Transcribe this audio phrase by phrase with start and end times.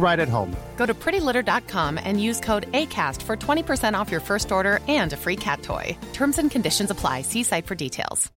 [0.00, 0.56] right at home.
[0.76, 5.16] Go to prettylitter.com and use code ACAST for 20% off your first order and a
[5.16, 5.96] free cat toy.
[6.12, 7.22] Terms and conditions apply.
[7.22, 8.32] See site for details.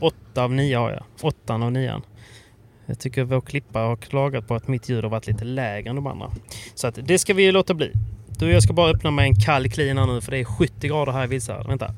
[0.00, 1.04] Åtta av nio har jag.
[1.20, 2.02] Åttan av nian.
[2.86, 5.96] Jag tycker vår klippa har klagat på att mitt ljud har varit lite lägre än
[5.96, 6.30] de andra.
[6.74, 7.92] Så att det ska vi låta bli.
[8.38, 10.88] Du, jag ska bara öppna med en kall clean här nu för det är 70
[10.88, 11.66] grader här i Vilshärad.
[11.66, 11.94] Vänta.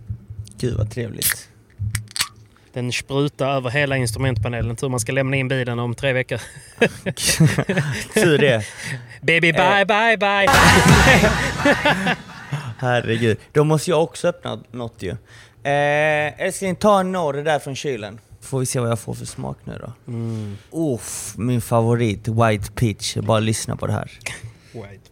[0.58, 1.48] Gud vad trevligt.
[2.77, 4.77] Den sprutar över hela instrumentpanelen.
[4.77, 6.41] Tur man ska lämna in bilen om tre veckor.
[8.14, 8.64] Tur det.
[9.20, 10.48] Baby bye bye bye!
[12.78, 13.38] Herregud.
[13.52, 15.10] Då måste jag också öppna något ju.
[15.62, 18.20] Eh, älskling, ta en norr där från kylen.
[18.41, 20.12] Får vi se vad jag får för smak nu då.
[20.12, 20.56] Mm.
[20.70, 23.16] Uff, min favorit, White Peach.
[23.16, 24.10] Bara lyssna på det här.
[24.72, 25.06] White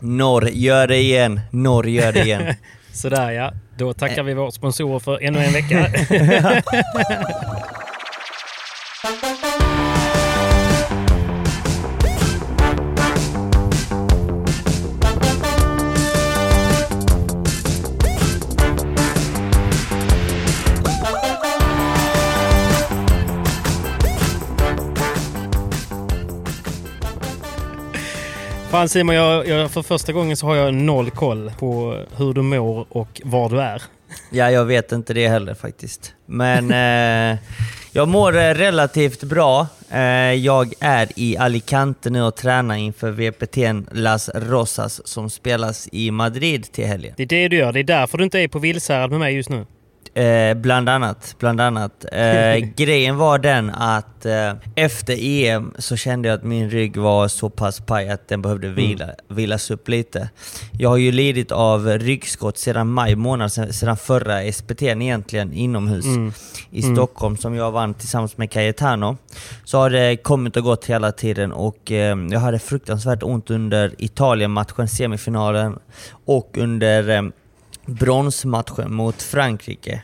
[0.00, 1.40] Norr, gör det igen.
[1.50, 2.54] Norr, gör det igen.
[2.92, 3.52] Sådär ja.
[3.76, 5.86] Då tackar vi vår sponsor för ännu en vecka.
[28.70, 32.42] Fan Simon, jag, jag, för första gången så har jag noll koll på hur du
[32.42, 33.82] mår och var du är.
[34.30, 36.14] Ja, jag vet inte det heller faktiskt.
[36.26, 37.38] Men eh,
[37.92, 39.66] jag mår eh, relativt bra.
[39.90, 40.00] Eh,
[40.32, 46.72] jag är i Alicante nu och tränar inför VPT Las Rosas som spelas i Madrid
[46.72, 47.14] till helgen.
[47.16, 47.72] Det är det du gör.
[47.72, 49.66] Det är därför du inte är på Vilshärad med mig just nu.
[50.14, 51.34] Eh, bland annat.
[51.38, 52.04] Bland annat.
[52.12, 57.28] Eh, grejen var den att eh, efter EM så kände jag att min rygg var
[57.28, 60.28] så pass paj att den behövde vila, vilas upp lite.
[60.72, 66.32] Jag har ju lidit av ryggskott sedan maj månad, sedan, förra SPT egentligen inomhus Mm.
[66.70, 69.16] i Stockholm som jag vann tillsammans med Cayetano.
[69.64, 73.94] Så har det kommit och gått hela tiden och eh, jag hade fruktansvärt ont under
[73.98, 75.78] Italien-matchen, semifinalen
[76.24, 77.22] och under eh,
[77.90, 80.02] bronsmatchen mot Frankrike.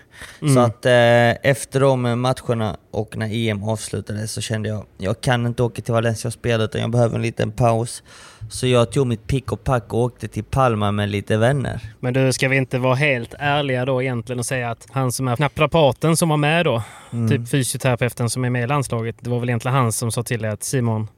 [0.55, 5.47] Så att eh, efter de matcherna och när EM avslutades så kände jag jag kan
[5.47, 8.03] inte åka till Valencia och spela utan jag behöver en liten paus.
[8.51, 11.81] Så jag tog mitt pick och pack och åkte till Palma med lite vänner.
[12.01, 15.29] Men du, ska vi inte vara helt ärliga då egentligen och säga att han som
[15.29, 16.83] är naprapaten som var med då,
[17.31, 20.43] typ fysioterapeuten som är med i landslaget, det var väl egentligen han som sa till
[20.43, 21.09] dig att Simon,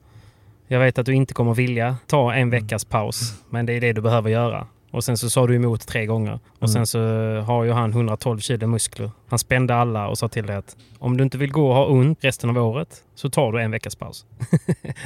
[0.68, 3.92] jag vet att du inte kommer vilja ta en veckas paus, men det är det
[3.92, 4.66] du behöver göra.
[4.90, 6.38] Och sen så sa du emot tre gånger.
[6.58, 7.00] Och sen så
[7.40, 9.10] har ju han 112 kilo muskler.
[9.28, 11.86] Han spände alla och sa till dig att om du inte vill gå och ha
[11.86, 14.24] ont resten av året så tar du en veckas paus.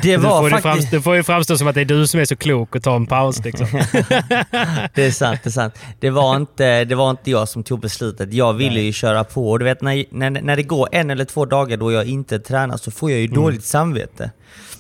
[0.03, 0.63] Det var får, faktiskt...
[0.63, 2.83] framstå, det får ju framstå som att det är du som är så klok och
[2.83, 3.67] tar en paus liksom.
[4.95, 5.79] Det är sant, det är sant.
[6.01, 8.33] Det var, inte, det var inte jag som tog beslutet.
[8.33, 9.51] Jag ville ju köra på.
[9.51, 12.41] Och du vet när, när, när det går en eller två dagar då jag inte
[12.41, 14.31] tränar så får jag ju dåligt samvete.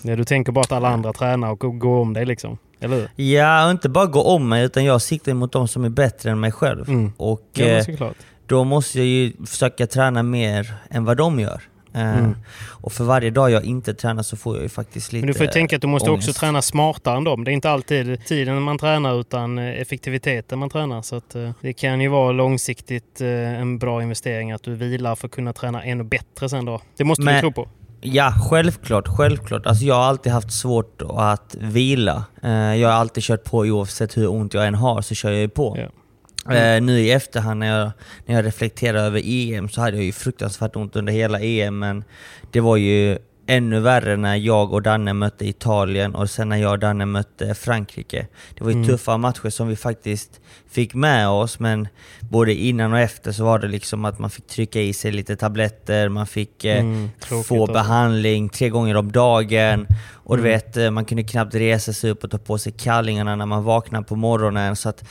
[0.03, 2.59] Ja, du tänker bara att alla andra tränar och går om dig liksom.
[2.82, 3.25] Eller hur?
[3.25, 6.40] Ja, inte bara gå om mig utan jag siktar mot de som är bättre än
[6.40, 6.88] mig själv.
[6.88, 7.12] Mm.
[7.17, 8.17] Och Ja, eh, såklart.
[8.46, 11.62] då måste jag ju försöka träna mer än vad de gör.
[11.94, 12.37] Eh, Mm.
[12.69, 15.38] Och för varje dag jag inte tränar så får jag ju faktiskt lite Men du
[15.38, 16.29] får ju tänka att du måste ångest.
[16.29, 17.44] också träna smartare än dem.
[17.44, 21.02] Det är inte alltid tiden man tränar utan eh, effektiviteten man tränar.
[21.02, 21.20] Så
[21.61, 25.85] det kan ju vara långsiktigt en bra investering att du vilar för att kunna träna
[25.85, 26.81] ännu bättre sen då.
[26.96, 27.69] Det måste Men- du tro på.
[28.04, 29.08] Ja, självklart.
[29.08, 29.66] självklart.
[29.66, 32.25] Alltså jag har alltid haft svårt att vila.
[32.43, 35.40] Eh, Jag har alltid kört på oavsett hur ont jag än har så kör jag
[35.40, 35.78] ju på.
[35.78, 36.54] Ja.
[36.54, 37.90] Eh, nu i efterhand när jag,
[38.26, 42.04] när jag reflekterar över EM så hade jag ju fruktansvärt ont under hela EM men
[42.50, 46.73] det var ju ännu värre när jag och Danne mötte Italien och sen när jag
[46.73, 48.27] och Danne mötte Frankrike.
[48.59, 48.89] Det var ju Mm.
[48.89, 50.41] tuffa matcher som vi faktiskt
[50.71, 51.89] fick med oss men
[52.21, 55.37] både innan och efter så var det liksom att man fick trycka i sig lite
[55.37, 57.67] tabletter, man fick eh, Mm, få alltså.
[57.73, 60.53] behandling tre gånger om dagen och du Mm.
[60.53, 63.65] vet, eh, man kunde knappt resa sig upp och ta på sig kallingarna när man
[63.65, 64.77] vaknade på morgonen.
[64.77, 65.05] Så att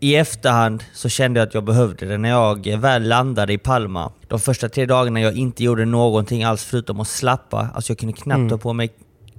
[0.00, 4.12] i efterhand så kände jag att jag behövde det när jag väl landade i Palma.
[4.28, 7.68] De första tre dagarna jag inte gjorde någonting alls förutom att slappa.
[7.74, 8.48] Alltså jag kunde knappt Mm.
[8.48, 8.90] ta på mig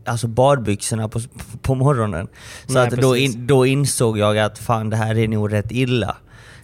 [0.06, 1.20] alltså badbyxorna på,
[1.62, 2.28] på morgonen.
[2.68, 5.72] Så Nej, att då, in, då insåg jag att fan det här är nog rätt
[5.72, 6.16] illa.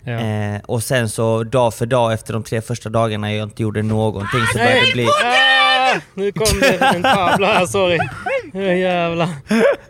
[0.03, 0.11] Ja.
[0.13, 3.81] Eh, och sen så dag för dag efter de tre första dagarna jag inte gjorde
[3.81, 5.07] någonting så började det bli...
[5.07, 7.99] Ah, nu kom det en Pablo här, sorry.
[8.79, 9.29] Jävlar.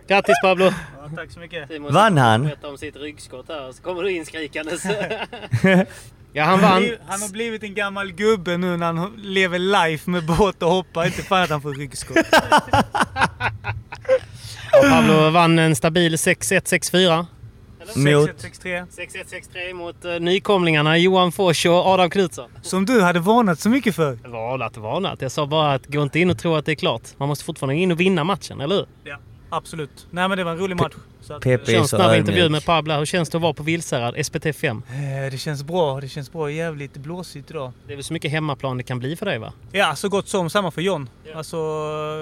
[0.07, 0.71] Grattis Pablo!
[1.15, 1.67] Tack så mycket.
[1.67, 2.43] Simon Vann han?
[2.43, 4.83] berättar om sitt ryggskott här så kommer du inskrikandes.
[6.33, 6.89] ja han vann.
[7.07, 11.05] Han har blivit en gammal gubbe nu när han lever life med båt och hoppar.
[11.05, 12.25] Inte fan att han får ryggskott.
[14.71, 17.25] Ja, Pablo vann en stabil 6-1, 6-4.
[17.95, 18.29] Mot...
[18.29, 18.87] 6-1-6-3.
[18.87, 22.49] 6-1, 6-3 mot uh, nykomlingarna Johan Fors och Adam Knutsson.
[22.61, 24.13] Som du hade varnat så mycket för.
[24.13, 25.21] Varnat, varnat.
[25.21, 27.01] Jag sa bara att gå inte in och tro att det är klart.
[27.17, 28.85] Man måste fortfarande in och vinna matchen, eller hur?
[29.03, 29.17] Ja,
[29.49, 30.07] absolut.
[30.11, 30.93] Nej men det var en rolig match.
[31.41, 31.51] PP.
[31.51, 32.19] eh, Känns ödmjuk.
[32.19, 32.93] intervju med Pablo.
[32.93, 34.67] Hur känns det att vara på Vilsärad, SPT5?
[35.25, 36.01] eh, det känns bra.
[36.01, 36.51] Det känns bra.
[36.51, 37.71] Jävligt blåsigt idag.
[37.87, 39.53] Det är väl så mycket hemmaplan det kan bli för dig va?
[39.71, 40.49] Ja, så gott som.
[40.49, 41.09] Samma för John.
[41.23, 41.37] Ja.
[41.37, 41.57] Alltså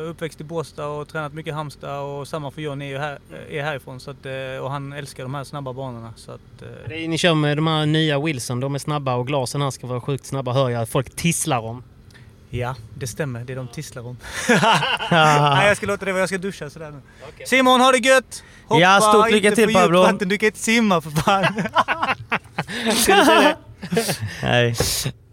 [0.09, 3.19] uppväxt i Båstad och tränat mycket i Halmstad och samma för John är ju här,
[3.49, 3.99] är härifrån.
[3.99, 4.33] Så att, eh,
[4.63, 6.13] och han älskar de här snabba banorna.
[6.15, 6.41] Så att,
[6.87, 9.71] Det är, ni kör med de här nya Wilson, de är snabba och glasen här
[9.71, 11.83] ska vara sjukt snabba hör jag folk tisslar om.
[12.59, 13.39] Ja, det stämmer.
[13.43, 14.17] Det de tisslar om.
[15.11, 16.21] Nej, jag ska låta det vara.
[16.21, 17.01] Jag ska duscha sådär nu.
[17.45, 18.43] Simon, ha det gött!
[18.67, 20.01] Hoppa Ja, stort lycka inte till, för djupt Pablo.
[20.01, 20.29] vatten.
[20.29, 21.43] Du kan inte simma för fan.
[22.95, 23.57] Ska du säga det?
[24.43, 24.75] Nej.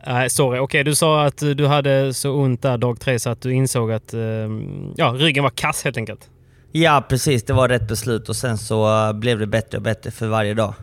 [0.07, 0.59] Nej, sorry.
[0.59, 3.93] Okej, du sa att du hade så ont där dag tre så att du insåg
[3.93, 4.21] att eh,
[4.97, 6.29] ja, ryggen var kass helt enkelt.
[6.73, 10.11] Ja precis, det var rätt beslut och sen så eh, blev det bättre och bättre
[10.11, 10.75] för varje dag.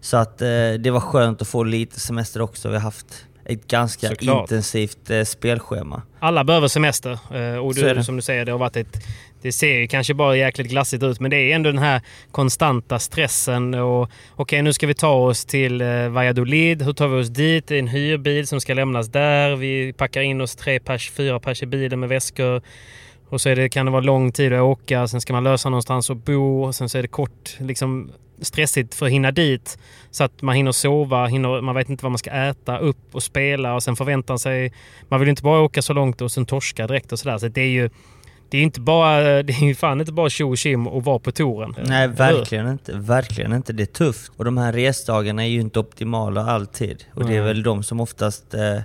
[0.00, 0.48] Så att eh,
[0.78, 2.68] det var skönt att få lite semester också.
[2.68, 4.40] Vi har haft ett ganska Såklart.
[4.42, 6.02] intensivt eh, spelschema.
[6.18, 7.10] Alla behöver semester.
[7.34, 8.96] eh, Och du, som du säger, det har varit ett...
[9.42, 12.00] Det ser ju kanske bara jäkligt glassigt ut, men det är ändå den här
[12.30, 13.74] konstanta stressen.
[13.74, 16.82] och Okej, nu ska vi ta oss till eh, Valladolid.
[16.82, 17.66] Hur tar vi oss dit?
[17.66, 19.56] Det är en hyrbil som ska lämnas där.
[19.56, 22.62] Vi packar in oss tre pers, fyra pers i bilen med väskor.
[23.28, 25.08] Och så är det, kan det vara lång tid att åka.
[25.08, 26.72] Sen ska man lösa någonstans att bo.
[26.72, 28.10] Sen så är det kort, liksom
[28.40, 29.78] stressigt för att hinna dit.
[30.10, 33.22] Så att man hinner sova, hinner, man vet inte vad man ska äta, upp och
[33.22, 34.72] spela och sen förväntar sig...
[35.08, 37.38] Man vill inte bara åka så långt och sen torska direkt och sådär.
[37.38, 37.90] Så det är ju...
[38.48, 39.20] Det är inte bara...
[39.42, 41.74] Det är ju fan inte bara tjo och tjim och vara på touren.
[41.86, 42.92] Nej, verkligen inte.
[42.96, 43.72] Verkligen inte.
[43.72, 44.32] Det är tufft.
[44.36, 47.04] Och de här resdagarna är ju inte optimala alltid.
[47.14, 48.78] Och det är väl de som oftast eh,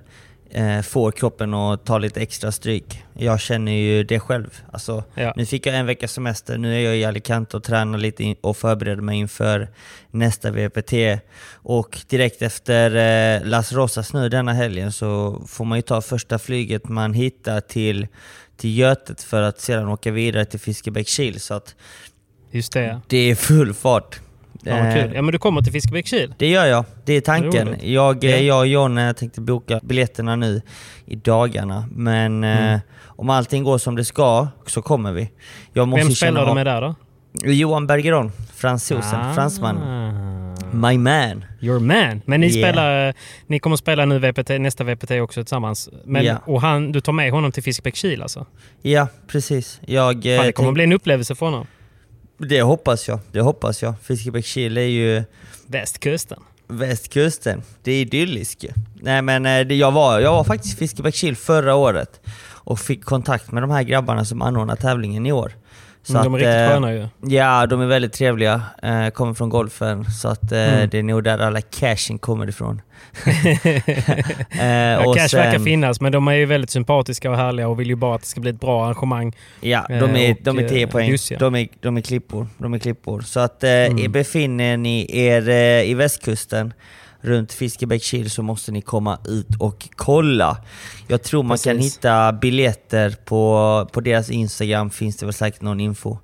[0.51, 3.03] eh, får kroppen att ta lite extra stryk.
[3.13, 4.61] Jag känner ju det själv.
[4.71, 5.33] Alltså, Ja.
[5.35, 8.57] Nu fick jag en veckas semester, nu är jag i Alicante och tränar lite och
[8.57, 9.69] förbereder mig inför
[10.11, 10.93] nästa VPT.
[11.53, 16.39] Och direkt efter eh, Las Rosas nu denna helgen så får man ju ta första
[16.39, 18.07] flyget man hittar till,
[18.57, 21.39] till Götet för att sedan åka vidare till Fiskebäckskil.
[21.39, 21.75] Så att
[22.51, 23.01] Just det.
[23.07, 24.19] det är full fart.
[24.63, 25.11] Ja, Eh, kul.
[25.15, 26.33] Ja, men du kommer till Fiskebäckskil?
[26.37, 27.67] det gör jag, det är tanken.
[27.67, 27.83] Roligt.
[27.83, 28.37] Jag, eh, Ja.
[28.37, 30.61] jag och John eh, tänkte boka biljetterna nu
[31.05, 31.85] i dagarna.
[31.91, 32.79] Men eh, Mm.
[33.05, 35.31] om allting går som det ska så kommer vi.
[35.73, 36.95] Jag måste Vem spelar du med där då?
[37.43, 39.33] Johan Bergeron, fransosen, Ah.
[39.33, 40.55] fransmannen.
[40.73, 41.45] My man.
[41.61, 42.21] Your man.
[42.25, 42.69] Men ni, Yeah.
[42.69, 43.13] spelar,
[43.47, 45.89] ni kommer spela nu VPT, nästa VPT också tillsammans.
[46.05, 46.35] Men, Ja.
[46.45, 48.45] Och han, du tar med honom till Fiskebäckskil alltså?
[48.81, 49.79] Ja, precis.
[49.85, 51.67] Jag, eh, Fan, det kommer tänk- bli en upplevelse för honom.
[52.49, 53.19] Det hoppas jag.
[53.31, 53.93] Det hoppas jag.
[54.03, 55.23] Fiskebäckskil är ju
[55.67, 56.39] Västkusten.
[56.67, 57.63] västkusten.
[57.83, 58.65] Det är idylliskt.
[59.01, 62.21] Nej men eh, det, jag, var, jag var faktiskt i Fiskebäckskil förra året
[62.63, 65.53] och fick kontakt med de här grabbarna som anordnar tävlingen i år.
[66.03, 67.07] Så Mm, de är att, riktigt eh, sköna ju.
[67.37, 68.61] Ja, de är väldigt trevliga.
[68.83, 70.89] Eh, kommer från golfen, så att, eh, Mm.
[70.89, 72.81] det är nog där alla cashen kommer ifrån.
[74.59, 77.79] Ja, och cash verkar sen- finnas, men de är ju väldigt sympatiska och härliga och
[77.79, 79.35] vill ju bara att det ska bli ett bra arrangemang.
[79.61, 81.07] Ja, de är, och, de är 10 eh, poäng.
[81.09, 81.39] bjussiga.
[81.39, 82.47] De är, de är klippor.
[82.57, 83.21] De är klippor.
[83.21, 84.11] Så att Mm.
[84.11, 85.49] befinner ni er
[85.83, 86.73] i västkusten,
[87.21, 90.57] runt Fiskebäckskil så måste ni komma ut och kolla.
[91.07, 91.95] Jag tror man kan Precis.
[91.97, 96.17] hitta biljetter på, på deras Instagram, finns det väl säkert någon info.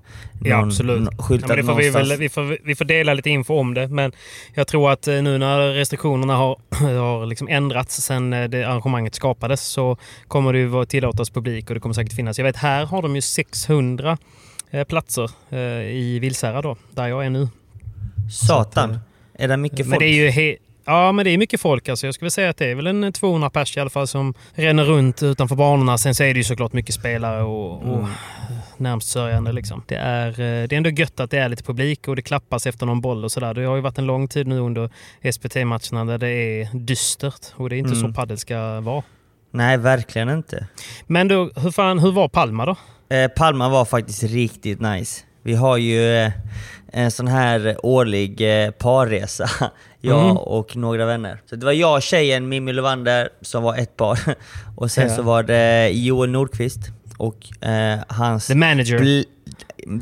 [0.44, 1.02] Ja, Någon- absolut.
[1.02, 3.74] nå- Ja, men det får vi, väl, vi, får, vi får dela lite info om
[3.74, 4.12] det, men
[4.54, 6.60] jag tror att eh, nu när restriktionerna har,
[7.00, 11.74] har liksom ändrats sen eh, det arrangemanget skapades så kommer det ju tillåtas publik och
[11.74, 12.38] det kommer säkert finnas.
[12.38, 14.18] Jag vet här har de ju 600
[14.72, 15.30] eh, platser
[15.92, 17.48] i Vilsära då, där jag är nu.
[18.32, 19.00] Satan,
[19.34, 19.90] är det mycket folk?
[19.90, 20.30] Men det är ju
[20.90, 21.90] Ja, men det är mycket folk.
[21.90, 22.08] Alltså.
[22.08, 24.84] Jag skulle säga att det är väl en 200 pers i alla fall som ränner
[24.84, 25.98] runt utanför banorna.
[25.98, 28.10] Sen så är det ju såklart mycket spelare och, och Mm.
[28.78, 29.52] närmst sörjande.
[29.52, 29.84] Liksom.
[29.88, 30.36] Det, är, eh,
[30.68, 33.24] det är ändå gött att det är lite publik och det klappas efter någon boll
[33.24, 33.54] och sådär.
[33.54, 34.90] Det har ju varit en lång tid nu under
[35.32, 38.08] SPT-matcherna där det är dystert och det är inte Mm.
[38.08, 39.04] så padel ska vara.
[39.52, 40.68] Nej, verkligen inte.
[41.08, 42.76] Men då, hur, fan, hur var Palma då?
[43.16, 45.24] Eh, Palma var faktiskt riktigt nice.
[45.44, 46.32] Vi har ju eh,
[46.94, 49.50] en sån här årlig eh, parresa,
[50.08, 50.38] jag Mm.
[50.38, 51.42] och några vänner.
[51.50, 54.20] Så det var jag, tjejen, Mimmi Levander som var ett par.
[54.78, 55.16] Och sen Ja.
[55.16, 56.80] så var det Joel Nordqvist
[57.18, 58.48] och eh, hans...
[58.48, 59.24] The manager.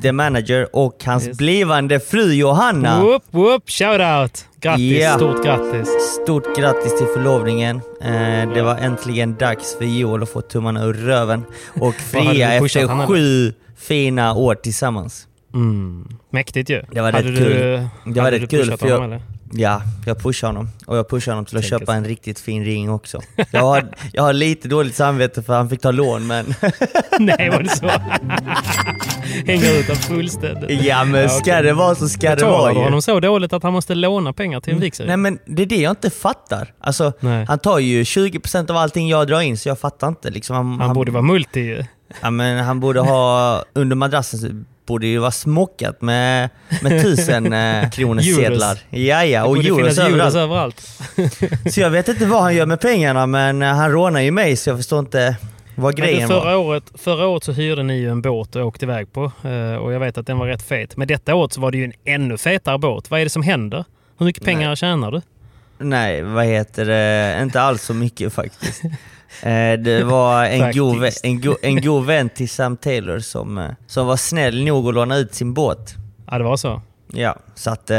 [0.01, 1.37] the manager och hans Yes.
[1.37, 3.01] blivande fru Johanna.
[3.01, 4.45] Whoop, whoop, shout out!
[4.59, 5.15] Grattis, Ja.
[5.15, 5.89] stort grattis!
[6.23, 7.81] Stort grattis till förlovningen.
[8.01, 11.43] Eh, det var äntligen dags för Joel att få tummarna ur röven
[11.81, 15.27] och fria efter sju fina år tillsammans.
[15.53, 16.07] Mm.
[16.29, 16.83] Mäktigt ju.
[16.91, 17.87] Det var Hade rätt du, kul.
[18.13, 19.21] Det var rätt kul, för jag-?
[19.57, 20.69] Ja, jag pushar honom.
[20.85, 21.91] Och jag pushar honom till att köpa så.
[21.91, 23.21] en riktigt fin ring också.
[23.51, 26.45] Jag har, jag har lite dåligt samvete för han fick ta lån men...
[27.19, 27.87] Nej, var det så?
[29.45, 30.83] Hänger ut honom fullständigt.
[30.83, 31.63] ja men ska okej.
[31.63, 32.79] det vara så ska det vara ju.
[32.79, 35.07] honom så dåligt att han måste låna pengar till en vigsel?
[35.07, 36.73] Nej men det är det jag inte fattar.
[36.79, 37.45] Alltså, Nej.
[37.47, 40.29] han tar ju 20% av allting jag drar in så jag fattar inte.
[40.29, 41.83] Liksom, han, Han borde vara multi ju.
[42.21, 46.49] Ja, men han borde ha, under madrassen borde det vara smockat med,
[46.81, 48.79] med tusen eh, kronors sedlar.
[48.89, 50.35] Ja, ja, och euros överallt.
[50.35, 50.81] överallt.
[51.73, 54.55] Så jag vet inte vad han gör med pengarna men eh, han rånar ju mig
[54.55, 55.35] så jag förstår inte
[55.75, 56.41] vad Men grejen var.
[56.41, 59.31] förra, året, förra året så hyrde ni ju en båt och åkte iväg på.
[59.43, 60.97] eh, Och jag vet att den var rätt fet.
[60.97, 63.11] Men detta året så var det ju en ännu fetare båt.
[63.11, 63.85] Vad är det som händer?
[64.17, 65.21] Hur mycket pengar tjänar du?
[65.77, 67.39] Nej, vad heter det?
[67.41, 68.81] Inte alls så mycket faktiskt.
[69.41, 73.69] Eh, Det var en god, en, go, en god vän till Sam Taylor som, eh,
[73.87, 75.95] som var snäll nog att låna ut sin båt.
[76.31, 76.81] Ja, det var så.
[77.07, 77.89] Ja, så att...
[77.89, 77.97] eh,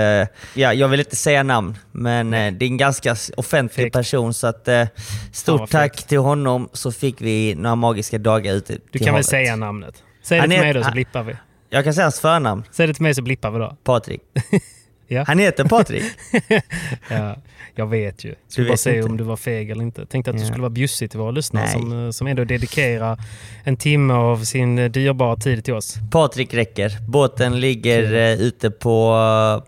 [0.55, 3.93] Ja, jag vill inte säga namn, men det är en ganska offentlig Fegt.
[3.95, 4.63] person så att...
[4.65, 4.87] Ja,
[5.33, 9.05] Stort vad tack till honom så fick vi några magiska dagar ute Du till kan
[9.07, 9.27] väl havet.
[9.27, 10.03] säga namnet?
[10.23, 11.37] Säg det till mig då så blippar vi.
[11.71, 13.77] Jag kan säga hans förnamn, Säg det till mig så blippar vi då.
[13.85, 14.21] Patrik.
[15.09, 15.25] Ja.
[15.27, 16.05] Han heter Patrik.
[17.09, 17.37] Ja,
[17.79, 18.35] jag vet ju.
[18.49, 19.09] Skulle Du bara se inte.
[19.09, 20.07] om du var feg eller inte.
[20.07, 20.47] Tänkte att du Ja.
[20.49, 23.19] skulle vara bjussig till våra lyssnare som, eh, som ändå dedikerar
[23.65, 25.97] en timme av sin eh, dyrbara tid till oss.
[26.11, 26.93] Patrik räcker.
[27.09, 29.13] Båten ligger eh, ute på...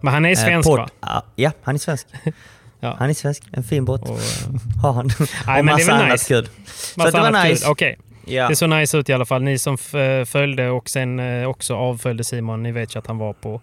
[0.00, 1.22] Men han är eh, svensk port- va?
[1.36, 2.06] Ja, han är svensk.
[2.80, 2.96] Ja.
[2.98, 3.42] Han är svensk.
[3.52, 4.02] En fin båt.
[4.02, 4.18] Och,
[4.82, 5.10] Har han.
[5.46, 6.28] Nej, och det massa väl annat nice.
[6.28, 6.48] kul.
[6.66, 7.68] Så det var nice.
[7.68, 7.96] Okej,
[8.26, 8.48] Ja.
[8.48, 9.42] det såg nice ut i alla fall.
[9.42, 9.78] Ni som
[10.26, 13.60] följde och sen också avföljde Simon, ni vet ju att han var på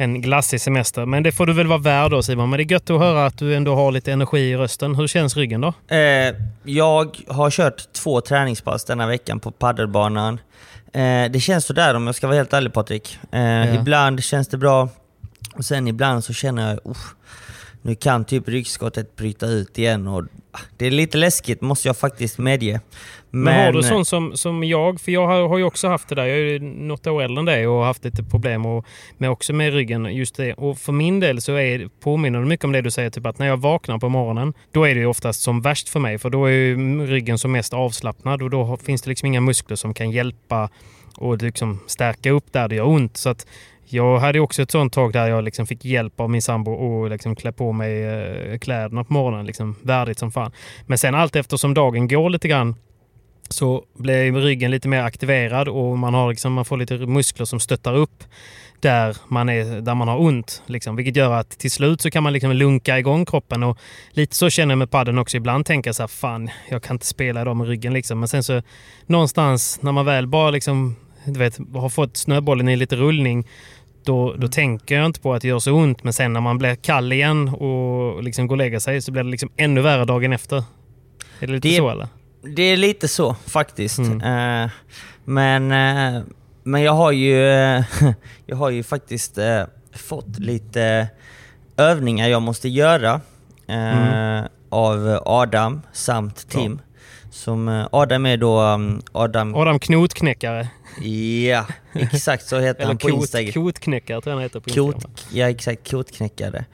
[0.00, 1.06] en glassig semester.
[1.06, 2.50] Men det får du väl vara värd då Simon.
[2.50, 4.94] Men det är gött att höra att du ändå har lite energi i rösten.
[4.94, 5.94] Hur känns ryggen då?
[5.94, 10.40] Eh, jag har kört två träningspass denna veckan på paddelbanan.
[10.92, 13.18] Eh, det känns sådär om jag ska vara helt ärlig Patrik.
[13.32, 13.64] Eh, Ja.
[13.80, 14.88] Ibland känns det bra,
[15.54, 17.14] och sen ibland så känner jag usch,
[17.82, 20.06] nu kan typ ryggskottet bryta ut igen.
[20.08, 20.24] Och,
[20.76, 22.80] det är lite läskigt måste jag faktiskt medge.
[23.30, 25.00] Men, har du sånt som, som jag?
[25.00, 26.24] För jag har, har ju också haft det där.
[26.24, 28.86] Jag är ju något år äldre än dig och har haft lite problem och,
[29.16, 30.04] med också med ryggen.
[30.04, 30.54] just det.
[30.54, 33.10] Och för min del så är, påminner det mycket om det du säger.
[33.10, 36.00] Typ att när jag vaknar på morgonen, då är det ju oftast som värst för
[36.00, 36.18] mig.
[36.18, 39.76] För då är ju ryggen som mest avslappnad och då finns det liksom inga muskler
[39.76, 40.70] som kan hjälpa
[41.16, 43.16] och liksom stärka upp där det gör ont.
[43.16, 43.46] Så att
[43.92, 47.10] jag hade också ett sånt tag där jag liksom fick hjälp av min sambo att
[47.10, 49.46] liksom klä på mig eh, kläderna på morgonen.
[49.46, 50.52] Liksom värdigt som fan.
[50.86, 52.74] Men sen allt eftersom dagen går lite grann
[53.48, 57.60] så blir ryggen lite mer aktiverad och man, har liksom, man får lite muskler som
[57.60, 58.24] stöttar upp
[58.80, 60.62] där man, är, där man har ont.
[60.66, 63.62] Liksom, vilket gör att till slut så kan man liksom lunka igång kroppen.
[63.62, 63.78] Och
[64.10, 65.36] lite så känner jag med padden också.
[65.36, 67.92] Ibland tänker jag så här, fan, jag kan inte spela idag med ryggen.
[67.92, 68.20] Liksom.
[68.20, 68.62] Men sen så
[69.06, 73.46] någonstans när man väl bara liksom, du vet, har fått snöbollen i lite rullning
[74.08, 76.04] då, då tänker jag inte på att det gör så ont.
[76.04, 79.22] Men sen när man blir kall igen och liksom går och lägger sig så blir
[79.22, 80.56] det liksom ännu värre dagen efter.
[81.40, 82.08] Är det lite Det- så eller?
[82.56, 83.98] Det är lite så faktiskt.
[83.98, 84.64] Mm.
[84.64, 84.70] Eh,
[85.24, 86.22] men, eh,
[86.62, 87.82] men jag har ju, eh,
[88.46, 89.62] jag har ju faktiskt eh,
[89.96, 91.08] fått lite
[91.76, 93.20] övningar jag måste göra
[93.66, 94.44] Mm.
[94.70, 96.80] av Adam samt Tim.
[97.30, 99.54] Som, eh, Adam är då um, Adam...
[99.54, 100.68] Adam Knotknäckare.
[101.48, 103.52] Ja, exakt så heter han på kot, Instagram.
[103.52, 104.92] kotknäckare tror jag han heter på Instagram.
[104.92, 106.64] Kot, ja exakt, kotknäckare.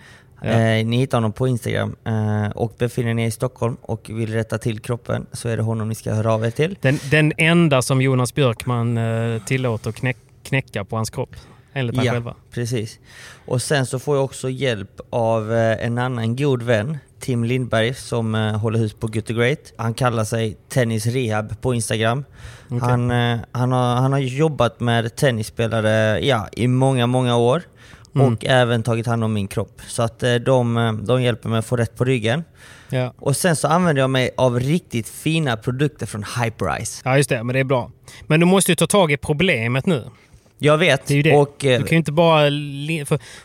[0.42, 0.48] Ja.
[0.50, 4.32] Eh, ni hittar honom på Instagram eh, och befinner ni er i Stockholm och vill
[4.32, 6.76] rätta till kroppen så är det honom ni ska höra av er till.
[6.80, 11.36] Den, den enda som Jonas Björkman eh, tillåter knäck, knäcka på hans kropp.
[11.72, 12.12] Enligt han Ja.
[12.12, 12.34] själva.
[12.50, 12.98] Precis.
[13.46, 17.94] Och sen så får jag också hjälp av eh, en annan god vän, Tim Lindberg,
[17.94, 19.72] som eh, håller hus på Good Great.
[19.76, 22.24] Han kallar sig Tennis Rehab på Instagram.
[22.66, 22.78] Okej.
[22.80, 27.62] Han, eh, han, har, han har jobbat med tennisspelare ja, i många, många år.
[28.14, 28.32] Mm.
[28.32, 29.80] Och även tagit hand om min kropp.
[29.88, 32.44] Så att eh, de, de hjälper mig att få rätt på ryggen.
[32.88, 33.14] Ja.
[33.18, 37.02] Och sen så använder jag mig av riktigt fina produkter från Hyperice.
[37.04, 37.42] ja, just det.
[37.42, 37.90] Men det är bra.
[38.26, 40.04] Men du måste ju ta tag i problemet nu.
[40.58, 41.06] Jag vet.
[41.06, 41.36] Det är ju det.
[41.36, 42.50] Och, eh, Du kan ju inte bara...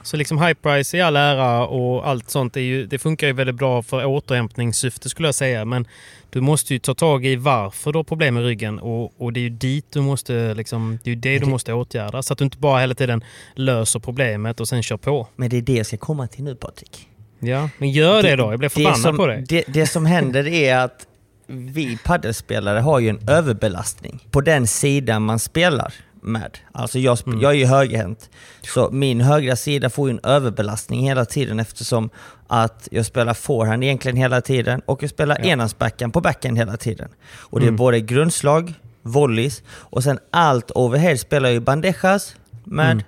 [0.04, 3.56] så liksom high price i all ära och allt sånt, ju, det funkar ju väldigt
[3.56, 5.66] bra för återhämtningssyfte skulle jag säga.
[5.66, 5.88] Men
[6.30, 9.40] du måste ju ta tag i varför du har problem med ryggen och, och det
[9.40, 12.24] är ju dit du måste, liksom, det är det du måste åtgärda.
[12.24, 13.24] Så att du inte bara hela tiden
[13.56, 15.28] löser problemet och sen kör på.
[15.36, 17.08] Men det är det jag ska komma till nu Patrik.
[17.40, 18.52] Ja, men gör det, då.
[18.52, 19.46] Jag blir förbannad som, på dig.
[19.50, 21.08] Det, det som händer är att
[21.48, 26.58] vi paddelspelare har ju en överbelastning på den sidan man spelar med.
[26.72, 27.42] Alltså jag, Mm.
[27.42, 28.30] jag är ju högerhänt,
[28.62, 32.10] så min högra sida får ju en överbelastning hela tiden eftersom
[32.48, 35.46] att jag spelar forehand egentligen hela tiden och jag spelar Ja.
[35.46, 37.10] enhandsbackhand på backhand hela tiden.
[37.38, 37.78] Och det är Mm.
[37.78, 43.04] både grundslag, volleys och sen allt overhead spelar jag ju bandejas med Mm.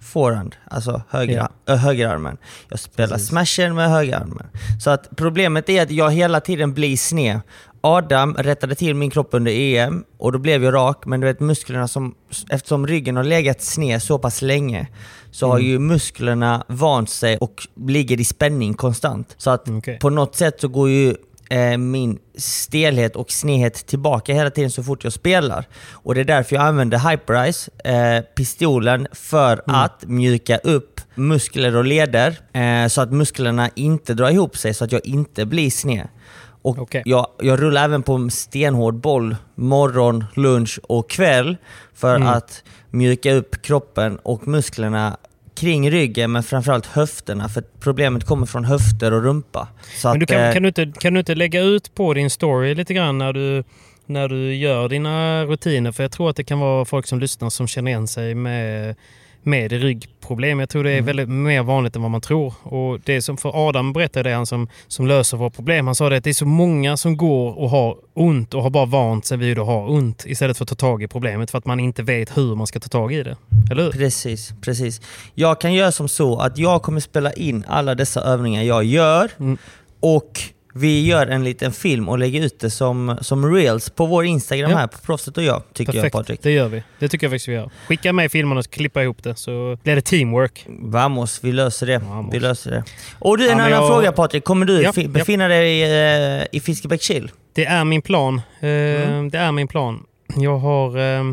[0.00, 2.36] forehand, alltså högra, ö, högerarmen.
[2.68, 3.28] Jag spelar Precis.
[3.28, 4.46] smashen med högerarmen.
[4.80, 7.40] Så att problemet är att jag hela tiden blir sned.
[7.86, 11.40] Adam rättade till min kropp under EM och då blev jag rak, men du vet
[11.40, 12.14] musklerna som,
[12.48, 14.88] eftersom ryggen har legat sned så pass länge
[15.30, 19.34] så har ju musklerna vant sig och ligger i spänning konstant.
[19.38, 19.98] Så att Okej.
[19.98, 21.14] på något sätt så går ju
[21.50, 25.68] eh, min stelhet och snedhet tillbaka hela tiden så fort jag spelar.
[25.90, 31.84] Och det är därför jag använder Hyperice, eh, pistolen, för att mjuka upp muskler och
[31.84, 36.08] leder eh, så att musklerna inte drar ihop sig så att jag inte blir sned.
[36.64, 37.02] Och Okej.
[37.04, 41.56] jag, jag rullar även på en stenhård boll morgon, lunch och kväll
[41.94, 42.28] för Mm.
[42.28, 45.16] att mjuka upp kroppen och musklerna
[45.54, 49.68] kring ryggen men framförallt höfterna för problemet kommer från höfter och rumpa.
[49.96, 52.14] Så Men du att, kan, eh, kan, du inte, kan du inte lägga ut på
[52.14, 53.64] din story lite grann när du,
[54.06, 55.92] när du gör dina rutiner?
[55.92, 58.96] För jag tror att det kan vara folk som lyssnar som känner igen sig med,
[59.46, 60.60] med ryggproblem.
[60.60, 61.04] Jag tror det är Mm.
[61.06, 62.54] väldigt mer vanligt än vad man tror.
[62.62, 65.86] Och det som för Adam berättade det, han som, som löser våra problem.
[65.86, 68.70] Han sa det att det är så många som går och har ont och har
[68.70, 71.58] bara vant sig vid att ha ont istället för att ta tag i problemet för
[71.58, 73.36] att man inte vet hur man ska ta tag i det.
[73.70, 73.90] Eller hur?
[73.90, 75.00] Precis, precis.
[75.34, 79.30] Jag kan göra som så att jag kommer spela in alla dessa övningar jag gör
[79.38, 79.58] Mm.
[80.00, 80.40] och
[80.76, 84.70] vi gör en liten film och lägger ut det som, som reels på vår Instagram
[84.70, 84.76] Ja.
[84.76, 86.42] här på Proffset och jag, tycker jag Perfekt, Patrik.
[86.42, 86.82] det gör vi.
[86.98, 87.70] Det tycker jag faktiskt vi gör.
[87.88, 90.66] Skicka med filmerna och klippa ihop det så blir det teamwork.
[90.68, 91.98] Vamos, vi löser det.
[91.98, 92.34] Vamos.
[92.34, 92.84] Vi löser det.
[93.18, 94.44] Och du, en Ja, annan jag- fråga Patrik.
[94.44, 95.08] Kommer du Ja, fi- ja.
[95.08, 97.30] befinna dig eh, i Fiskebäckskil?
[97.52, 98.40] Det är min plan.
[98.60, 99.30] Eh, Mm.
[99.30, 100.04] Det är min plan.
[100.36, 100.98] Jag har...
[100.98, 101.24] Eh,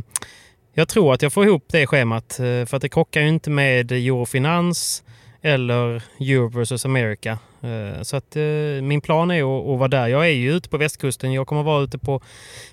[0.74, 2.40] jag tror att jag får ihop det schemat.
[2.40, 5.04] Eh, för att det krockar ju inte med Eurofinans
[5.42, 7.38] eller Europe vs America.
[7.63, 8.41] Eh, så att eh,
[8.84, 9.41] min plan är
[9.74, 10.08] att, vara där.
[10.08, 11.34] Jag är ju ute på västkusten.
[11.34, 12.21] Jag kommer vara ute på,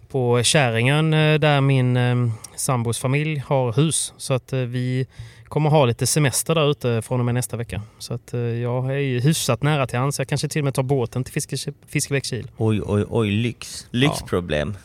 [0.09, 2.15] på Käringön eh, där min eh,
[2.57, 4.13] sambos familj har hus.
[4.17, 5.07] Så att eh, vi
[5.45, 7.83] kommer ha lite semester där ute från och med nästa vecka.
[7.99, 10.19] Så att eh, jag är ju hyfsat nära till hans.
[10.19, 12.51] Jag kanske till och med tar båten till Fiske- Fiskebäckskil.
[12.57, 13.87] Oj, oj, oj, lyx.
[13.91, 14.77] Lyxproblem.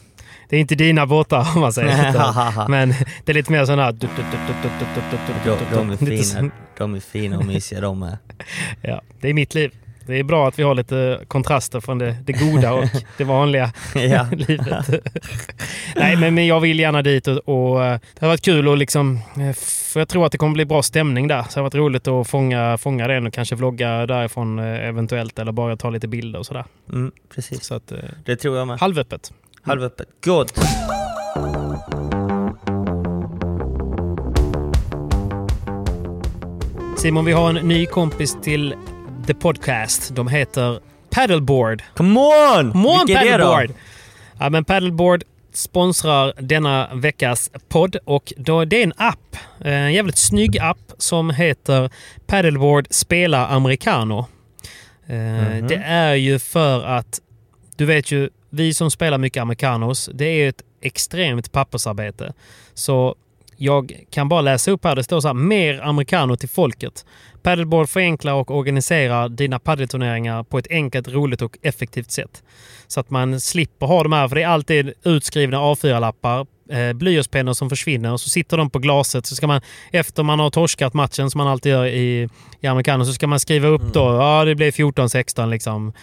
[0.49, 2.09] Det är inte dina båtar om man säger.
[2.09, 2.89] Utan- Men
[3.25, 3.91] det är lite mer sån här...
[3.91, 4.07] De,
[5.73, 6.51] de är fina.
[6.77, 8.17] De är fina och mysiga de är.
[8.81, 9.71] Ja, det är mitt liv.
[10.05, 12.85] Det är bra att vi har lite kontraster från det, det goda och
[13.17, 13.71] det vanliga
[14.31, 14.89] livet.
[15.95, 18.77] Nej, men, men jag vill gärna dit och, och eh, det har varit kul och
[18.77, 19.19] liksom...
[19.37, 19.53] eh,
[19.93, 21.41] För jag tror att det kommer bli bra stämning där.
[21.43, 25.39] Så det har varit roligt att fånga, fånga den och kanske vlogga därifrån eh, eventuellt
[25.39, 26.65] eller bara ta lite bilder och sådär.
[26.89, 27.63] Mm, precis.
[27.63, 27.93] Så att,
[28.25, 28.79] Det tror jag med.
[28.79, 29.33] halvöppet.
[29.61, 30.07] Halvöppet.
[30.25, 30.53] Gott!
[36.97, 38.75] Simon, vi har en ny kompis till
[39.27, 40.15] The Podcast.
[40.15, 41.83] De heter Paddleboard.
[41.95, 42.71] Come on!
[42.71, 43.21] Come on Vilka?
[43.21, 43.73] Paddleboard!
[44.39, 49.35] Ja, men Paddleboard sponsrar denna veckas podd och då, det är en app.
[49.59, 51.89] En jävligt snygg app som heter
[52.25, 54.25] Paddleboard Spela Americano.
[55.05, 55.67] Mhm.
[55.67, 57.19] Det är ju för att,
[57.75, 62.33] du vet ju, vi som spelar mycket americanos, det är ett extremt pappersarbete.
[62.73, 63.15] Så
[63.63, 67.05] jag kan bara läsa upp här, det står så här, mer americano till folket.
[67.43, 72.43] Paddleboard förenklar och organiserar dina paddelturneringar på ett enkelt, roligt och effektivt sätt.
[72.87, 77.53] Så att man slipper ha de här, för det är alltid utskrivna A4-lappar eh, blyertspennor
[77.53, 79.25] som försvinner och så sitter de på glaset.
[79.25, 82.29] Så ska man, efter man har torskat matchen som man alltid gör i,
[82.61, 85.93] i amerikaner, så ska man skriva upp då, ja det blev 14-16 liksom.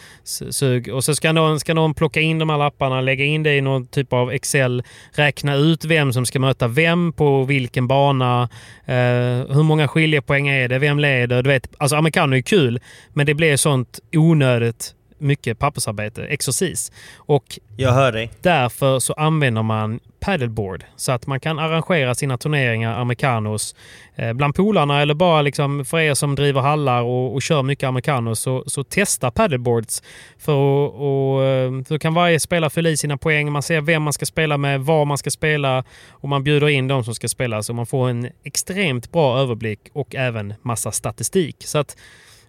[0.51, 0.89] Sug.
[0.89, 3.61] Och så ska någon, ska någon plocka in de här lapparna, lägga in det i
[3.61, 8.49] någon typ av Excel, räkna ut vem som ska möta vem på vilken bana,
[8.85, 8.95] eh,
[9.55, 11.43] hur många skiljepoäng är det, vem leder?
[11.43, 12.81] Du vet, alltså amerikaner är kul,
[13.13, 16.93] men det blir sånt onödigt mycket pappersarbete, exercis.
[17.17, 18.31] Och Jag hör dig.
[18.41, 23.75] Därför så använder man paddleboard så att man kan arrangera sina turneringar americanos
[24.15, 27.87] eh, bland polarna eller bara liksom för er som driver hallar och, och kör mycket
[27.89, 30.03] americanos så, så testa paddleboards.
[30.39, 30.55] För
[31.67, 33.53] eh, då kan varje spelare fylla i sina poäng.
[33.53, 36.89] Man ser vem man ska spela med, var man ska spela och man bjuder in
[36.89, 41.57] de som ska spela så man får en extremt bra överblick och även massa statistik.
[41.65, 41.97] Så att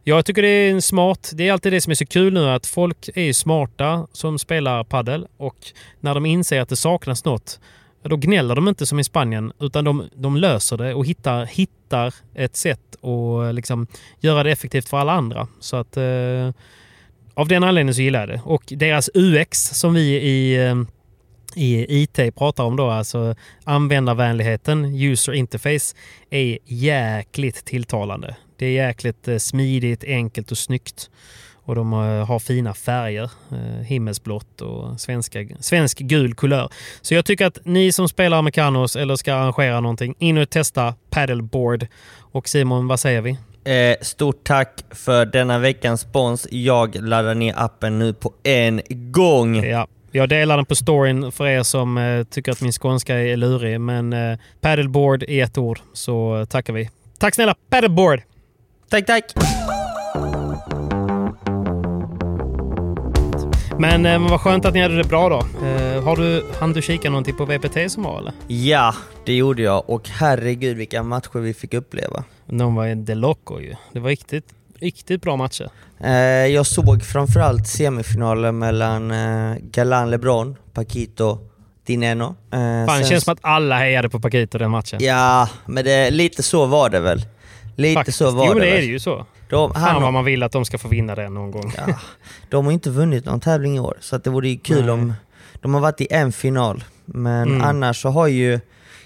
[0.03, 1.31] jag tycker det är en smart.
[1.33, 4.83] Det är alltid det som är så kul nu att folk är smarta som spelar
[4.83, 5.57] paddel och
[5.99, 7.59] när de inser att det saknas något
[8.03, 12.13] då gnäller de inte som i Spanien utan de, de löser det och hittar, hittar
[12.35, 13.87] ett sätt att liksom
[14.19, 15.47] göra det effektivt för alla andra.
[15.59, 16.51] Så att eh,
[17.33, 18.41] av den anledningen så gillar jag det.
[18.45, 20.75] Och deras UX som vi i eh,
[21.55, 25.95] i IT pratar om då, alltså användarvänligheten, user interface,
[26.29, 28.35] är jäkligt tilltalande.
[28.62, 31.10] Det är jäkligt eh, smidigt, enkelt och snyggt.
[31.63, 33.32] Och de eh, har fina färger.
[33.52, 36.69] Eh, himmelsblått och svenska, svensk gul kulör.
[37.02, 40.95] Så jag tycker att ni som spelar Americanos eller ska arrangera någonting, in och testa
[41.10, 41.88] paddleboard.
[42.19, 43.32] Och Simon, vad säger vi?
[43.63, 46.47] Eh, stort tack för denna veckans spons.
[46.52, 49.63] Jag laddar ner appen nu på en gång.
[49.63, 49.88] Ja.
[50.12, 53.82] Jag delar den på storyn för er som eh, tycker att min skånska är lurig.
[53.82, 56.89] Men eh, paddleboard i ett ord så tackar vi.
[57.19, 58.21] Tack snälla paddleboard!
[58.91, 59.34] Tack, tack!
[63.80, 65.65] Men eh, vad skönt att ni hade det bra då.
[65.67, 68.34] Eh, har du, hann du kika någonting på VPT som var eller?
[68.47, 72.23] Ja, det gjorde jag och herregud vilka matcher vi fick uppleva.
[72.45, 73.75] De var de loco ju.
[73.91, 74.45] Det var riktigt,
[74.80, 75.69] riktigt bra matcher.
[75.99, 76.12] Eh,
[76.47, 81.39] jag såg framförallt semifinalen mellan eh, Galan LeBron, Paquito,
[81.86, 82.36] Dineno.
[82.51, 84.99] Eh, Fan, det känns som att alla hejade på Paquito den matchen.
[85.04, 87.25] Ja, men det, lite så var det väl.
[87.82, 88.17] Lite Faktiskt.
[88.17, 89.26] så var jo, det det är det ju så.
[89.50, 91.74] De, Fan han, vad man vill att de ska få vinna den någon gång.
[91.78, 91.94] ja,
[92.50, 94.89] de har inte vunnit någon tävling i år, så att det vore ju kul Nej.
[94.91, 95.13] om...
[95.62, 97.62] De har varit i en final, men Mm.
[97.62, 98.60] annars så har ju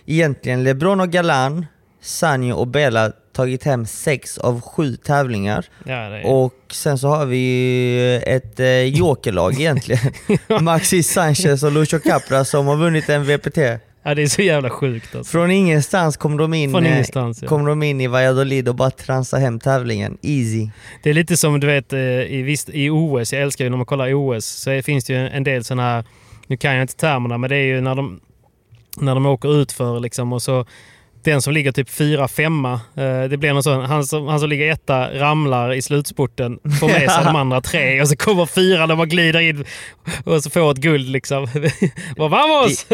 [0.06, 1.66] egentligen LeBron och Galan,
[2.02, 5.66] Sanjo och Bela tagit hem sex av sju tävlingar.
[5.86, 6.26] Ja, är...
[6.26, 10.12] Och sen så har vi ju ett eh, jokerlag egentligen.
[10.62, 13.58] Maxi Sanchez och Lucio Capra som har vunnit en VPT.
[14.06, 15.32] Ja, det är så jävla sjukt alltså.
[15.32, 17.48] Från ingenstans kom de in, Från eh, ingenstans, ja.
[17.48, 20.18] kom de in i Valladolid och bara transade hem tävlingen.
[20.22, 20.70] Easy.
[21.04, 23.78] Det är lite som du vet eh, i, visst, i OS, jag älskar ju när
[23.78, 26.04] man kollar OS, så finns det ju en del sådana här,
[26.48, 28.20] nu kan jag inte termerna, men det är ju när de,
[28.98, 30.65] när de åker ut för liksom och så
[31.26, 34.50] den som ligger typ fyra, femma, eh, det blir någon sån, han som, han som
[34.50, 38.88] ligger etta ramlar i slutspurten, får med sig de andra tre och så kommer fyra,
[38.88, 39.66] de bara glider in
[40.24, 41.48] och så får ett guld liksom.
[42.18, 42.86] Vad vamos!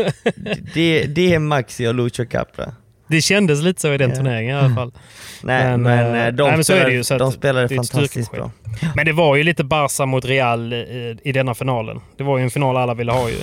[0.73, 2.73] Det, det är Maxi och Lucio Capra.
[3.07, 4.91] Det kändes lite så i den turneringen i alla fall.
[5.43, 8.51] Nej Men, men, eh, eh, de, nej, det spelade, ju, de spelade det fantastiskt bra.
[8.95, 11.99] Men det var ju lite Barca mot Real i, i denna finalen.
[12.17, 13.35] Det var ju en final alla ville ha ju.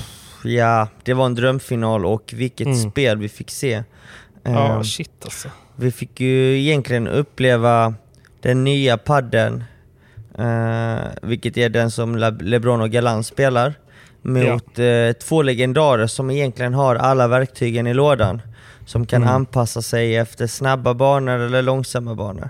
[0.45, 2.91] Ja, det var en drömfinal och vilket Mm.
[2.91, 3.83] spel vi fick se.
[4.53, 5.49] Ja, Eh, shit alltså.
[5.77, 7.95] Vi fick ju egentligen uppleva
[8.41, 9.65] den nya padden,
[10.39, 13.75] eh, vilket är den som Le- LeBron och Galan spelar,
[14.23, 18.43] mot eh, två legendarer som egentligen har alla verktygen i lådan.
[18.87, 19.35] Som kan Mm.
[19.35, 22.49] anpassa sig efter snabba banor eller långsamma banor.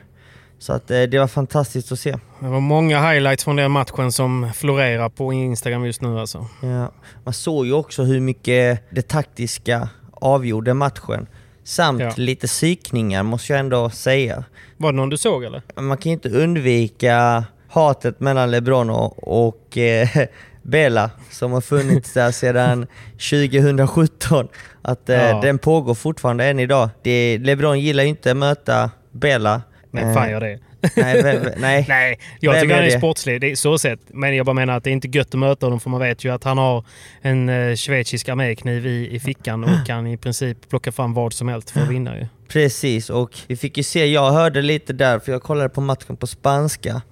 [0.59, 2.11] Så att eh, det var fantastiskt att se.
[2.41, 6.47] Det var många highlights från den matchen som florerar på Instagram just nu alltså.
[6.63, 6.93] Ja.
[7.25, 11.27] Man såg ju också hur mycket det taktiska avgjorde matchen.
[11.69, 12.13] Samt Ja.
[12.17, 14.45] lite psykningar måste jag ändå säga.
[14.77, 15.63] Var det någon du såg eller?
[15.81, 20.09] man kan ju inte undvika hatet mellan LeBron och, och eh,
[20.63, 22.87] Bella som har funnits där sedan
[23.31, 24.49] 2017.
[24.83, 25.41] Att eh, Ja.
[25.41, 26.89] den pågår fortfarande än idag.
[27.03, 29.63] Det, LeBron gillar ju inte att möta Bella.
[29.91, 30.59] Men Eh, fan gör det.
[30.97, 31.85] Nej, ve- ve- nej.
[31.89, 32.99] Nej, jag Vem tycker är han är det?
[32.99, 33.41] sportslig.
[33.41, 34.01] Det är så sett.
[34.09, 36.25] Men jag bara menar att det är inte gött att möta honom för man vet
[36.25, 36.85] ju att han har
[37.23, 41.49] en eh, schweizisk armékniv i, i fickan och kan i princip plocka fram vad som
[41.49, 42.27] helst för att vinna ju.
[42.49, 46.17] Precis, och vi fick ju se, jag hörde lite där, för jag kollade på matchen
[46.17, 47.03] på spanska.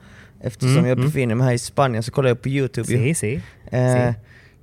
[0.42, 1.06] Eftersom Mm, jag mm.
[1.06, 2.86] befinner mig här i Spanien så kollade jag på Youtube.
[2.88, 3.40] Si, si.
[3.70, 4.10] Eh,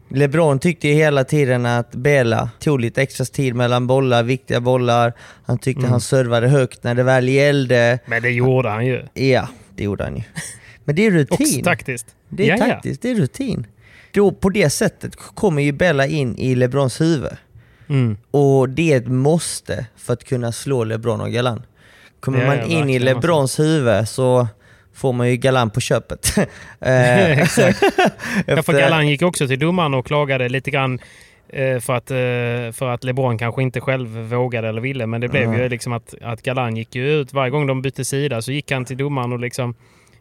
[0.10, 5.14] LeBron tyckte ju hela tiden att Bela tog lite extra tid mellan bollar, viktiga bollar.
[5.46, 5.92] Han tyckte Mm.
[5.92, 8.00] han servade högt när det väl gällde.
[8.06, 9.04] Men det gjorde han ju.
[9.14, 10.24] Ja, det gjorde han ju.
[10.86, 11.64] Men det är Också rutin.
[11.64, 12.08] taktiskt.
[12.30, 12.74] Det är Ja, ja.
[12.74, 13.68] taktiskt, det är rutin.
[14.12, 17.32] Då, på det sättet kommer ju Bella in i LeBrons huvud.
[17.90, 18.18] Mm.
[18.32, 21.62] Och det är ett måste för att kunna slå LeBron och Galan.
[22.20, 24.48] Kommer Ja, man in i verkligen, LeBrons huvud så
[24.94, 26.36] får man ju Galan på köpet.
[26.82, 27.80] Eh, Exakt.
[27.82, 27.92] Ja,
[28.46, 31.00] för efter- Galan gick också till domaren och klagade lite grann
[31.50, 35.08] eh, för att, eh, för att LeBron kanske inte själv vågade eller ville.
[35.08, 35.60] Men det blev Mm.
[35.62, 38.86] ju liksom att, att Galan gick ut varje gång de bytte sida så gick han
[38.86, 39.76] till domaren och liksom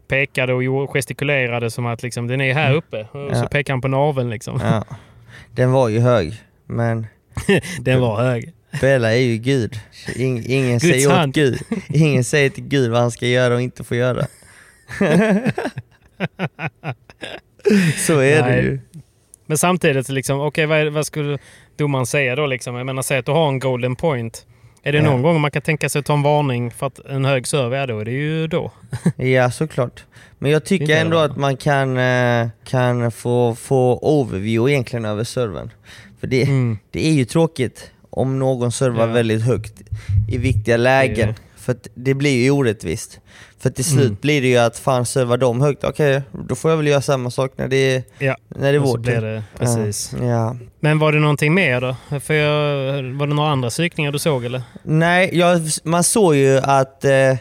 [0.09, 3.01] pekade och gestikulerade som att liksom, den är här uppe.
[3.01, 3.49] Och så Ja.
[3.51, 4.61] pekade han på naveln liksom.
[4.65, 4.85] Ja.
[5.55, 6.35] Den var ju hög,
[6.67, 7.07] men
[7.81, 8.53] Den var hög.
[8.81, 9.81] Bella är ju Gud.
[10.17, 11.35] Ing, ingen, säger åt.
[11.35, 11.59] Gud.
[11.89, 14.27] ingen säger till Gud vad han ska göra och inte få göra.
[17.97, 18.63] Så är det Nej.
[18.65, 18.81] ju.
[19.47, 21.39] Men samtidigt, liksom, okej vad, är- vad skulle
[21.77, 22.47] domaren säga då?
[22.47, 22.75] Liksom?
[22.77, 24.47] Jag menar, säg att du har en golden point.
[24.83, 25.05] Är det Ja.
[25.05, 27.79] någon gång man kan tänka sig att ta en varning för att en hög serve
[27.79, 27.99] är då?
[27.99, 28.73] är Det ju då.
[29.17, 30.05] Ja, såklart.
[30.39, 31.25] Men jag tycker ändå det.
[31.25, 35.71] att man kan, eh, kan få, få overview egentligen över servern.
[36.21, 36.79] För det, Mm.
[36.91, 39.13] det är ju tråkigt om någon servar Ja.
[39.13, 39.73] väldigt högt
[40.29, 41.35] i viktiga lägen.
[41.63, 43.21] För det blir ju orättvist.
[43.59, 44.17] För till slut Mm.
[44.21, 47.31] blir det ju att fan servar de högt, okej då får jag väl göra samma
[47.31, 49.21] sak när det är, Ja, när det är vår tur.
[49.21, 50.15] det precis.
[50.21, 50.27] Ja.
[50.27, 50.57] ja.
[50.81, 52.21] Men var det någonting mer då?
[52.21, 54.63] För jag, var det några andra psykningar du såg eller?
[54.83, 57.37] Nej, jag, man såg ju att eh,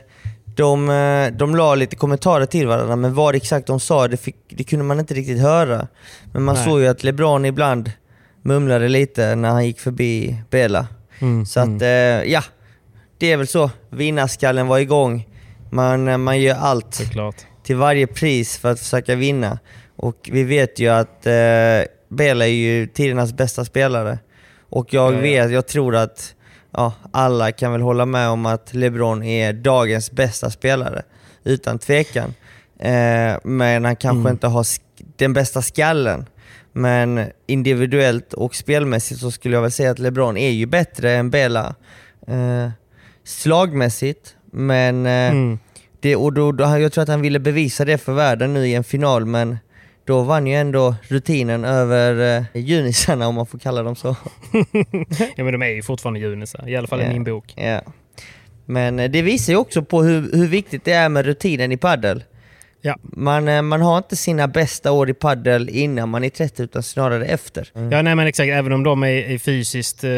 [0.56, 4.36] de, eh, de la lite kommentarer till varandra, men vad exakt de sa det, fick,
[4.50, 5.88] det kunde man inte riktigt höra.
[6.34, 6.66] Men man Nej.
[6.66, 7.92] såg ju att LeBron ibland
[8.44, 10.88] mumlade lite när han gick förbi Bela.
[11.20, 11.88] Mm, Så att, eh,
[12.32, 12.44] ja,
[13.22, 13.72] det är väl så.
[13.90, 15.28] Vinnarskallen var igång.
[15.72, 17.02] Man, eh, man gör allt
[17.64, 19.60] till varje pris för att försöka vinna.
[19.96, 21.34] Och vi vet ju att eh,
[22.10, 24.20] Bela är ju tidernas bästa spelare.
[24.70, 25.22] Och jag Ja, ja.
[25.22, 26.36] vet, jag tror att
[26.72, 31.02] ja, alla kan väl hålla med om att LeBron är dagens bästa spelare.
[31.44, 32.34] Utan tvekan.
[32.80, 34.32] Eh, men han kanske Mm.
[34.32, 34.66] inte har
[35.18, 36.26] den bästa skallen.
[36.74, 41.30] Men individuellt och spelmässigt så skulle jag väl säga att LeBron är ju bättre än
[41.30, 41.76] Bela.
[42.28, 42.70] Eh,
[43.24, 45.60] slagmässigt, men eh, Mm.
[46.00, 48.74] det, och då, då, jag tror att han ville bevisa det för världen nu i
[48.76, 49.58] en final, men
[50.06, 54.08] då vann ju ändå rutinen över eh, junisarna om man får kalla dem så.
[55.36, 57.10] ja men de är ju fortfarande junisar, i alla fall i Ja.
[57.12, 57.54] min bok.
[57.58, 57.82] Ja.
[58.66, 61.78] Men eh, det visar ju också på hur, hur viktigt det är med rutinen i
[61.78, 62.24] paddel.
[62.82, 62.96] Ja.
[63.04, 66.84] Man, eh, man har inte sina bästa år i paddel innan man är 30 utan
[66.84, 67.70] snarare efter.
[67.74, 70.10] Ja nej men exakt, även om de är, är fysiskt, eh,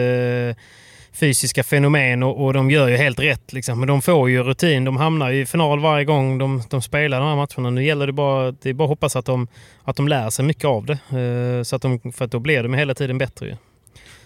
[1.13, 3.53] fysiska fenomen och, och de gör ju helt rätt.
[3.53, 3.79] Liksom.
[3.79, 7.19] Men de får ju rutin, de hamnar ju i final varje gång de, de spelar
[7.19, 7.69] de här matcherna.
[7.69, 9.47] Nu gäller det bara, det är bara att hoppas att de,
[9.83, 10.93] att de lär sig mycket av det.
[10.93, 13.55] Eh, så att de, för att då blir de hela tiden bättre ju.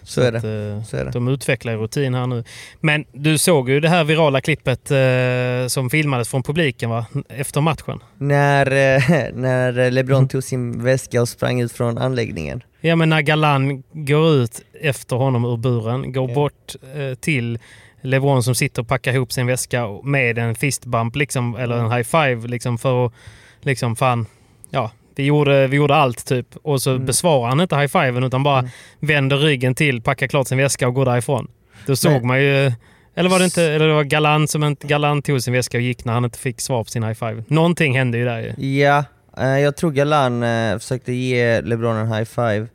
[0.08, 0.68] Så är Att, det.
[0.78, 1.12] eh, Så är det.
[1.12, 2.44] De utvecklar ju rutin här nu.
[2.80, 7.06] Men du såg ju det här virala klippet eh, som filmades från publiken va?
[7.30, 8.00] efter matchen.
[8.18, 9.02] När, eh,
[9.34, 10.28] när LeBron Mm.
[10.28, 12.64] tog sin väska och sprang ut från anläggningen.
[12.82, 16.36] Ja men när Galan går ut efter honom ur buren, går Ja.
[16.36, 17.60] bort eh, till
[18.02, 22.04] LeBron som sitter och packar ihop sin väska med en fistbump liksom, eller en high
[22.04, 23.14] five liksom för att
[23.62, 24.26] liksom fan,
[24.70, 26.48] ja vi gjorde, vi gjorde allt typ.
[26.64, 27.06] Och så Mm.
[27.06, 30.94] besvarar han inte high fiven utan bara vänder ryggen till, packar klart sin väska och
[30.94, 31.48] går därifrån.
[31.86, 32.72] Då såg Men- man ju,
[33.16, 35.82] eller var det inte, eller det var Galan som inte, Galan tog sin väska och
[35.82, 37.44] gick när han inte fick svar på sin high five.
[37.48, 38.68] Någonting hände ju där ju.
[38.80, 39.04] Ja,
[39.38, 42.68] eh, jag tror Galan eh, försökte ge LeBron en high five.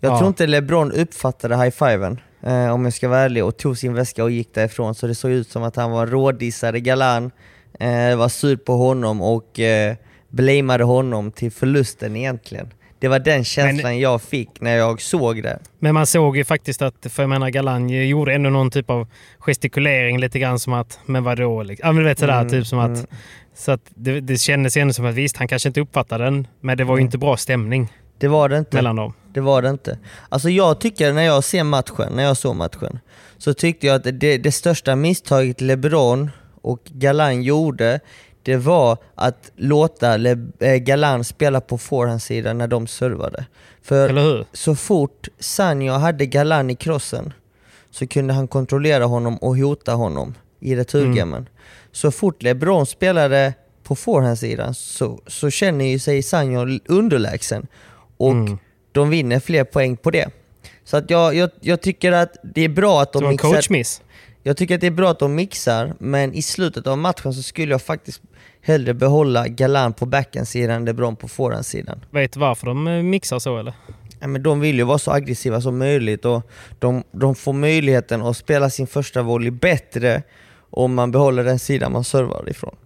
[0.00, 0.18] Jag Ja.
[0.18, 3.94] tror inte LeBron uppfattade high fiven eh, om jag ska vara ärlig, och tog sin
[3.94, 4.94] väska och gick därifrån.
[4.94, 7.30] Så det såg ut som att han var rådissade Galan,
[8.16, 9.60] var sur på honom och
[10.30, 12.68] blameade honom till förlusten egentligen.
[12.98, 15.58] Det var den känslan jag fick när jag såg det.
[15.78, 19.06] Men man såg ju faktiskt att, för jag menar Galan gjorde ändå någon typ av
[19.38, 21.62] gestikulering lite grann som att, men vadå?
[21.62, 21.86] Liksom.
[21.88, 23.06] Ja men du vet sådär, Mm, typ som att, mm.
[23.56, 26.78] så att det, det kändes ändå som att visst, han kanske inte uppfattade den, men
[26.78, 27.06] det var ju Mm.
[27.06, 28.76] inte bra stämning Det var det inte.
[28.76, 29.12] mellan dem.
[29.34, 29.98] Det var det inte.
[30.28, 32.98] Alltså jag tycker när jag ser matchen, när jag såg matchen,
[33.38, 36.30] så tyckte jag att det, det största misstaget LeBron
[36.62, 38.00] och Galan gjorde,
[38.42, 43.44] det var att låta Le, eh, Galan spela på forehandsidan när de servade.
[43.82, 44.08] För
[44.52, 47.32] så fort Sanjo hade Galan i krossen
[47.90, 51.48] så kunde han kontrollera honom och hota honom i returgamen.
[51.92, 57.66] Så fort LeBron spelade på forehandsidan så, så känner ju sig Sanjo underlägsen
[58.16, 58.58] och Mm.
[58.92, 60.30] de vinner fler poäng på det.
[60.84, 63.34] Så att jag, jag, jag tycker att det är bra att Det de var en
[63.34, 64.02] mixar, coachmiss.
[64.42, 67.42] jag tycker att det är bra att de mixar, men i slutet av matchen så
[67.42, 68.20] skulle jag faktiskt
[68.62, 72.04] hellre behålla Galan på backhandsidan än LeBron på forehandsidan.
[72.10, 73.74] Vet du varför de eh, mixar så eller?
[74.20, 78.22] Ja, men de vill ju vara så aggressiva som möjligt och de, de får möjligheten
[78.22, 80.22] att spela sin första volley bättre
[80.70, 82.76] om man behåller den sidan man servar ifrån.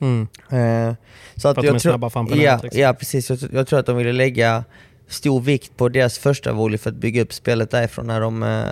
[0.00, 0.28] Mm.
[0.50, 0.94] Eh,
[1.36, 2.80] så att att jag de är snabba fram ja, liksom.
[2.80, 3.30] ja, precis.
[3.30, 4.64] Jag, jag tror att de ville lägga
[5.10, 8.64] stor vikt på deras första volley för att bygga upp spelet därifrån när de eh,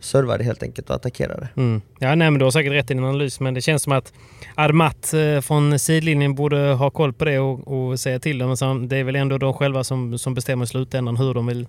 [0.00, 1.48] servade helt enkelt och attackerade.
[1.56, 1.82] Mm.
[1.98, 4.12] Ja, nej, men du har säkert rätt i din analys, men det känns som att
[4.54, 8.56] Armat eh, från sidlinjen borde ha koll på det och, och säga till dem.
[8.60, 11.66] Men det är väl ändå de själva som, som bestämmer i slutändan hur de vill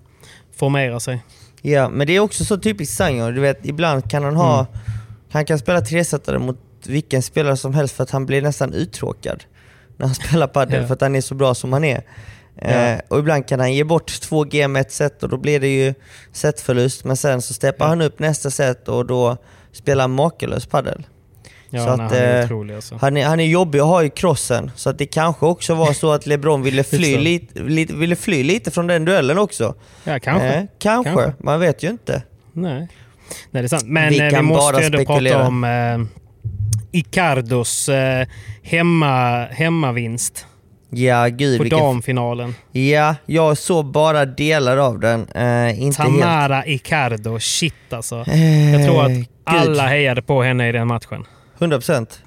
[0.56, 1.22] formera sig.
[1.62, 3.30] Ja, men det är också så typiskt Sanjo.
[3.30, 4.58] Du vet, ibland kan han ha...
[4.58, 4.72] Mm.
[5.30, 9.44] Han kan spela tresetare mot vilken spelare som helst för att han blir nästan uttråkad
[9.96, 10.86] när han spelar padel ja.
[10.86, 12.02] för att han är så bra som han är.
[12.56, 15.60] Eh, och ibland kan han ge bort två G med ett set och då blir
[15.60, 15.94] det ju
[16.32, 17.04] setförlust.
[17.04, 17.88] Men sen så steppar ja.
[17.88, 19.36] han upp nästa set och då
[19.72, 21.06] spelar han makalös padel.
[21.74, 22.98] Ja, så att, han, är eh, otrolig alltså.
[23.00, 25.92] han, är, han är jobbig att ha i crossen, så att det kanske också var
[25.92, 29.74] så att LeBron ville fly, lite, lite, ville fly lite från den duellen också.
[30.04, 30.48] Ja, kanske.
[30.48, 31.12] Eh, kanske.
[31.12, 31.32] kanske.
[31.44, 32.22] man vet ju inte.
[32.52, 32.88] Nej,
[33.50, 33.84] nej det är sant.
[33.86, 35.98] Men vi, eh, vi måste ju ändå prata om eh,
[36.92, 38.26] Icardos eh,
[38.62, 40.46] hemma, hemmavinst.
[40.94, 41.58] Ja, gud.
[41.58, 41.78] På vilken...
[41.78, 42.54] damfinalen.
[42.72, 45.28] Ja, jag såg bara delar av den.
[45.36, 46.66] Uh, inte Tamara helt...
[46.66, 48.24] Icardo, shit alltså.
[48.28, 51.24] Uh, jag tror att alla hejade på henne i den matchen.
[51.58, 52.22] 100 procent.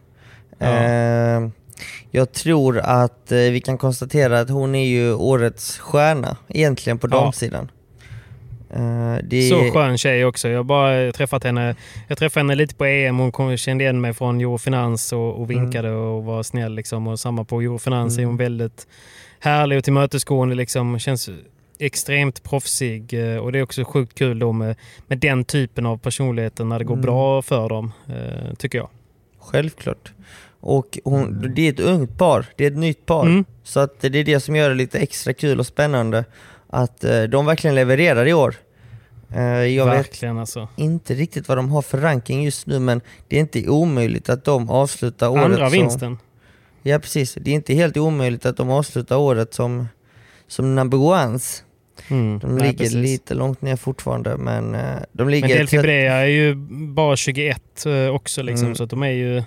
[0.57, 1.39] Ja.
[1.39, 1.49] Uh,
[2.11, 7.71] jag tror att vi kan konstatera att hon är ju årets stjärna egentligen på damsidan.
[8.75, 9.49] Uh.
[9.49, 10.49] Så skön tjej också.
[10.49, 11.75] Jag har bara träffat henne.
[12.07, 13.17] Jag träffade henne lite på EM.
[13.17, 15.99] Hon kom, kände igen mig från Eurofinans och, och vinkade mm.
[15.99, 16.75] och var snäll.
[16.75, 17.07] Liksom.
[17.07, 18.23] Och samma på Eurofinans mm.
[18.23, 18.87] är hon väldigt
[19.39, 20.55] härlig och tillmötesgående.
[20.55, 20.99] Liksom.
[20.99, 21.29] Känns
[21.79, 23.13] extremt proffsig.
[23.13, 24.75] Eh, och det är också sjukt kul då med,
[25.07, 27.05] med den typen av personligheter när det går mm.
[27.05, 28.89] bra för dem, uh, tycker jag.
[29.39, 30.13] Självklart.
[30.59, 32.45] Och hon, det är ett ungt par.
[32.55, 33.25] Det är ett nytt par.
[33.25, 33.45] Mm.
[33.63, 36.25] Så att det är det som gör det lite extra kul och spännande
[36.75, 38.55] att de verkligen levererar i år.
[39.35, 40.67] Eh, jag Verkligen vet alltså.
[40.75, 44.43] inte riktigt vad de har för ranking just nu men det är inte omöjligt att
[44.43, 46.17] de avslutar året Andra vinsten.
[46.81, 49.87] ja precis, det är inte helt omöjligt att de avslutar året som,
[50.47, 51.63] som number ones.
[52.07, 52.93] Mm, de nej, ligger precis.
[52.93, 55.47] lite långt ner fortfarande men uh, de ligger...
[55.47, 56.55] Men Delphi är ju
[56.93, 58.75] bara 21 uh, också liksom mm.
[58.75, 59.43] så att de är ju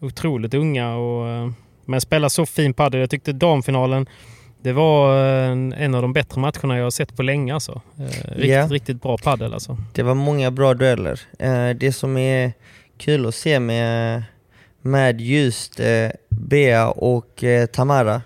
[0.00, 1.52] otroligt unga och
[1.84, 3.00] men spelar så fin padel.
[3.00, 4.06] Jag tyckte damfinalen
[4.64, 7.54] det var en, en, av de bättre matcherna jag har sett på länge.
[7.54, 7.80] Alltså.
[7.98, 8.70] Eh, riktigt, yeah.
[8.70, 9.76] riktigt bra padel alltså.
[9.92, 11.20] Det var många bra dueller.
[11.38, 12.52] Eh, det som är
[12.98, 14.22] kul att se med,
[14.82, 18.22] med just eh, Bea och Tamara,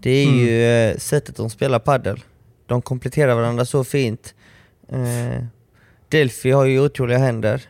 [0.00, 0.38] det är mm.
[0.38, 2.20] ju sättet de spelar padel.
[2.66, 4.34] De kompletterar varandra så fint.
[6.08, 7.62] Delphi har ju otroliga händer.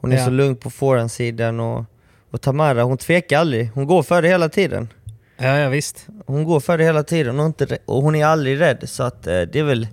[0.00, 0.24] Hon är ja.
[0.24, 1.84] så lugn på forehandsidan och,
[2.30, 3.70] och Tamara, hon tvekar aldrig.
[3.74, 4.88] Hon går för det hela tiden.
[5.36, 6.06] Ja, ja visst.
[6.26, 8.82] Hon går för det hela tiden och, inte, och hon är aldrig rädd.
[8.84, 9.88] Så att, eh, det är väl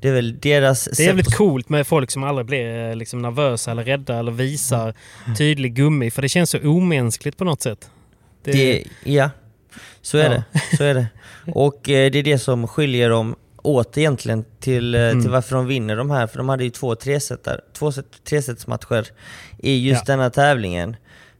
[0.00, 3.22] det är väl deras Det är jävligt coolt med folk som aldrig blir eh, liksom
[3.22, 4.94] nervösa eller rädda eller visar
[5.24, 5.36] mm.
[5.36, 6.10] tydlig gummi.
[6.10, 7.90] För det känns så omänskligt på något sätt.
[8.42, 8.52] Det...
[8.52, 9.30] Det, ja,
[10.02, 10.30] så är, ja.
[10.30, 10.76] det.
[10.76, 11.06] så är det.
[11.52, 15.22] Och eh, det är det som skiljer dem åt egentligen till, mm.
[15.22, 16.26] till varför de vinner de här.
[16.26, 17.92] För de hade ju två tresetare, två
[18.24, 19.06] tresetsmatcher
[19.58, 20.12] i just ja.
[20.12, 20.96] denna tävlingen.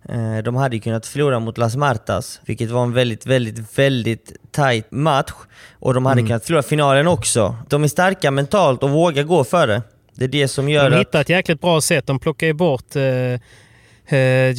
[0.08, 4.90] Eh, de hade kunnat förlora mot Las Martas, vilket var en väldigt, väldigt, väldigt tight
[4.90, 5.32] match.
[5.78, 6.28] Och de hade mm.
[6.28, 7.56] kunnat förlora finalen också.
[7.68, 9.82] De är starka mentalt och vågar gå för det.
[10.14, 10.92] Det är det som gör de att...
[10.92, 12.06] De hittade ett jäkligt bra sätt.
[12.06, 14.54] De plockade ju bort eh, eh,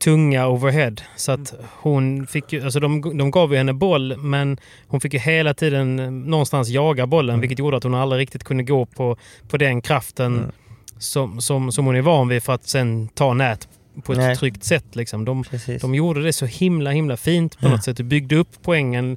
[0.00, 0.94] tunga overhead.
[1.16, 4.58] Så att hon fick ju, alltså de, de gav ju henne boll men
[4.88, 7.40] hon fick ju hela tiden någonstans jaga bollen mm.
[7.40, 9.16] vilket gjorde att hon aldrig riktigt kunde gå på,
[9.48, 10.50] på den kraften mm.
[10.98, 13.68] som, som, som hon är van vid för att sen ta nät
[14.04, 14.36] på ett Nej.
[14.36, 14.96] tryggt sätt.
[14.96, 15.24] Liksom.
[15.24, 15.44] De,
[15.80, 17.70] de gjorde det så himla himla fint på ja.
[17.70, 17.96] något sätt.
[17.96, 19.16] Du byggde upp poängen.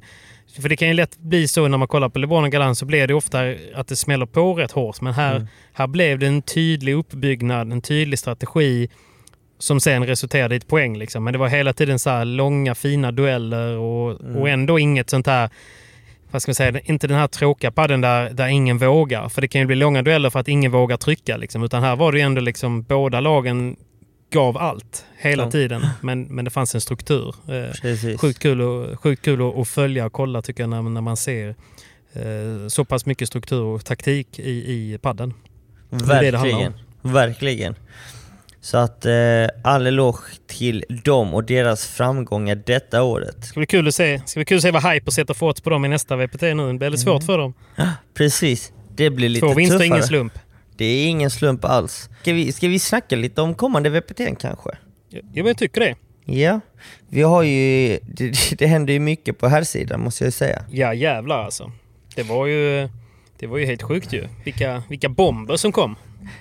[0.60, 2.86] För det kan ju lätt bli så när man kollar på LeBron och Galan så
[2.86, 3.40] blir det ofta
[3.74, 5.00] att det smäller på rätt hårt.
[5.00, 5.48] Men här, mm.
[5.72, 8.88] här blev det en tydlig uppbyggnad, en tydlig strategi
[9.58, 10.98] som sen resulterade i ett poäng.
[10.98, 11.24] Liksom.
[11.24, 14.36] Men det var hela tiden så långa fina dueller och, mm.
[14.36, 15.50] och ändå inget sånt här
[16.34, 19.28] vad ska man säga, inte den här tråkiga padden där, där ingen vågar.
[19.28, 21.36] För det kan ju bli långa dueller för att ingen vågar trycka.
[21.36, 21.62] Liksom.
[21.62, 23.76] Utan här var det ju ändå liksom båda lagen
[24.34, 25.50] gav allt hela ja.
[25.50, 25.86] tiden.
[26.00, 27.34] Men, men det fanns en struktur.
[27.48, 31.16] Eh, sjukt kul, och, sjukt kul att, följa och kolla tycker jag när, när man
[31.16, 31.48] ser
[32.12, 35.34] eh, så pass mycket struktur och taktik i, i padden.
[35.90, 36.72] Verkligen.
[37.02, 37.74] Det Verkligen.
[38.60, 39.12] Så att eh,
[39.64, 43.44] all eloge till dem och deras framgångar detta året.
[43.44, 45.70] Ska bli kul att se, ska bli kul att se vad Hyper sätter fart på
[45.70, 46.66] dem i nästa VPT nu.
[46.66, 46.98] Det blir mm.
[46.98, 47.54] svårt för dem.
[48.14, 48.72] Precis.
[48.96, 50.32] Det blir lite Två vinster, ingen slump.
[50.76, 52.08] Det är ingen slump alls.
[52.20, 54.70] Ska vi, ska vi snacka lite om kommande VPT kanske?
[55.08, 55.94] Ja, men jag tycker det.
[56.24, 56.60] Ja,
[57.08, 57.98] vi har ju...
[58.06, 60.64] Det, det händer ju mycket på här sidan måste jag säga.
[60.70, 61.72] Ja jävlar alltså.
[62.14, 62.88] Det var ju...
[63.38, 64.28] Det var ju helt sjukt ju.
[64.44, 65.96] Vilka, vilka bomber som kom.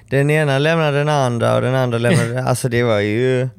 [0.10, 2.44] Den ena lämnade den andra och den andra lämnade...
[2.50, 3.50] alltså det var ju...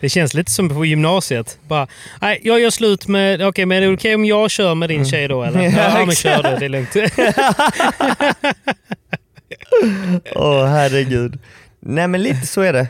[0.00, 1.58] Det känns lite som på gymnasiet.
[1.68, 1.86] Bara,
[2.20, 3.34] nej, jag gör slut med...
[3.34, 5.60] Okej, okay, men är det okej okay om jag kör med din tjej då eller?
[5.76, 6.56] Ja, ja men kör du.
[6.58, 6.96] Det är lugnt.
[10.34, 11.38] Åh, oh, herregud.
[11.80, 12.88] Nej, men lite så är det.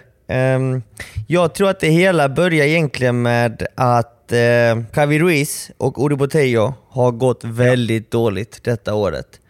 [0.57, 0.83] Um,
[1.27, 4.39] jag tror att det hela börjar egentligen med att uh,
[4.97, 9.41] Javi Ruiz och Uri Botello har gått väldigt dåligt detta året.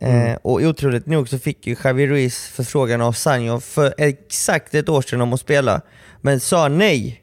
[0.00, 0.26] Mm.
[0.26, 4.88] Uh, och otroligt nog så fick ju Javi Ruiz förfrågan av Sanjo för exakt ett
[4.88, 5.80] år sedan om att spela,
[6.20, 7.22] men sa nej.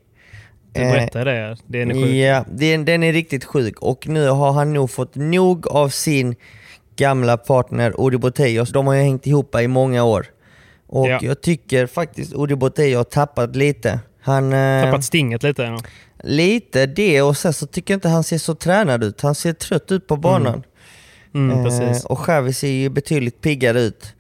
[0.74, 2.14] Du berättade det, den är sjuk.
[2.14, 6.36] Ja, den, den är riktigt sjuk och nu har han nog fått nog av sin
[6.98, 8.64] gamla partner Uri Botello.
[8.64, 10.26] De har ju hängt ihop i många år.
[10.88, 11.20] Och ja.
[11.22, 14.00] jag tycker faktiskt Uri Botello har tappat lite.
[14.22, 15.64] Han, eh, tappat stinget lite?
[15.64, 15.80] Ja.
[16.24, 19.22] Lite det och sen så tycker jag inte han ser så tränad ut.
[19.22, 20.22] Han ser trött ut på mm.
[20.22, 20.64] banan.
[21.34, 21.52] Mm.
[21.52, 24.14] Mm, eh, och Xavi ser ju betydligt piggare ut.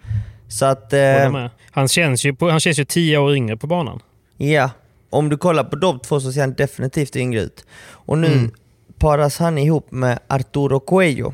[0.47, 0.93] Så att...
[0.93, 3.99] Eh, han, känns ju på, han känns ju tio år yngre på banan.
[4.37, 4.69] Ja.
[5.09, 7.65] Om du kollar på de två så ser han definitivt yngre ut.
[7.89, 8.51] Och nu mm.
[8.99, 11.33] paras han ihop med Arturo Cuello.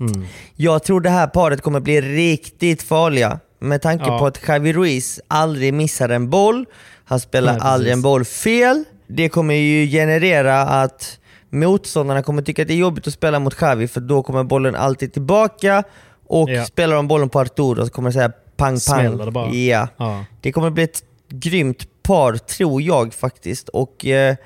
[0.00, 0.24] Mm.
[0.56, 3.40] Jag tror det här paret kommer bli riktigt farliga.
[3.58, 4.18] Med tanke ja.
[4.18, 6.66] på att Javi Ruiz aldrig missar en boll,
[7.04, 8.84] han spelar Nej, aldrig en boll fel.
[9.06, 11.18] Det kommer ju generera att
[11.50, 14.74] motståndarna kommer tycka att det är jobbigt att spela mot Javi för då kommer bollen
[14.74, 15.84] alltid tillbaka
[16.26, 16.64] och ja.
[16.64, 19.18] spelar de bollen på Arturo så kommer det säga pang pang.
[19.18, 19.50] Det, bara.
[19.50, 19.88] Ja.
[19.96, 20.24] ja.
[20.40, 23.68] det kommer bli ett grymt par tror jag faktiskt.
[23.68, 24.36] Och eh,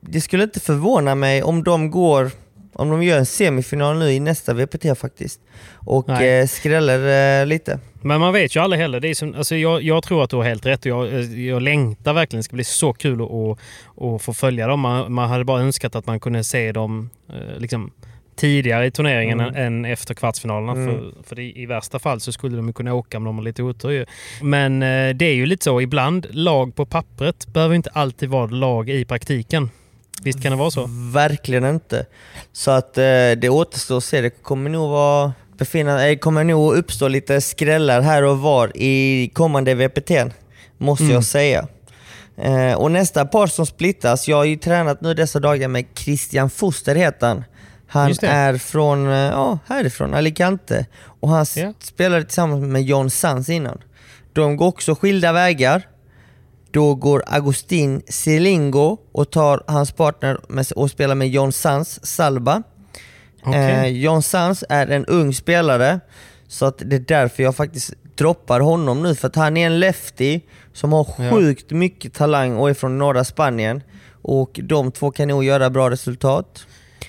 [0.00, 2.30] Det skulle inte förvåna mig om de går
[2.80, 5.40] om de gör en semifinal nu i nästa VPT faktiskt.
[5.74, 7.78] Och eh, skräller eh, lite.
[8.02, 9.00] Men man vet ju aldrig heller.
[9.00, 10.84] Det är som, alltså jag, jag tror att du har helt rätt.
[10.84, 12.38] Jag, jag längtar verkligen.
[12.38, 13.58] Det ska bli så kul att,
[14.02, 14.80] att, få följa dem.
[14.80, 17.90] Man, man hade bara önskat att man kunde se dem eh, liksom,
[18.36, 19.54] tidigare i turneringen mm.
[19.66, 20.72] än efter kvartsfinalerna.
[20.72, 20.86] Mm.
[20.86, 23.62] För, för det, i värsta fall så skulle de kunna åka om de har lite
[23.62, 24.06] otur.
[24.42, 25.80] Men eh, det är ju lite så.
[25.80, 29.70] Ibland, lag på pappret behöver inte alltid vara lag i praktiken.
[30.22, 30.88] Visst kan det vara så?
[31.12, 32.06] Verkligen inte.
[32.52, 33.02] Så att eh,
[33.38, 34.20] det återstår att se.
[34.20, 39.30] Det kommer nog vara befinna, det kommer nog uppstå lite skrällar här och var i
[39.34, 40.10] kommande VPT,
[40.78, 41.14] måste mm.
[41.14, 41.66] jag säga.
[42.36, 46.50] Eh, och nästa par som splittas, jag har ju tränat nu dessa dagar med Christian
[46.50, 47.44] Foster heter han.
[47.86, 50.86] Han är från, eh, ja, härifrån, Alicante.
[51.20, 51.72] Och han yeah.
[51.78, 53.78] spelade tillsammans med John Sanz innan.
[54.32, 55.88] De går också skilda vägar.
[56.70, 60.38] Då går Agustin Selingo och tar hans partner
[60.76, 62.62] och spelar med John Sanz, Salba.
[63.42, 63.70] Okay.
[63.70, 66.00] Eh, John Sanz är en ung spelare,
[66.48, 69.14] så att det är därför jag faktiskt droppar honom nu.
[69.14, 70.40] För att han är en lefty
[70.72, 71.76] som har sjukt ja.
[71.76, 73.82] mycket talang och är från norra Spanien.
[74.22, 76.66] Och de två kan nog göra bra resultat.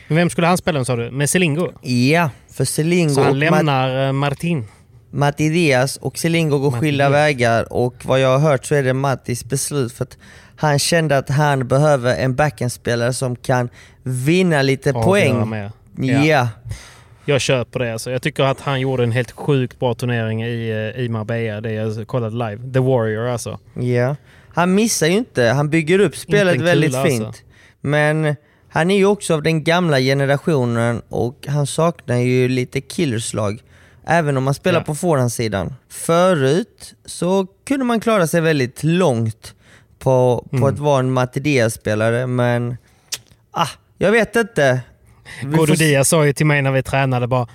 [0.08, 1.12] Vem skulle han spela med sa du?
[1.12, 1.72] Med Selingo?
[1.82, 3.14] Ja, för Selingo...
[3.14, 4.68] Så han lämnar eh, Martin?
[5.12, 8.94] Matti Diaz och Selingo går skilda vägar och vad jag har hört så är det
[8.94, 10.18] Mattis beslut för att
[10.56, 13.70] han kände att han behöver en backhandspelare som kan
[14.04, 15.72] vinna lite ja, poäng.
[15.98, 16.26] Ja.
[16.26, 16.48] ja.
[17.26, 17.94] Jag köper det.
[17.94, 18.12] Alltså.
[18.12, 21.72] Jag tycker att han gjorde en helt sjukt bra turnering i, eh, i Marbella, det
[21.72, 22.74] jag kollade live.
[22.74, 23.60] The Warrior alltså.
[23.74, 24.16] Ja.
[24.54, 25.44] Han missar ju inte.
[25.44, 27.26] Han bygger upp spelet väldigt fint.
[27.26, 27.44] Alltså.
[27.82, 28.36] Men
[28.70, 33.62] han är ju också av den gamla generationen och han saknar ju lite killerslag.
[34.06, 34.84] Även om man spelar ja.
[34.84, 35.74] på forehandsidan.
[35.90, 39.56] Förut så kunde man klara sig väldigt långt
[40.00, 40.70] på, på mm.
[40.70, 42.78] att vara en Matti Diaz-spelare, men
[43.52, 44.82] ah, jag vet inte.
[45.42, 47.48] Godo Diaz sa ju till mig när vi tränade bara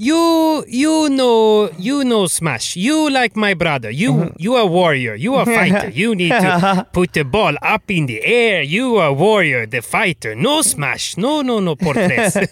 [0.00, 2.74] You you know you know Smash.
[2.74, 3.90] You like my brother.
[3.90, 4.32] You mm -hmm.
[4.38, 5.14] you are warrior.
[5.16, 5.90] You are fighter.
[6.00, 8.62] You need to put the ball up in the air.
[8.62, 10.34] You are warrior, the fighter.
[10.36, 11.16] No Smash.
[11.16, 12.36] No no no porträtt.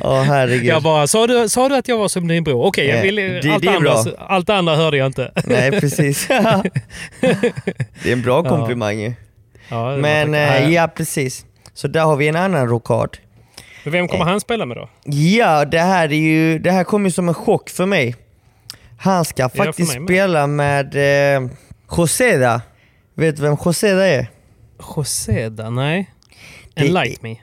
[0.00, 0.64] Åh oh, herregud.
[0.64, 2.64] Jag bara, sa du, sa du att jag var som din bror?
[2.64, 5.32] Okej, okay, jag vill, allt, andra, allt andra hörde jag inte.
[5.44, 6.26] Nej, precis.
[6.28, 9.12] det är en bra komplimang ja.
[9.68, 11.44] ja Men äh, ja, precis.
[11.74, 13.16] Så där har vi en annan rokad.
[13.86, 14.30] Men vem kommer eh.
[14.30, 14.88] han spela med då?
[15.04, 18.14] Ja, det här, är ju, det här kommer ju som en chock för mig.
[18.98, 21.50] Han ska faktiskt spela med eh,
[21.96, 22.60] Joseda.
[23.14, 24.26] Vet du vem Joseda är?
[24.96, 25.70] Joseda?
[25.70, 26.10] Nej.
[26.74, 27.36] Enlight me.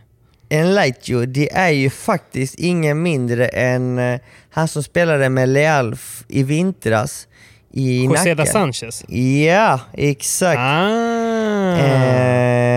[0.49, 1.25] Enlight you.
[1.25, 4.19] Det är ju faktiskt ingen mindre än eh,
[4.49, 5.95] han som spelade med Leal
[6.27, 7.27] i vintras
[7.71, 9.03] i Joseda Sanchez?
[9.45, 10.59] Ja, exakt.
[10.59, 11.77] Ah.
[11.77, 12.72] Eh,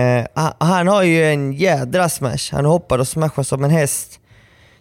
[0.59, 2.51] han har ju en jädra smash.
[2.51, 4.19] Han hoppar och smashar som en häst.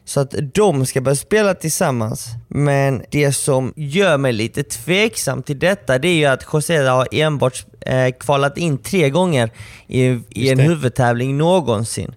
[0.05, 2.29] Så att de ska börja spela tillsammans.
[2.49, 7.09] Men det som gör mig lite tveksam till detta, det är ju att José har
[7.13, 9.51] enbart eh, kvalat in tre gånger
[9.87, 12.15] i, i en huvudtävling någonsin.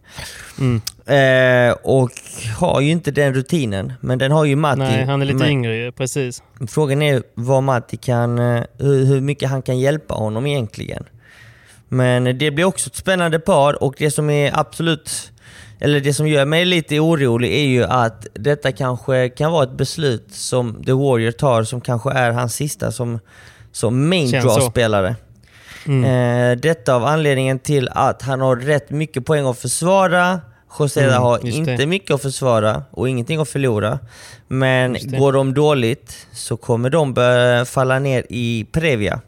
[0.60, 0.82] Mm.
[1.06, 2.12] Eh, och
[2.58, 4.80] har ju inte den rutinen, men den har ju Matti.
[4.80, 6.44] Nej, han är lite men, yngre ju, precis.
[6.68, 11.04] Frågan är vad Matti kan, eh, hur, hur mycket han kan hjälpa honom egentligen.
[11.90, 15.32] Men det blir också ett spännande par och det som är absolut,
[15.80, 19.78] eller det som gör mig lite orolig är ju att detta kanske kan vara ett
[19.78, 23.20] beslut som The Warrior tar som kanske är hans sista som,
[23.72, 25.16] som main draw-spelare.
[25.88, 26.04] Mm.
[26.06, 30.42] Eh, detta av anledningen till att han har rätt mycket poäng att försvara.
[30.80, 31.86] Joseda Mm, har inte det.
[31.86, 34.00] mycket att försvara och ingenting att förlora.
[34.48, 39.22] Men går de dåligt så kommer de börja falla ner i Previa.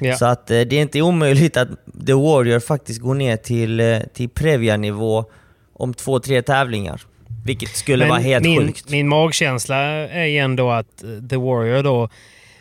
[0.00, 0.16] Ja.
[0.16, 1.68] Så att eh, det är inte omöjligt att
[2.06, 5.24] The Warrior faktiskt går ner till, eh, till Previa-nivå
[5.72, 7.00] om två, tre tävlingar.
[7.44, 8.90] Vilket skulle Men vara helt min, sjukt.
[8.90, 12.08] Min magkänsla är ändå att eh, The Warrior då,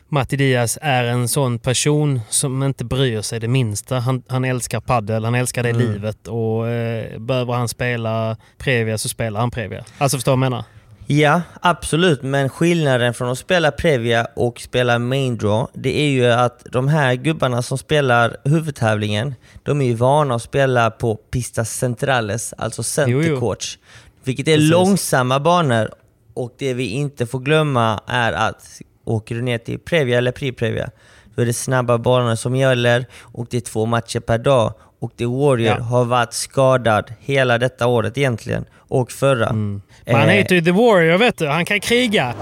[0.09, 3.99] Matti Diaz, är en sån person som inte bryr sig det minsta.
[3.99, 5.81] Han, han älskar paddel, han älskar det Mm.
[5.91, 9.83] livet och eh, behöver han spela Previa så spelar han Previa.
[9.97, 10.63] Alltså förstår du vad jag menar?
[11.07, 12.21] Ja, absolut.
[12.23, 16.87] Men skillnaden från att spela Previa och spela Main Draw, det är ju att de
[16.87, 22.81] här gubbarna som spelar huvudtävlingen, de är ju vana att spela på Pistas Centrales, alltså
[23.07, 23.21] Jo, jo.
[23.23, 23.77] center courts.
[24.23, 24.71] Vilket är Precis.
[24.71, 25.89] långsamma banor
[26.33, 30.89] och det vi inte får glömma är att åker du ner till Previa eller Pre-Previa,
[31.35, 34.73] då är det snabba banor som gäller och det är två matcher per dag.
[34.99, 35.83] Och The Warrior Ja.
[35.83, 39.53] har varit skadad hela detta året egentligen, och förra.
[39.53, 42.33] Men han Eh, heter ju The Warrior vet du, han kan kriga.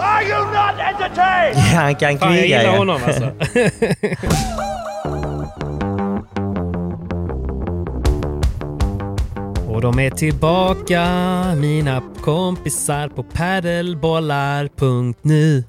[1.74, 2.78] Han kan Fan, jag kriga gillar ja.
[2.78, 3.32] honom alltså.
[9.68, 11.06] Och de är tillbaka,
[11.58, 15.64] mina kompisar på padelbollar.nu.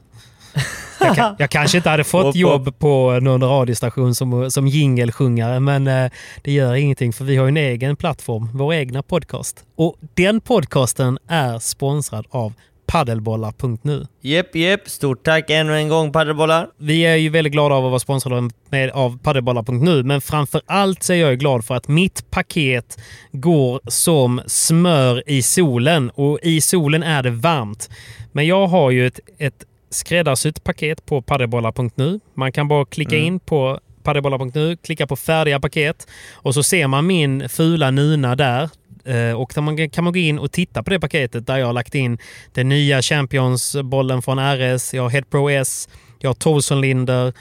[1.07, 5.87] Jag, kan, jag kanske inte hade fått jobb på någon radiostation som, som jingelsjungare, men
[5.87, 6.11] eh,
[6.43, 9.65] det gör ingenting för vi har en egen plattform, vår egna podcast.
[9.77, 12.53] Och den podcasten är sponsrad av
[12.87, 14.07] padelbollar.nu.
[14.21, 14.89] Jepp, jepp.
[14.89, 16.69] Stort tack ännu en gång padelbollar.
[16.79, 21.03] Vi är ju väldigt glada av att vara sponsrade med, av padelbollar.nu, men framför allt
[21.03, 22.99] så är jag ju glad för att mitt paket
[23.33, 27.91] går som smör i solen och i solen är det varmt.
[28.33, 32.21] Men jag har ju ett, ett skräddarsytt paket på padelbollar.nu.
[32.35, 37.07] Man kan bara klicka in på padelbollar.nu, klicka på färdiga paket och så ser man
[37.07, 38.71] min fula nuna där.
[39.05, 41.73] Eh, Och man- kan man gå in och titta på det paketet där jag har
[41.73, 42.19] lagt in
[42.53, 45.89] den nya Champions-bollen från RS, jag har Head Pro S,
[46.19, 47.33] jag har Tolson-Linder,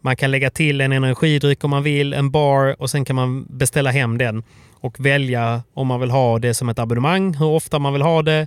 [0.00, 3.46] man kan lägga till en energidryck om man vill, en bar och sen kan man
[3.48, 4.42] beställa hem den
[4.80, 8.22] och välja om man vill ha det som ett abonnemang, hur ofta man vill ha
[8.22, 8.46] det.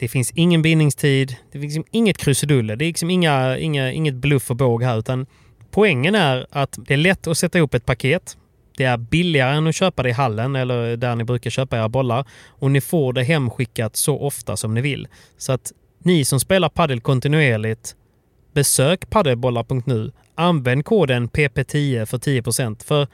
[0.00, 4.14] Det finns ingen bindningstid, det finns liksom inget krusiduller, det är liksom inga, inga, inget
[4.14, 5.26] bluff och båg här utan
[5.70, 8.36] poängen är att det är lätt att sätta ihop ett paket.
[8.76, 11.88] Det är billigare än att köpa det i hallen eller där ni brukar köpa era
[11.88, 12.24] bollar.
[12.48, 15.08] Och ni får det hemskickat så ofta som ni vill.
[15.38, 17.96] Så att ni som spelar padel kontinuerligt,
[18.52, 20.12] besök padelbollar.nu.
[20.34, 23.06] Använd koden PP10 för 10% för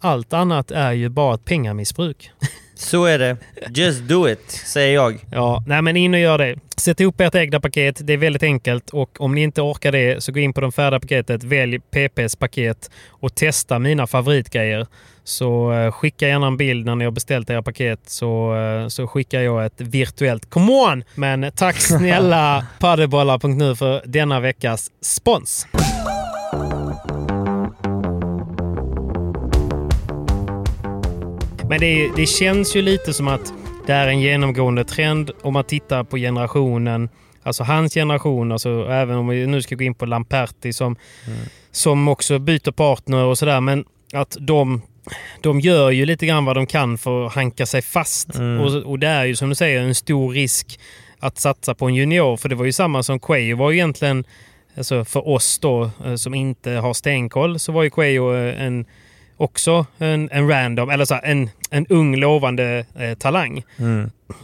[0.00, 2.30] allt annat är ju bara ett pengamissbruk.
[2.74, 3.36] Så är det.
[3.68, 5.24] Just do it, säger jag.
[5.32, 6.56] Ja, nej men in och gör det.
[6.76, 8.00] Sätt ihop ert egna paket.
[8.06, 10.72] Det är väldigt enkelt och om ni inte orkar det så gå in på det
[10.72, 14.86] färdiga paketet, välj PPs paket och testa mina favoritgrejer.
[15.24, 19.06] Så eh, skicka gärna en bild när ni har beställt era paket så, eh, så
[19.06, 21.04] skickar jag ett virtuellt come on!
[21.14, 25.66] Men tack snälla padelbollar.nu för denna veckas spons.
[31.68, 33.52] Men det, det känns ju lite som att
[33.86, 37.08] det är en genomgående trend om man tittar på generationen.
[37.42, 40.96] Alltså hans generation, alltså även om vi nu ska gå in på Lamperti som,
[41.70, 43.60] som också byter partner och sådär.
[43.60, 44.82] Men att de,
[45.40, 48.28] de gör ju lite grann vad de kan för att hanka sig fast.
[48.60, 50.80] Och, och det är ju som du säger en stor risk
[51.18, 52.36] att satsa på en junior.
[52.36, 54.24] För det var ju samma som Quayo var ju egentligen,
[54.76, 58.86] alltså för oss då eh, som inte har stenkoll, så var ju Quayo eh, en
[59.38, 63.62] också en, en random, eller så här, en, en ung lovande eh, talang.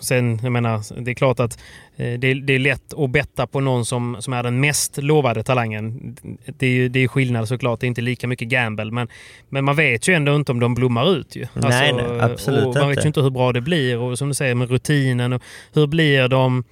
[0.01, 1.59] Sen, jag menar, det är klart att
[1.97, 5.43] eh, det, det är lätt att betta på någon som, som är den mest lovade
[5.43, 6.17] talangen.
[6.59, 8.91] Det är ju det är skillnad såklart, det är inte lika mycket gamble.
[8.91, 9.09] Men,
[9.49, 11.37] men man vet ju ändå inte om de blommar ut.
[11.37, 11.47] Ju.
[11.55, 14.35] Nej, nej, absolut och Man vet ju inte hur bra det blir och som du
[14.35, 15.33] säger med rutinen.
[15.33, 15.43] Och
[15.73, 16.65] hur blir de?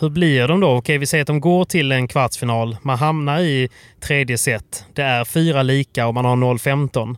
[0.00, 0.68] Hur blir de då?
[0.76, 2.76] Okej, vi säger att de går till en kvartsfinal.
[2.82, 3.68] Man hamnar i
[4.00, 4.84] tredje set.
[4.94, 7.16] Det är fyra lika och man har 0-15.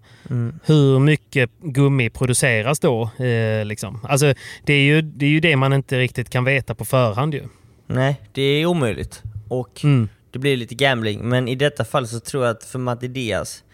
[0.64, 3.11] Hur mycket gummi produceras då?
[3.24, 4.01] Eh, liksom?
[4.09, 7.35] alltså, det, är ju, det är ju det man inte riktigt kan veta på förhand.
[7.35, 7.43] Ju.
[7.87, 9.22] Nej, det är omöjligt.
[9.49, 10.09] Och Mm.
[10.30, 11.28] det blir lite gambling.
[11.28, 13.64] Men i detta fall så tror jag att för Matti Diaz,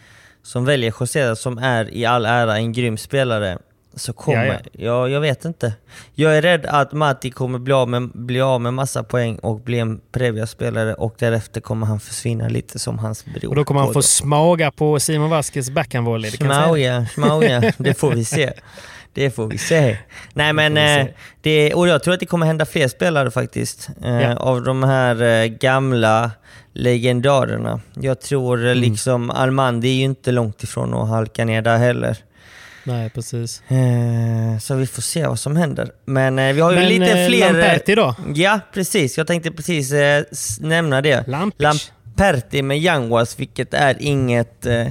[0.42, 3.58] som väljer José som är i all ära en grym spelare,
[3.98, 4.46] så kommer...
[4.46, 5.08] Ja, Ja, ja.
[5.08, 5.72] jag vet inte.
[6.14, 9.60] Jag är rädd att Matti kommer bli av, med, bli av med massa poäng och
[9.60, 13.48] bli en Previa-spelare och därefter kommer han försvinna lite som hans bror.
[13.50, 14.02] Och då kommer han få Kodjo.
[14.02, 16.30] smaga på Simon Vasquez backhandvolley.
[16.30, 16.36] det.
[16.36, 17.72] Schmauja, schmauja.
[17.78, 18.52] Det får vi se.
[19.12, 19.98] Det får vi se.
[20.34, 21.00] Nej men, får vi se.
[21.00, 21.06] eh,
[21.40, 23.88] det, och jag tror att det kommer hända fler spelare faktiskt.
[24.04, 24.36] Eh, Ja.
[24.36, 26.30] Av de här eh, gamla
[26.72, 27.80] legendarerna.
[27.94, 28.68] Jag tror Mm.
[28.68, 32.16] eh, liksom Armandi är ju inte långt ifrån att halka ner där heller.
[32.88, 33.62] Nej, precis.
[33.68, 35.90] Eh, så vi får se vad som händer.
[36.04, 37.46] Men eh, vi har ju Men lite eh, fler...
[37.46, 38.14] eh, Lamperti då?
[38.34, 39.18] Ja, precis.
[39.18, 40.24] Jag tänkte precis eh,
[40.60, 41.26] nämna det.
[41.28, 41.60] Lampic.
[41.60, 44.66] Lamperti med Youngwas, vilket är inget...
[44.66, 44.86] Eh,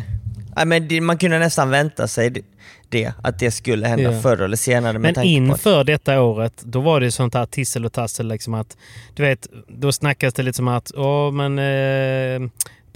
[0.66, 2.42] men det, man kunde nästan vänta sig det,
[2.90, 4.22] det att det skulle hända Ja.
[4.22, 5.00] förr eller senare.
[5.00, 8.28] Men på att- inför detta året, då var det sånt här tissel och tassel.
[8.28, 8.78] Liksom att,
[9.16, 11.60] du vet, då snackas det lite som att åh, men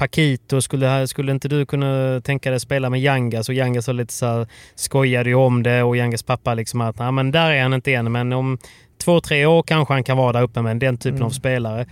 [0.05, 3.49] Paquito, skulle, skulle inte du kunna tänka dig spela med Yangas?
[3.49, 6.99] Och Yangas var lite så här, skojade ju om det och Yangas pappa liksom att
[6.99, 8.57] nej, men där är han inte än, men om
[9.03, 11.25] två, tre år kanske han kan vara där uppe med den typen Mm.
[11.25, 11.85] av spelare.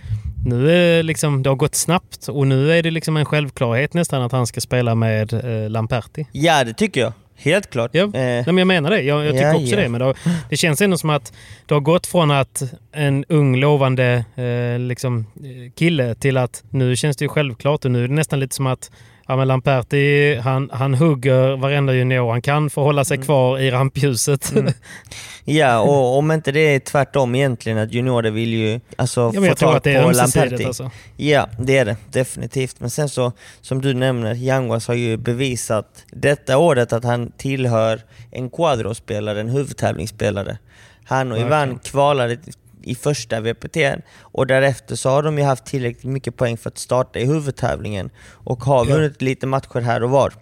[0.46, 4.22] Nu är liksom, det har gått snabbt och nu är det liksom en självklarhet nästan
[4.22, 6.26] att han ska spela med eh, Lamperti.
[6.32, 7.12] Ja, det tycker jag.
[7.42, 7.90] Helt klart.
[7.94, 9.00] Ja, Eh, Nej, men jag menar det.
[9.02, 9.76] Jag, jag tycker Ja, också ja.
[9.76, 9.88] det.
[9.88, 10.16] Men det, har,
[10.50, 11.32] det känns ändå som att
[11.66, 12.62] det har gått från att
[12.92, 17.90] en ung lovande eh, liksom, eh, kille till att nu känns det ju självklart och
[17.90, 18.90] nu är det nästan lite som att
[19.30, 23.24] ja, men Lamperti han, han hugger varenda junior han kan för att hålla sig Mm.
[23.24, 24.52] kvar i rampljuset.
[25.44, 29.54] ja, och om inte det är tvärtom egentligen, att juniorer vill ju alltså, ja, få
[29.54, 30.10] tag på.
[30.12, 30.64] Lamperti.
[30.64, 30.90] Alltså.
[31.16, 32.80] Ja, det är det definitivt.
[32.80, 38.00] Men sen så, som du nämner, Yanguas har ju bevisat detta året att han tillhör
[38.30, 40.58] en quadrospelare, en huvudtävlingsspelare.
[41.04, 42.36] Han och Ivan kvalade
[42.82, 43.76] i första VPT
[44.20, 48.10] och därefter så har de ju haft tillräckligt mycket poäng för att starta i huvudtävlingen
[48.32, 48.94] och har Ja.
[48.94, 50.32] vunnit lite matcher här och var.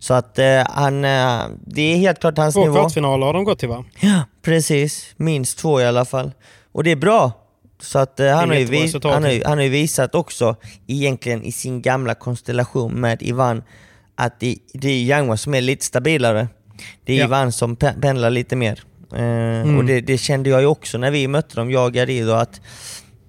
[0.00, 2.74] Så att eh, han, eh, det är helt klart hans Två nivå.
[2.74, 3.84] kvartsfinaler har de gått till va?
[4.00, 5.14] Ja, precis.
[5.16, 6.32] Minst två i alla fall.
[6.72, 7.32] Och det är bra.
[7.80, 11.42] Så att eh, han, har vis- han, har ju, han har ju visat också, egentligen
[11.42, 13.62] i sin gamla konstellation med Ivan,
[14.14, 16.48] att det, det är Yanguas som är lite stabilare.
[17.04, 17.24] Det är Ja.
[17.24, 18.82] Ivan som pe- pendlar lite mer.
[19.14, 22.32] Eh, Och det, det kände jag ju också när vi mötte dem, jag och Garido,
[22.32, 22.60] att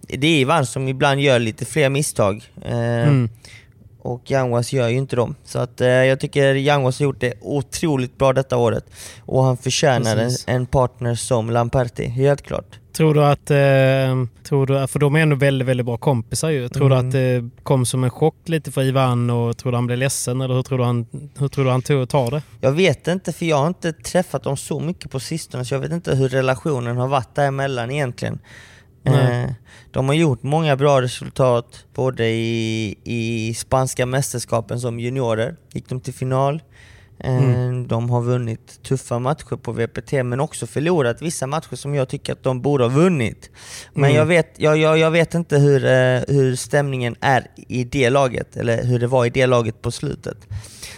[0.02, 2.44] det är Ivan som ibland gör lite fler misstag.
[2.66, 3.30] Eh, Mm.
[4.08, 5.36] Och Yanguas gör ju inte dem.
[5.44, 8.86] Så att, eh, jag tycker Yanguas har gjort det otroligt bra detta året.
[9.26, 12.80] Och han förtjänar en, en partner som Lamperti, helt klart.
[12.94, 16.70] Tror du att, eh, tror du, för de är ändå väldigt, väldigt bra kompisar ju.
[16.70, 16.98] Tror Mm.
[17.04, 20.00] du att det kom som en chock lite för Ivan och tror du han blev
[20.00, 21.06] ledsen eller hur tror du han,
[21.38, 22.42] hur tror du han tog, tar det?
[22.62, 25.80] Jag vet inte, för jag har inte träffat dem så mycket på sistone, så jag
[25.80, 28.40] vet inte hur relationen har varit däremellan egentligen.
[29.14, 29.50] Eh,
[29.92, 36.02] de har gjort många bra resultat, både i, i spanska mästerskapen som juniorer, gick de
[36.02, 36.62] till final.
[37.20, 37.88] Eh, Mm.
[37.88, 42.34] De har vunnit tuffa matcher på VPT, men också förlorat vissa matcher som jag tycker
[42.34, 43.50] att de borde ha vunnit.
[43.94, 44.16] Men Mm.
[44.16, 48.58] jag, vet, jag, jag, jag vet inte hur, eh, hur stämningen är i det laget,
[48.58, 50.38] eller hur det var i det laget på slutet.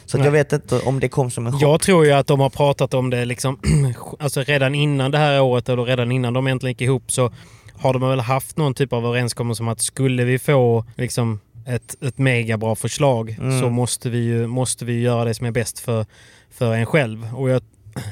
[0.05, 1.61] Så jag vet inte om det kom som en chock.
[1.61, 3.59] Jag tror ju att de har pratat om det liksom,
[4.19, 7.31] alltså redan innan det här året eller redan innan de egentligen gick ihop så
[7.79, 12.03] har de väl haft någon typ av överenskommelse om att skulle vi få liksom ett,
[12.03, 13.59] ett mega bra förslag Mm.
[13.61, 16.05] så måste vi ju måste vi göra det som är bäst för,
[16.51, 17.35] för en själv.
[17.35, 17.61] Och jag,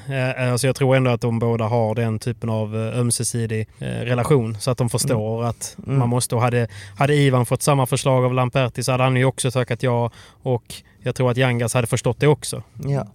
[0.09, 3.85] eh, alltså jag tror ändå att de båda har den typen av eh, ömsesidig eh,
[3.85, 5.99] relation så att de förstår att Mm.
[5.99, 6.35] man måste.
[6.35, 9.83] Och hade, hade Ivan fått samma förslag av Lamperti så hade han ju också tackat
[9.83, 10.11] ja
[10.43, 12.63] och jag tror att Yangas hade förstått det också.
[12.85, 13.07] Ja.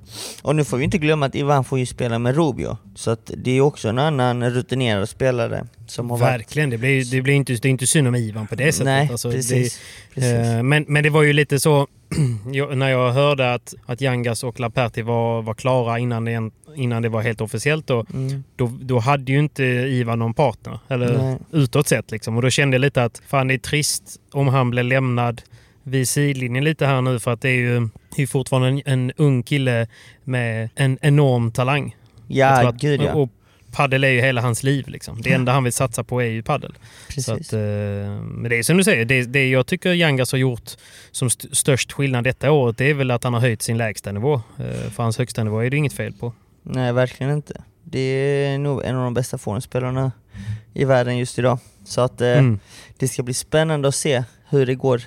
[0.42, 3.30] Och nu får vi inte glömma att Ivan får ju spela med Rubio, så att
[3.36, 6.32] det är också en annan rutinerad spelare som har varit...
[6.34, 8.84] Verkligen, det blir, det blir inte, det är inte synd om Ivan på det sättet.
[8.84, 9.80] Nej, Alltså, precis.
[10.08, 10.32] Det, precis.
[10.32, 11.86] eh, men, men det var ju lite så,
[12.74, 17.08] när jag hörde att, att Yangas och Laperti var, var klara innan det, innan det
[17.08, 18.44] var helt officiellt, då, Mm.
[18.56, 20.78] då, då hade ju inte Ivan någon partner.
[20.88, 21.38] Eller Nej.
[21.52, 22.36] utåt sett liksom.
[22.36, 25.42] Och då kände jag lite att fan det är trist om han blev lämnad
[25.82, 29.12] vid sidlinjen lite här nu för att det är ju det är fortfarande en, en
[29.16, 29.86] ung kille
[30.24, 31.96] med en enorm talang.
[32.28, 33.12] Ja, att- gud ja.
[33.12, 33.30] Och
[33.72, 34.88] paddel är ju hela hans liv.
[34.88, 35.22] Liksom.
[35.22, 36.74] Det enda han vill satsa på är ju paddel.
[37.28, 37.58] Att, eh,
[38.22, 40.70] men det är som du säger, det, det jag tycker Yangas har gjort
[41.10, 44.12] som st- störst skillnad detta året det är väl att han har höjt sin lägsta
[44.12, 44.34] nivå.
[44.34, 46.32] Eh, för hans högsta nivå är det inget fel på.
[46.62, 47.62] Nej, verkligen inte.
[47.84, 50.12] Det är nog en av de bästa forunspelarna
[50.74, 51.58] i världen just idag.
[51.84, 52.58] Så att eh, Mm.
[52.98, 55.02] det ska bli spännande att se hur det går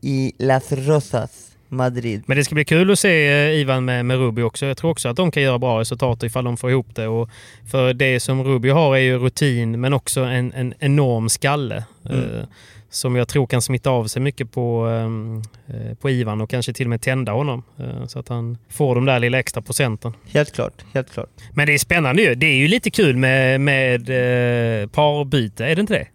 [0.00, 2.22] i Las Rosas Madrid.
[2.26, 4.66] Men det ska bli kul att se eh, Ivan med, med Rubio också.
[4.66, 7.08] Jag tror också att de kan göra bra resultat ifall de får ihop det.
[7.08, 7.30] Och
[7.70, 11.84] för det som Rubio har är ju rutin men också en, en enorm skalle.
[12.04, 12.20] Mm.
[12.20, 12.44] Eh,
[12.90, 16.72] som jag tror kan smitta av sig mycket på, ehm, eh, på Ivan och kanske
[16.72, 17.62] till och med tända honom.
[17.78, 20.12] Eh, så att han får de där lilla extra procenten.
[20.26, 21.28] Helt klart, helt klart.
[21.54, 22.34] Men det är spännande ju.
[22.34, 26.06] Det är ju lite kul med, med eh, parbyte, är det inte det?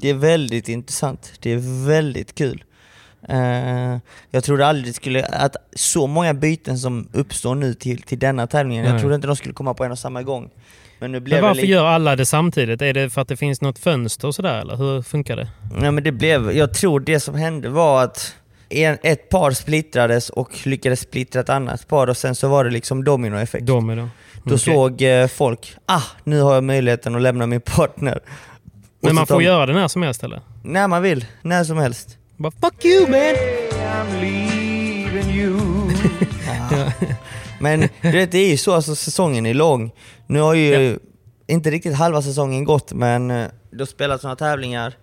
[0.00, 1.32] Det är väldigt intressant.
[1.40, 2.64] Det är väldigt kul.
[3.28, 3.98] Eh,
[4.30, 8.84] jag trodde aldrig skulle, att så många byten som uppstår nu till, till denna tävlingen,
[8.84, 10.50] jag trodde inte de skulle komma på en och samma gång.
[10.98, 12.82] Men nu blev Men varför lite, gör alla det samtidigt?
[12.82, 15.48] Är det för att det finns något fönster och sådär eller hur funkar det?
[15.80, 18.34] Nej men det blev, jag tror det som hände var att
[18.68, 22.70] en, ett par splittrades och lyckades splittra ett annat par och sen så var det
[22.70, 23.66] liksom dominoeffekt.
[23.66, 24.08] Domino.
[24.44, 24.58] Då Okej.
[24.58, 28.16] såg eh, folk, ah nu har jag möjligheten att lämna min partner.
[28.16, 30.40] Och Men man får tar- göra det när som helst eller?
[30.64, 32.16] När man vill, när som helst.
[32.40, 33.34] Bara, Fuck you man!
[37.60, 39.90] Men du vet, det är ju så, alltså, säsongen är lång.
[40.26, 40.98] Nu har ju
[41.46, 44.94] inte riktigt halva säsongen gått, men eh, det har spelats några tävlingar.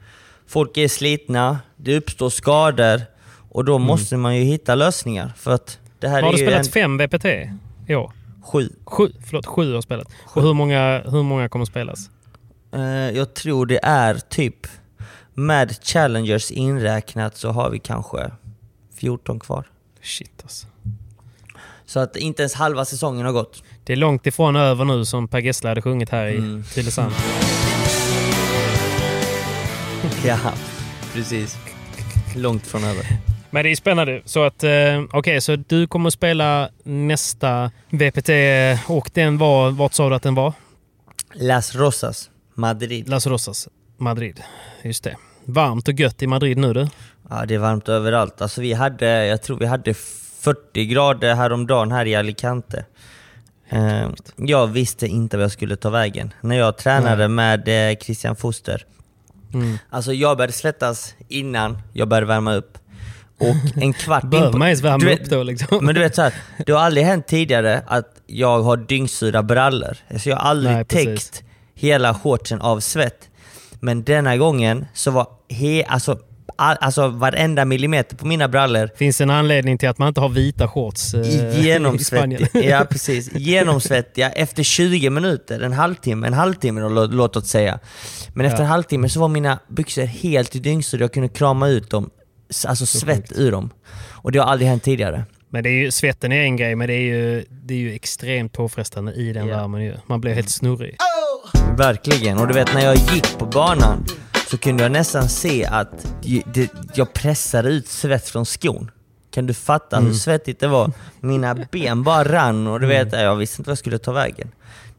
[0.48, 3.02] Folk är slitna, det uppstår skador
[3.50, 5.34] och då måste man ju hitta lösningar.
[5.38, 6.26] För att det här Mm.
[6.26, 7.26] Har du spelat en, fem VPT
[7.88, 8.12] i år?
[8.44, 8.70] sju.
[8.86, 10.08] Sju, förlåt, sju har spelat.
[10.24, 12.10] Och hur många, hur många kommer spelas?
[12.74, 12.82] Eh,
[13.18, 14.68] jag tror det är typ,
[15.40, 18.32] med Challengers inräknat så har vi kanske
[18.96, 19.66] 14 kvar.
[20.02, 20.68] Shit alltså.
[21.86, 23.64] Så att inte ens halva säsongen har gått.
[23.84, 26.64] Det är långt ifrån över nu som Per Gessle hade sjungit här i Mm.
[26.74, 27.12] Tylösand.
[30.26, 30.38] Ja,
[31.14, 31.58] precis.
[32.36, 33.06] Långt från över.
[33.50, 34.22] Men det är spännande.
[34.26, 34.72] Så att, eh,
[35.12, 38.30] okej, så du kommer att spela nästa VPT
[38.88, 40.54] och den var, vart sa du att den var?
[41.34, 43.10] Las Rosas, Madrid.
[43.10, 43.68] Las Rosas,
[43.98, 44.44] Madrid.
[44.84, 45.16] Just det.
[45.48, 46.88] Varmt och gött i Madrid nu du.
[47.30, 48.42] Ja, det är varmt överallt.
[48.42, 52.86] Alltså vi hade, jag tror vi hade 40 grader häromdagen här i Alicante.
[53.70, 56.34] Eh, jag visste inte vad jag skulle ta vägen.
[56.42, 58.86] När jag tränade med eh, Christian Foster.
[59.54, 59.78] Mm.
[59.90, 62.78] Alltså jag började svettas innan jag började värma upp.
[63.40, 65.80] Och en kvart in på- man ens värma vet- upp då liksom?
[65.86, 66.34] Men du vet så här,
[66.66, 69.98] det har aldrig hänt tidigare att jag har dyngsura brallor.
[70.12, 71.44] Alltså jag har aldrig Nej, täckt
[71.74, 73.30] hela shortsen av svett.
[73.80, 76.20] Men denna gången så var he, alltså,
[76.56, 80.30] all, alltså varenda millimeter på mina brallor Finns en anledning till att man inte har
[80.30, 81.22] vita shorts eh,
[81.96, 82.48] i Spanien?
[82.54, 83.32] ja, precis.
[83.36, 87.80] Genomsvettiga efter 20 minuter, en halvtimme, en halvtimme då, lå- låt oss säga.
[88.34, 88.64] Men efter Ja.
[88.64, 92.10] en halvtimme så var mina byxor helt dyngsura, jag kunde krama ut dem,
[92.68, 93.70] alltså svett ur dem.
[94.12, 95.26] Och det har aldrig hänt tidigare.
[95.50, 97.94] Men det är ju, svetten är en grej, men det är ju, det är ju
[97.94, 99.58] extremt påfrestande i den Ja.
[99.58, 99.82] värmen.
[99.84, 99.94] Ju.
[100.08, 100.96] Man blir helt snurrig.
[101.78, 102.38] Verkligen.
[102.38, 104.06] Och du vet när jag gick på banan
[104.48, 106.08] så kunde jag nästan se att
[106.96, 108.92] jag pressade ut svett från skon.
[109.32, 110.92] Kan du fatta hur svettigt det var?
[111.20, 114.52] Mina ben bara rann och du vet, jag visste inte vad jag skulle ta vägen.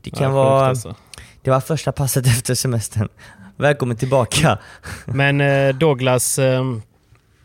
[0.03, 0.67] Det kan Ja, vara...
[0.67, 0.95] alltså.
[1.43, 3.09] Det var första passet efter semestern.
[3.57, 4.59] Välkommen tillbaka.
[5.07, 6.65] Men eh, Douglas, eh,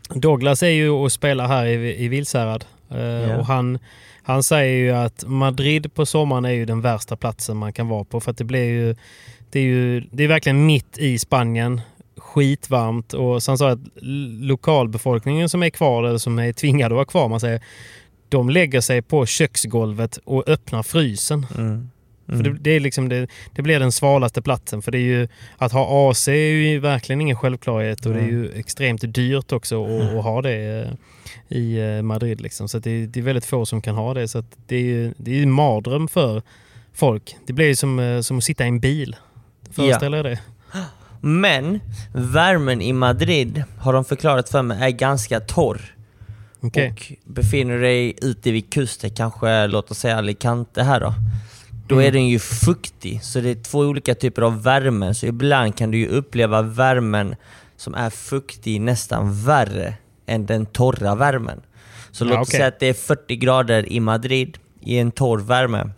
[0.08, 2.64] Douglas är ju och spelar här i, i Vilshärad.
[2.90, 3.36] Eh, Ja.
[3.36, 3.78] och han,
[4.24, 8.04] han säger ju att Madrid på sommaren är ju den värsta platsen man kan vara
[8.04, 8.20] på.
[8.20, 8.96] För att det blir ju...
[9.50, 11.80] Det är ju det är verkligen mitt i Spanien.
[12.16, 13.12] Skitvarmt.
[13.12, 13.78] Och så han sa att
[14.40, 17.62] lokalbefolkningen som är kvar, eller som är tvingade att vara kvar, man säger,
[18.28, 21.46] de lägger sig på köksgolvet och öppnar frysen.
[21.58, 21.90] Mm.
[22.26, 24.82] För det, det, är liksom det, det blir den svalaste platsen.
[24.82, 28.26] För det är ju, att ha AC är ju verkligen ingen självklarhet och det är
[28.26, 32.40] ju extremt dyrt också att, att ha det eh, i eh, Madrid.
[32.40, 32.68] Liksom.
[32.68, 34.28] Så det, det är väldigt få som kan ha det.
[34.28, 36.42] Så det är ju det är ju mardröm för
[36.92, 37.36] folk.
[37.46, 39.16] Det blir ju som, eh, som att sitta i en bil.
[39.70, 40.38] Föreställer jag det?
[41.20, 41.80] Men
[42.12, 45.94] värmen i Madrid har de förklarat för mig är ganska torr.
[46.60, 46.90] Okej.
[46.90, 51.14] Och befinner dig ute vid kusten, kanske låt oss säga Alicante här då.
[51.86, 52.06] Då Mm.
[52.06, 55.14] är den ju fuktig, så det är två olika typer av värme.
[55.14, 57.36] Så ibland kan du ju uppleva värmen
[57.76, 59.94] som är fuktig nästan värre
[60.26, 61.60] än den torra värmen.
[62.10, 62.56] Så Ja, låt oss okej.
[62.58, 65.90] säga att det är 40 grader i Madrid i en torr värme.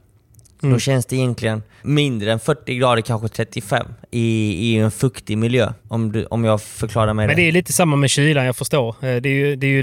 [0.61, 0.78] Då Mm.
[0.80, 5.72] känns det egentligen mindre än 40 grader, kanske 35 i, i en fuktig miljö.
[5.88, 7.48] Om, du, om jag förklarar mig Men det rätt.
[7.48, 8.88] är lite samma med kylan, jag förstår.
[8.88, 9.82] Eh, Det är ju, det är ju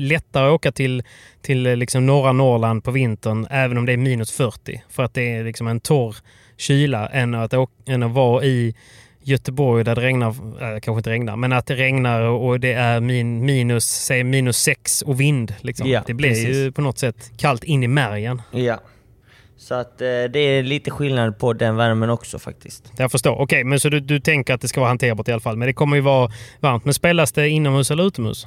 [0.00, 1.02] lättare att åka till,
[1.42, 4.82] till eh, liksom norra Norrland på vintern även om det är minus 40.
[4.90, 6.16] För att det är liksom en torr
[6.56, 8.74] kyla än att, åka, än att vara i
[9.22, 13.00] Göteborg där det regnar, äh, kanske inte regnar, men att det regnar och det är
[13.00, 15.54] min, minus, säg minus 6 och vind.
[15.60, 15.88] Liksom.
[15.90, 16.56] Ja, det blir precis.
[16.56, 18.42] ju på något sätt kallt in i märgen.
[18.50, 18.80] Ja.
[19.64, 22.92] Så att eh, det är lite skillnad på den värmen också faktiskt.
[22.96, 23.40] Jag förstår.
[23.40, 25.56] Okej, men så du, du tänker att det ska vara hanterbart i alla fall.
[25.56, 26.84] Men det kommer ju vara varmt.
[26.84, 28.46] Men spelas det inomhus eller utomhus?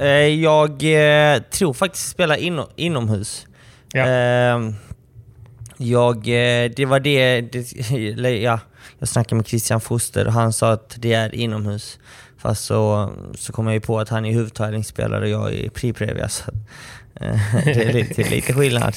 [0.00, 3.46] Eh, jag eh, tror faktiskt spela inom, inomhus.
[3.92, 4.06] Ja.
[4.06, 4.70] Eh,
[5.76, 8.60] jag, eh, det var det, det ja,
[8.98, 11.98] jag snackade med Christian Foster och han sa att det är inomhus.
[12.38, 16.28] Fast så, så kom jag ju på att han är huvudtävlingsspelare och jag är pre-previa.
[16.28, 16.50] Så,
[17.14, 18.94] eh, det, är lite, lite skillnad.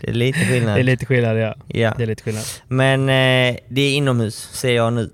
[0.00, 0.76] Det är lite skillnad.
[0.76, 1.54] Det är lite skillnad, ja.
[1.68, 1.94] Ja.
[1.96, 2.44] Det är lite skillnad.
[2.68, 5.10] Men eh, det är inomhus, ser jag nu.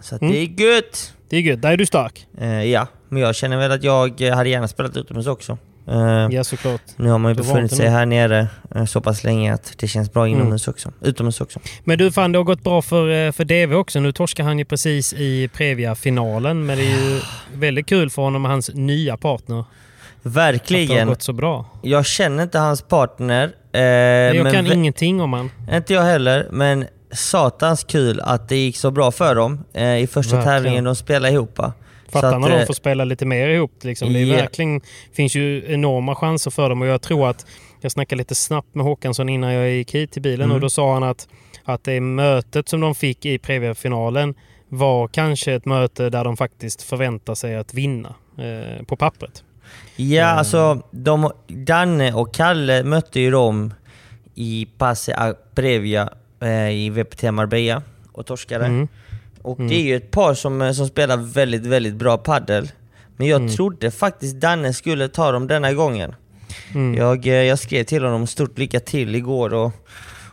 [0.00, 0.32] Så att Mm.
[0.34, 1.12] det är gött!
[1.28, 1.62] Det är gött.
[1.62, 2.26] Där är du stark.
[2.40, 5.58] Eh, ja, men jag känner väl att jag eh, hade gärna spelat utomhus också.
[5.88, 6.80] Eh, Ja, såklart.
[6.96, 10.12] Nu har man ju befunnit sig här nere eh, så pass länge att det känns
[10.12, 10.38] bra Mm.
[10.40, 10.92] inomhus också.
[11.00, 11.60] Utomhus också.
[11.84, 14.00] Men du, fan det har gått bra för, för DV också.
[14.00, 16.66] Nu torskar han ju precis i Previa-finalen.
[16.66, 17.20] Men det är ju
[17.54, 19.60] väldigt kul för honom och hans nya partner.
[19.60, 19.66] Att
[20.22, 21.08] det har Verkligen.
[21.08, 21.64] gått så bra.
[21.82, 23.52] Jag känner inte hans partner.
[23.76, 25.50] Eh, jag kan ingenting om han.
[25.72, 30.06] Inte jag heller, men satans kul att det gick så bra för dem eh, i
[30.06, 30.56] första Verkligen.
[30.56, 31.58] tävlingen de spelade ihop.
[31.58, 31.72] va.
[32.08, 33.72] Fatta Så att, när de eh, får spela lite mer ihop.
[33.84, 34.12] Liksom.
[34.12, 34.36] Det Ja.
[34.36, 34.80] verkligen,
[35.12, 37.46] finns ju enorma chanser för dem och jag tror att
[37.80, 40.54] jag snackade lite snabbt med Håkansson innan jag gick hit till bilen Mm.
[40.54, 41.28] och då sa han att,
[41.64, 44.34] att det mötet som de fick i Previa-finalen
[44.68, 49.44] var kanske ett möte där de faktiskt förväntar sig att vinna eh, på pappret.
[49.96, 50.38] Ja, Mm.
[50.38, 53.74] alltså de, Danne och Kalle mötte ju dem
[54.34, 56.08] i Passe Previa
[56.40, 57.82] eh, i VPT Marbella
[58.12, 58.64] och torskade.
[58.66, 58.88] Mm.
[59.42, 59.68] Och Mm.
[59.68, 62.70] det är ju ett par som, eh, som spelar väldigt, väldigt bra paddel.
[63.16, 63.52] Men jag Mm.
[63.54, 66.14] trodde faktiskt Danne skulle ta dem denna gången.
[66.74, 66.94] Mm.
[66.94, 69.72] Jag, eh, jag skrev till honom stort lycka till igår och,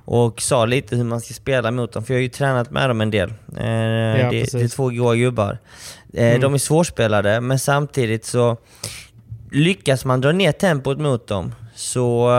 [0.06, 2.90] och sa lite hur man ska spela mot dem, för jag har ju tränat med
[2.90, 3.30] dem en del.
[3.30, 4.52] Eh, det, precis.
[4.52, 5.58] det är två goa gubbar.
[6.14, 6.42] Eh, Mm.
[6.42, 8.58] De är svårspelade, men samtidigt så
[9.54, 12.30] lyckas man dra ner tempot mot dem så,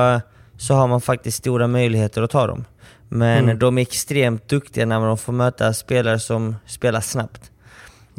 [0.56, 2.64] så har man faktiskt stora möjligheter att ta dem.
[3.08, 3.58] Men Mm.
[3.58, 7.50] de är extremt duktiga när de får möta spelare som spelar snabbt.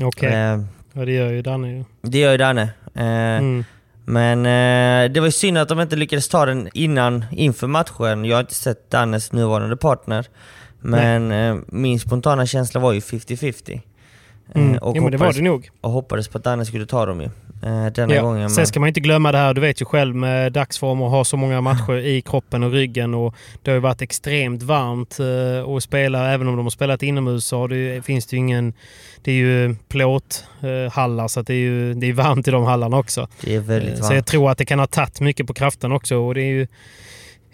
[0.02, 0.60] Okej, Eh,
[0.94, 1.84] ja, det gör ju Danne ju.
[2.02, 2.62] det gör ju Danne.
[2.96, 3.04] Eh,
[3.38, 3.64] Mm.
[4.06, 8.26] men eh, det var ju synd att de inte lyckades ta den innan, inför matchen.
[8.26, 10.26] Jag har inte sett Dannes nuvarande partner.
[10.80, 13.82] Men eh, min spontana känsla var ju 50-50.
[14.54, 14.78] Eh, Mm.
[14.78, 15.70] och, Jo, men det var det nog.
[15.82, 17.26] och hoppades på att Danne skulle ta dem ju.
[17.64, 18.22] Eh, denna Ja.
[18.22, 18.50] gången.
[18.50, 21.24] Sen ska man inte glömma det här, du vet ju själv med dagsform och ha
[21.26, 25.70] så många matcher i kroppen och ryggen och det har ju varit extremt varmt eh,
[25.76, 26.32] att spela.
[26.34, 28.74] Även om de har spelat inomhus så det, finns det ju ingen...
[29.22, 33.28] Det är ju plåthallar så det är ju det är varmt i de hallarna också.
[33.42, 34.06] det är väldigt Eh, varmt.
[34.08, 36.46] Så jag tror att det kan ha tagit mycket på kraften också och det är
[36.52, 36.68] ju...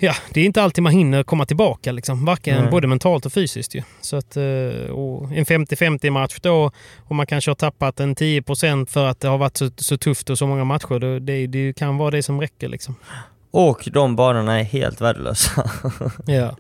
[0.03, 2.25] Ja, det är inte alltid man hinner komma tillbaka liksom.
[2.25, 2.71] Varken Nej.
[2.71, 3.81] både mentalt och fysiskt ju.
[4.01, 9.05] Så att, eh, en 50-50 match då och man kanske har tappat en 10% för
[9.07, 10.99] att det har varit så, så tufft och så många matcher.
[10.99, 12.95] då- Det, det kan vara det som räcker liksom.
[13.51, 15.71] Och de banorna är helt värdelösa.
[16.25, 16.57] Ja.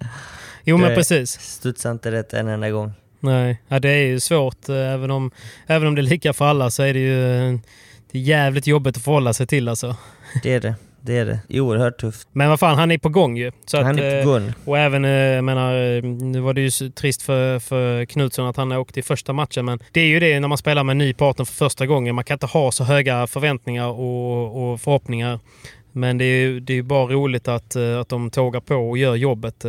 [0.63, 1.31] Jo men Det- precis.
[1.39, 2.91] Studsar inte rätt en enda gång.
[3.19, 4.69] Nej, ja, det är ju svårt.
[4.69, 5.31] eh, Även om,
[5.67, 7.59] även om det är lika för alla så är det ju eh,
[8.11, 9.95] det är jävligt jobbigt att förhålla sig till alltså.
[10.43, 10.75] Det är det.
[11.01, 11.59] Det är det.
[11.59, 12.27] Oerhört tufft.
[12.31, 13.51] Men vad fan, han är på gång ju.
[13.65, 14.53] Så Han att, är eh, på gång.
[14.65, 18.57] Och även, eh, jag menar, eh, nu var det ju trist för, för Knutsson att
[18.57, 19.65] han åkte i första matchen.
[19.65, 22.15] Men det är ju det när man spelar med en ny partner för första gången.
[22.15, 25.39] Man kan inte ha så höga förväntningar och, och förhoppningar.
[25.91, 28.97] Men det är ju det är bara roligt att, eh, att de tågar på och
[28.97, 29.65] gör jobbet.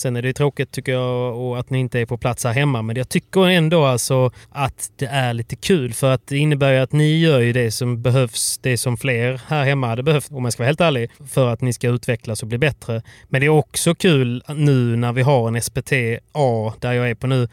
[0.00, 2.82] Sen är det tråkigt tycker jag och att ni inte är på plats här hemma.
[2.82, 5.92] Men jag tycker ändå alltså att det är lite kul.
[5.92, 8.58] För att det innebär ju att ni gör ju det som behövs.
[8.62, 11.10] Det som fler här hemma hade behövt, om jag ska vara helt ärlig.
[11.28, 13.02] För att ni ska utvecklas och bli bättre.
[13.28, 15.92] Men det är också kul nu när vi har en SPT
[16.32, 17.48] A där jag är på nu.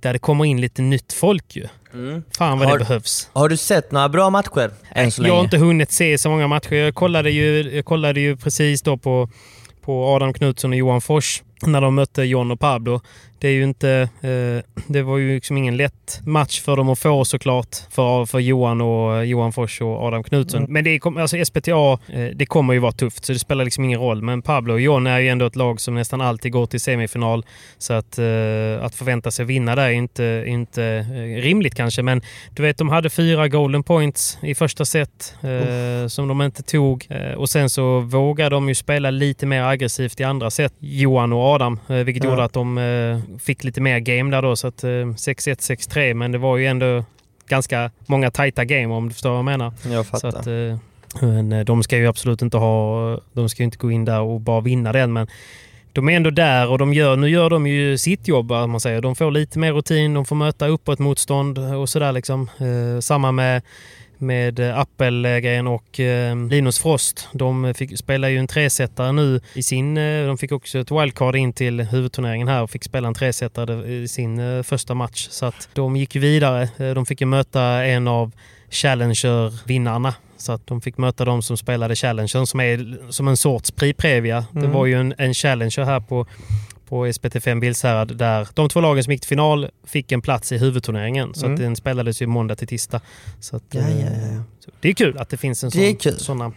[0.00, 1.66] Där det kommer in lite nytt folk ju.
[1.94, 2.22] Mm.
[2.38, 3.30] Fan vad Har- det behövs.
[3.32, 5.44] Har du sett några bra matcher än så Jag har länge?
[5.44, 6.74] inte hunnit se så många matcher.
[6.74, 9.28] Jag kollade ju, jag kollade ju precis då på,
[9.82, 13.00] på Adam Knutsson och Johan Fors när de mötte John och Pablo.
[13.38, 14.08] Det är ju inte...
[14.20, 17.76] Eh, det var ju liksom ingen lätt match för dem att få såklart.
[17.90, 20.66] För, för Johan och Johan Fors och Adam Knutsson.
[20.68, 24.00] Men det alltså SPTA, eh, det kommer ju vara tufft så det spelar liksom ingen
[24.00, 24.22] roll.
[24.22, 27.44] Men Pablo och John är ju ändå ett lag som nästan alltid går till semifinal.
[27.78, 28.24] Så att, eh,
[28.84, 32.02] att förvänta sig vinna där är inte, inte eh, rimligt kanske.
[32.02, 36.62] Men du vet, de hade fyra golden points i första set eh, som de inte
[36.62, 37.06] tog.
[37.10, 41.32] Eh, och sen så vågade de ju spela lite mer aggressivt i andra set, Johan
[41.32, 41.55] och Adam.
[41.64, 42.30] Eh, vilket Ja.
[42.30, 44.56] gjorde att de eh, fick lite mer game där då.
[44.56, 45.14] Så att eh, 6-1,
[45.60, 46.14] 6-3.
[46.14, 47.04] Men det var ju ändå
[47.48, 49.72] ganska många tajta game om du förstår vad jag menar.
[49.84, 50.28] Jag Så fattar.
[50.28, 50.78] att, eh,
[51.28, 53.20] men eh, de ska ju absolut inte ha...
[53.32, 55.12] De ska ju inte gå in där och bara vinna den.
[55.12, 55.26] Men
[55.92, 58.50] de är ändå där och de gör, nu gör de ju sitt jobb.
[58.50, 59.00] Man säger.
[59.00, 62.12] De får lite mer rutin, de får möta uppåt motstånd och sådär.
[62.12, 62.50] Liksom.
[62.58, 63.62] Eh, samma med
[64.18, 67.28] med eh, Appelgren och eh, Linus Frost.
[67.32, 69.96] De fick, spelar ju en tresetare nu i sin...
[69.96, 73.86] Eh, de fick också ett wildcard in till huvudturneringen här och fick spela en tresetare
[73.92, 75.28] i sin första match.
[75.30, 76.68] Så att de gick vidare.
[76.94, 78.32] De fick ju möta en av
[78.70, 80.14] Challenger-vinnarna.
[80.36, 84.44] Så att de fick möta de som spelade Challenger som är som en sorts Prix-Previa.
[84.52, 84.72] Det Mm.
[84.72, 86.26] var ju en, en Challenger här på,
[86.88, 90.58] på SPT5 Bilshärad där de två lagen som gick till final fick en plats i
[90.58, 91.34] huvudturneringen.
[91.34, 91.54] Så Mm.
[91.54, 93.00] att den spelades ju måndag till tisdag.
[93.40, 94.06] Så att, Ja, ja, ja.
[94.06, 96.18] eh, så det är kul att det finns en sån, Det är kul.
[96.18, 96.52] såna...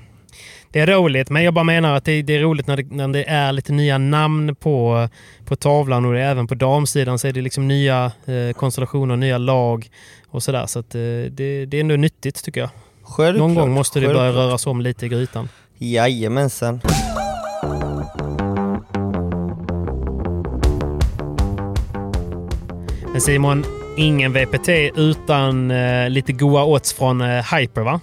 [0.71, 3.07] Det är roligt, men jag bara menar att det, det är roligt när det, när
[3.07, 5.09] det är lite nya namn på,
[5.45, 9.89] på tavlan och även på damsidan så är det liksom nya eh, konstellationer, nya lag
[10.27, 10.65] och sådär.
[10.65, 12.69] Så att, eh, det, det är ändå nyttigt tycker jag.
[13.03, 14.45] Självklart, Någon gång måste det börja självklart.
[14.45, 15.49] röras om lite i grytan.
[15.77, 16.81] Jajamensan.
[23.19, 23.65] Men Simon,
[23.97, 28.01] ingen VPT utan eh, lite goa odds från eh, Hyper va?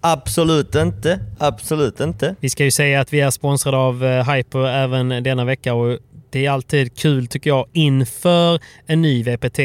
[0.00, 1.20] Absolut inte.
[1.38, 2.34] Absolut inte.
[2.40, 5.98] Vi ska ju säga att vi är sponsrade av eh, Hyper även denna vecka och
[6.30, 9.58] det är alltid kul tycker jag inför en ny VPT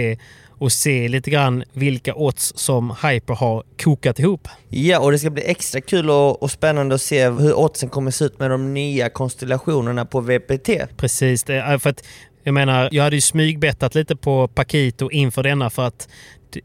[0.50, 4.48] och se lite grann vilka odds som Hyper har kokat ihop.
[4.70, 8.12] Ja, och det ska bli extra kul och, och spännande att se hur oddsen kommer
[8.12, 10.70] se ut med de nya konstellationerna på VPT.
[10.98, 12.04] Precis, för att
[12.44, 16.08] jag menar, jag hade ju smygbettat lite på Paquito inför denna för att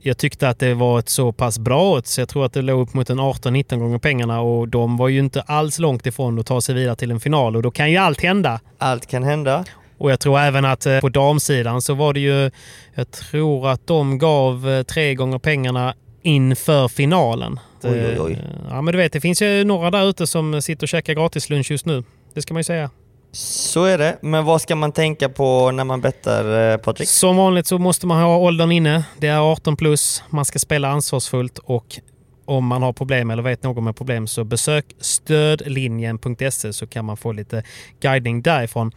[0.01, 2.18] jag tyckte att det var ett så pass bra odds.
[2.18, 5.18] Jag tror att det låg upp mot en 18-19 gånger pengarna och de var ju
[5.18, 7.97] inte alls långt ifrån att ta sig vidare till en final och då kan ju
[7.97, 8.61] allt hända.
[8.79, 9.64] Allt kan hända.
[9.99, 12.51] Och jag tror även att eh, på damsidan så var det ju,
[12.95, 17.61] jag tror att de gav eh, tre gånger pengarna inför finalen.
[17.83, 18.33] Oj, oj, oj.
[18.33, 18.39] Eh,
[18.70, 21.70] Ja men du vet, det finns ju några där ute som sitter och käkar gratislunch
[21.70, 22.05] just nu.
[22.35, 22.91] Det ska man ju säga.
[23.33, 24.18] Så är det.
[24.22, 27.09] Men vad ska man tänka på när man bettar, eh, Patrik?
[27.09, 29.05] Som vanligt så måste man ha åldern inne.
[29.18, 30.22] Det är 18 plus.
[30.31, 32.01] Man ska spela ansvarsfullt och
[32.45, 37.16] om man har problem eller vet någon med problem så besök stödlinjen.se så kan man
[37.16, 37.62] få lite
[38.01, 38.93] guidning därifrån.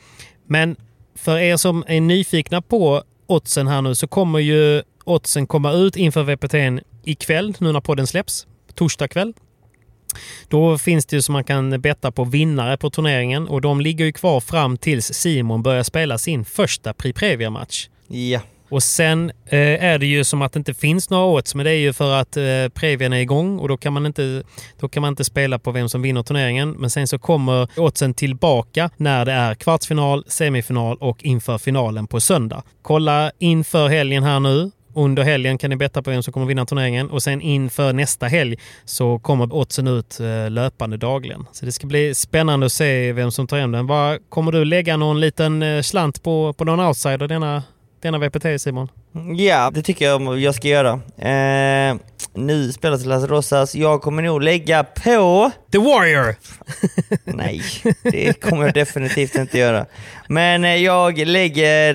[0.48, 0.76] Men
[1.16, 5.96] för er som är nyfikna på oddsen här nu så kommer ju oddsen komma ut
[5.96, 8.48] inför VPT ikväll nu när podden släpps.
[8.76, 9.34] Torsdag kväll.
[10.48, 14.06] Då finns det ju så man kan betta på vinnare på turneringen och de ligger
[14.06, 17.90] ju kvar fram tills Simon börjar spela sin första Prix Previa-match.
[18.08, 18.42] Ja.
[18.72, 21.72] Och sen eh, är det ju som att det inte finns några odds, men det
[21.72, 22.44] är ju för att eh,
[22.74, 24.44] Previan är igång och då kan, man inte,
[24.80, 26.72] då kan man inte spela på vem som vinner turneringen.
[26.72, 32.20] Men sen så kommer oddsen tillbaka när det är kvartsfinal, semifinal och inför finalen på
[32.20, 32.64] söndag.
[32.82, 34.72] Kolla inför helgen här nu.
[34.96, 38.26] Under helgen kan ni betta på vem som kommer vinna turneringen och sen inför nästa
[38.26, 41.46] helg så kommer oddsen ut eh, löpande dagligen.
[41.52, 43.88] Så det ska bli spännande att se vem som tar hem den.
[43.88, 47.64] Var, kommer du lägga någon liten eh, slant på, på någon outsider denna,
[48.02, 48.88] denna VPT Simon?
[49.38, 50.94] Ja, det tycker jag jag ska göra.
[51.18, 51.96] Eh,
[52.34, 53.76] nu spelas Las Rosas.
[53.76, 55.52] Jag kommer nog lägga på...
[55.72, 56.36] The Warrior!
[57.24, 57.62] Nej,
[58.04, 59.86] det kommer jag definitivt inte göra.
[60.28, 61.94] Men eh, jag lägger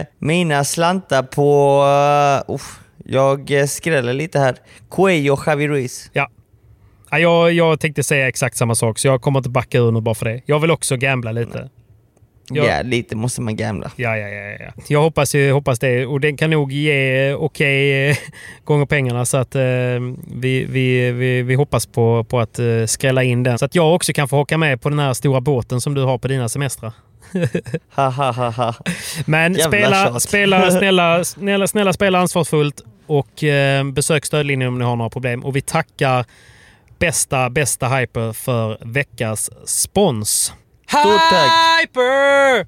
[0.00, 1.82] eh, mina slantar på...
[2.48, 2.60] Uh,
[3.04, 4.56] jag eh, skräller lite här.
[4.90, 6.10] Cuello Javi Ruiz.
[6.12, 6.28] Ja.
[7.10, 10.00] Ja, jag, jag tänkte säga exakt samma sak, så jag kommer inte backa ur nu
[10.00, 10.40] bara för det.
[10.46, 11.70] Jag vill också gambla lite.
[12.50, 12.82] Ja, Ja.
[12.82, 13.90] lite måste man gambla.
[13.96, 14.56] Ja, ja, ja.
[14.60, 14.72] ja.
[14.88, 16.06] Jag hoppas, hoppas det.
[16.06, 18.16] Och den kan nog ge okej eh,
[18.64, 19.24] gånger pengarna.
[19.24, 19.62] Så att eh,
[20.34, 23.58] vi, vi, vi, vi hoppas på, på att eh, skrälla in den.
[23.58, 26.02] Så att jag också kan få haka med på den här stora båten som du
[26.02, 26.92] har på dina semestrar.
[27.94, 28.74] Ha, ha, ha, ha.
[29.26, 30.22] Men Jävla spela, tjat.
[30.22, 35.44] spela, snälla, snälla, snälla spela ansvarsfullt och eh, besök stödlinjen om ni har några problem.
[35.44, 36.24] Och vi tackar
[36.98, 40.52] bästa, bästa Hyper för veckans spons.
[40.92, 41.52] Stort tack!
[41.80, 42.66] Hyper!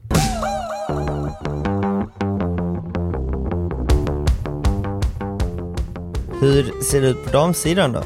[6.41, 8.03] Hur ser det ut på damsidan då?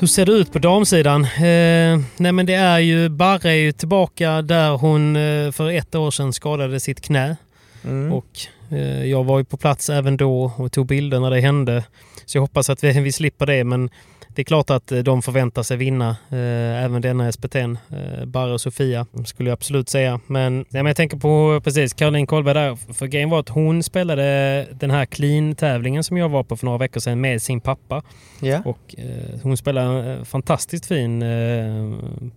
[0.00, 1.24] Hur ser det ut på damsidan?
[1.24, 5.94] Eh, nej men det är ju, Barre är ju tillbaka där hon eh, för ett
[5.94, 7.36] år sedan skadade sitt knä.
[7.84, 8.12] Mm.
[8.12, 8.26] Och
[8.70, 11.84] eh, jag var ju på plats även då och tog bilder när det hände.
[12.26, 13.90] Så jag hoppas att vi, vi slipper det men
[14.34, 17.54] det är klart att eh, de förväntar sig vinna eh, även denna SPT.
[17.54, 17.76] Eh,
[18.26, 20.20] Barre och Sofia skulle jag absolut säga.
[20.26, 22.92] Men, nej, men jag tänker på precis Caroline Kolberg där.
[22.92, 26.78] För grejen var att hon spelade den här clean-tävlingen som jag var på för några
[26.78, 28.02] veckor sedan med sin pappa.
[28.40, 28.62] Ja.
[28.64, 31.92] Och eh, hon spelar eh, fantastiskt fin eh,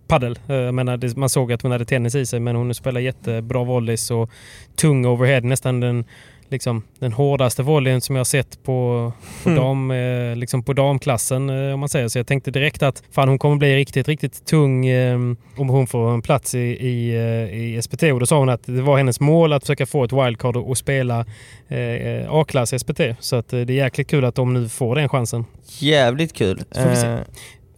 [0.08, 0.38] paddel.
[0.48, 4.10] Eh, menar, man såg att hon hade tennis i sig men hon spelar jättebra volleys
[4.10, 4.30] och
[4.76, 5.40] tung overhead.
[5.40, 6.04] Nästan den
[6.48, 9.62] liksom, den hårdaste volleyn som jag har sett på, på, Mm.
[9.62, 12.18] dam, eh, liksom på damklassen eh, om man säger så.
[12.18, 15.16] Jag tänkte direkt att fan hon kommer bli riktigt, riktigt tung eh,
[15.56, 18.02] om hon får en plats i, i, eh, i SPT.
[18.02, 20.68] Och då sa hon att det var hennes mål att försöka få ett wildcard och,
[20.68, 21.24] och spela
[21.68, 23.00] eh, A-klass SPT.
[23.20, 25.44] Så att eh, det är jäkligt kul att de nu får den chansen.
[25.78, 26.62] Jävligt kul.
[26.74, 27.18] får vi se.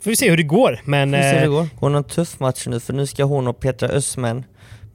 [0.01, 0.81] Får vi se hur det går.
[0.85, 1.69] Men får vi se hur det går.
[1.77, 4.45] Hon har en tuff match nu för nu ska hon och Petra Östman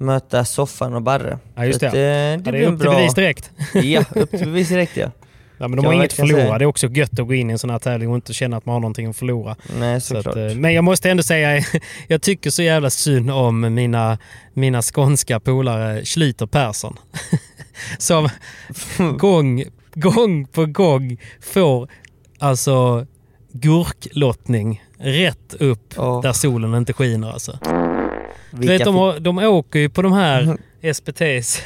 [0.03, 1.39] möta Soffan och Barre.
[1.55, 1.99] Ja, just Så att, det.
[2.01, 2.95] eh, ja, det det är upp till bra...
[2.95, 3.51] bevis direkt.
[3.73, 5.11] Ja, upp till bevis direkt ja.
[5.57, 6.41] Ja, men de har inget att förlora.
[6.41, 6.57] säga.
[6.57, 8.57] Det är också gött att gå in i en sån här tävling och inte känna
[8.57, 9.55] att man har någonting att förlora.
[9.79, 10.51] Nej, Så att, såklart.
[10.51, 11.63] eh, men jag måste ändå säga,
[12.07, 14.17] jag tycker så jävla synd om mina,
[14.53, 16.97] mina skånska polare Schlüter Persson.
[17.97, 18.29] Som
[19.17, 19.63] gång,
[19.95, 21.87] gång på gång får
[22.39, 23.05] alltså
[23.51, 26.19] gurklottning rätt upp Ja.
[26.23, 27.31] där solen inte skiner.
[27.31, 27.59] Alltså.
[28.61, 30.57] Du vet, de, har- de åker ju på de här
[30.93, 31.63] SPTs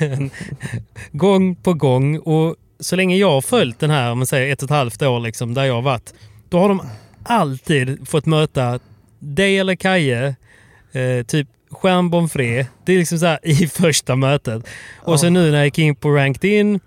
[1.12, 4.62] gång på gång och så länge jag har följt den här, om man säger ett
[4.64, 6.14] och ett halvt år liksom, där jag har varit,
[6.50, 6.82] då har de
[7.24, 8.80] alltid fått möta
[9.20, 10.36] dig eller Kaje,
[10.92, 12.66] eh, typ stjärnbomfré.
[12.86, 14.68] Det är liksom så här i första mötet.
[15.00, 16.80] Och så nu när jag gick in på ranked in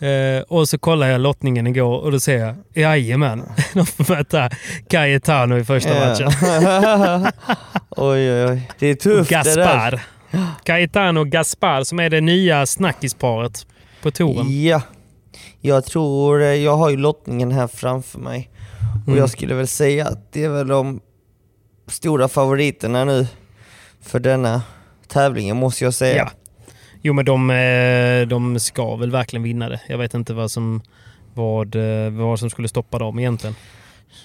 [0.00, 3.42] eh, och så kollade jag lottningen igår och då ser jag, jajamän,
[3.74, 4.50] de får möta
[4.88, 6.08] Cayetano i första Ja.
[6.08, 6.30] matchen.
[7.90, 8.70] oj, oj, oj.
[8.78, 9.90] Det är tufft det där.
[9.90, 10.00] Gaspar.
[10.64, 13.66] Cayetano och Gaspar som är det nya snackisparet
[14.02, 14.62] på touren.
[14.64, 14.82] Ja.
[15.60, 18.50] Jag tror, eh, jag har ju lottningen här framför mig.
[19.02, 19.18] Och Mm.
[19.20, 21.00] jag skulle väl säga att det är väl de
[21.86, 23.26] stora favoriterna nu
[24.02, 24.62] för denna
[25.08, 26.16] tävlingen måste jag säga.
[26.16, 26.30] Ja.
[27.02, 29.80] Jo men de, eh, de ska väl verkligen vinna det.
[29.88, 30.82] Jag vet inte vad som,
[31.34, 33.54] vad, eh, vad som skulle stoppa dem egentligen.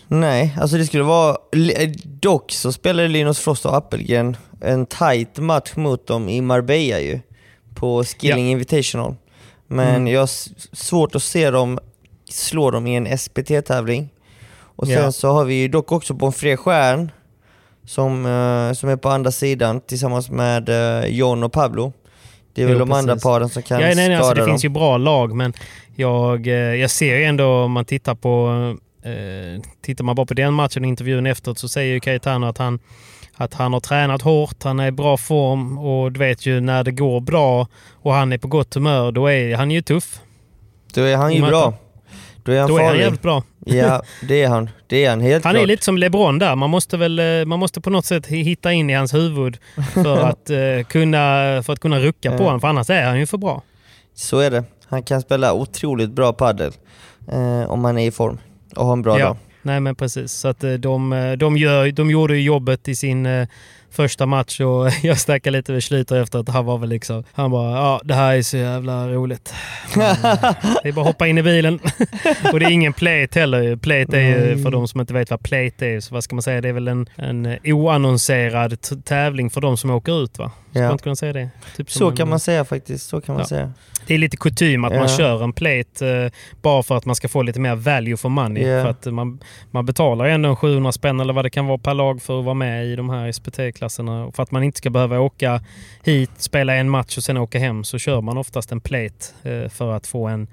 [0.07, 1.38] Nej, alltså det skulle vara...
[1.78, 6.99] eh, Dock så spelade Linus Frost och Appelgren en tight match mot dem i Marbella
[6.99, 7.19] ju.
[7.76, 9.15] På Skilling Invitational.
[9.67, 10.07] Men Mm.
[10.13, 10.28] jag har
[10.76, 11.80] svårt att se dem
[12.30, 14.09] slå dem i en SPT-tävling.
[14.76, 15.11] Och sen Ja.
[15.11, 17.11] så har vi ju dock också fred stjärn
[17.86, 18.24] som,
[18.78, 20.69] som är på andra sidan tillsammans med
[21.09, 21.93] John och Pablo.
[22.54, 24.41] Det är väl Jo, de andra paren som kan Ja, nej, nej, skada alltså, det
[24.41, 24.49] dem.
[24.49, 25.54] finns ju bra lag men
[25.95, 28.49] jag, eh, jag ser ju ändå om man tittar på
[29.04, 32.58] eh, Tittar man bara på den matchen och intervjun efteråt så säger ju Cayetano att
[32.58, 32.80] han
[33.36, 36.84] att han har tränat hårt, han är i bra form och du vet ju när
[36.84, 40.20] det går bra och han är på gott humör, då är han ju tuff.
[40.93, 41.74] Då är han ju bra.
[42.44, 43.04] Då är han Då är han farlig.
[43.04, 43.44] jävligt bra.
[43.66, 44.70] Ja, det är han.
[44.88, 45.64] Det är han helt Han klart.
[45.64, 46.56] är lite som LeBron där.
[46.56, 49.58] Man måste, väl, eh, man måste på något sätt hitta in i hans huvud
[49.94, 50.58] för att, eh,
[50.89, 51.20] kunna,
[51.66, 52.44] för att kunna rucka på Ja.
[52.46, 52.62] honom.
[52.62, 53.62] För annars är han ju för bra.
[54.16, 54.64] Så är det.
[54.88, 56.72] Han kan spela otroligt bra padel
[57.32, 58.38] eh, om han är i form
[58.76, 59.38] och har en bra dag.
[59.62, 60.32] Nej men precis.
[60.32, 63.28] Så att eh, de, eh, de, gör, de gjorde jobbet i sin
[63.94, 67.24] första match och jag snackade lite med Schlyter efter att han var väl liksom...
[67.34, 69.54] Han bara ja det här är så jävla roligt.
[69.96, 71.80] Men, eh, det är bara att hoppa in i bilen.
[72.54, 73.76] och det är ingen plate heller.
[73.76, 76.44] Plate är ju, för de som inte vet vad plate är, så vad ska man
[76.44, 76.62] säga?
[76.62, 80.52] Det är väl en, en oannonserad tävling för de som åker ut va?
[80.74, 80.86] Ska Ja.
[80.86, 81.49] man inte kunna säga det?
[81.78, 83.07] Typ Så en- kan man säga faktiskt.
[83.09, 83.47] Så kan man Ja.
[83.47, 83.74] säga.
[84.07, 85.17] det är lite kutym att man Ja.
[85.17, 88.63] kör en plate eh, bara för att man ska få lite mer value for money.
[88.63, 89.39] För att man,
[89.71, 92.45] man betalar ändå en 700 spänn eller vad det kan vara per lag för att
[92.45, 94.32] vara med i de här SPT-klasserna.
[94.36, 95.61] För att man inte ska behöva åka
[96.03, 99.69] hit, spela en match och sen åka hem så kör man oftast en plate eh,
[99.69, 100.47] för att få en,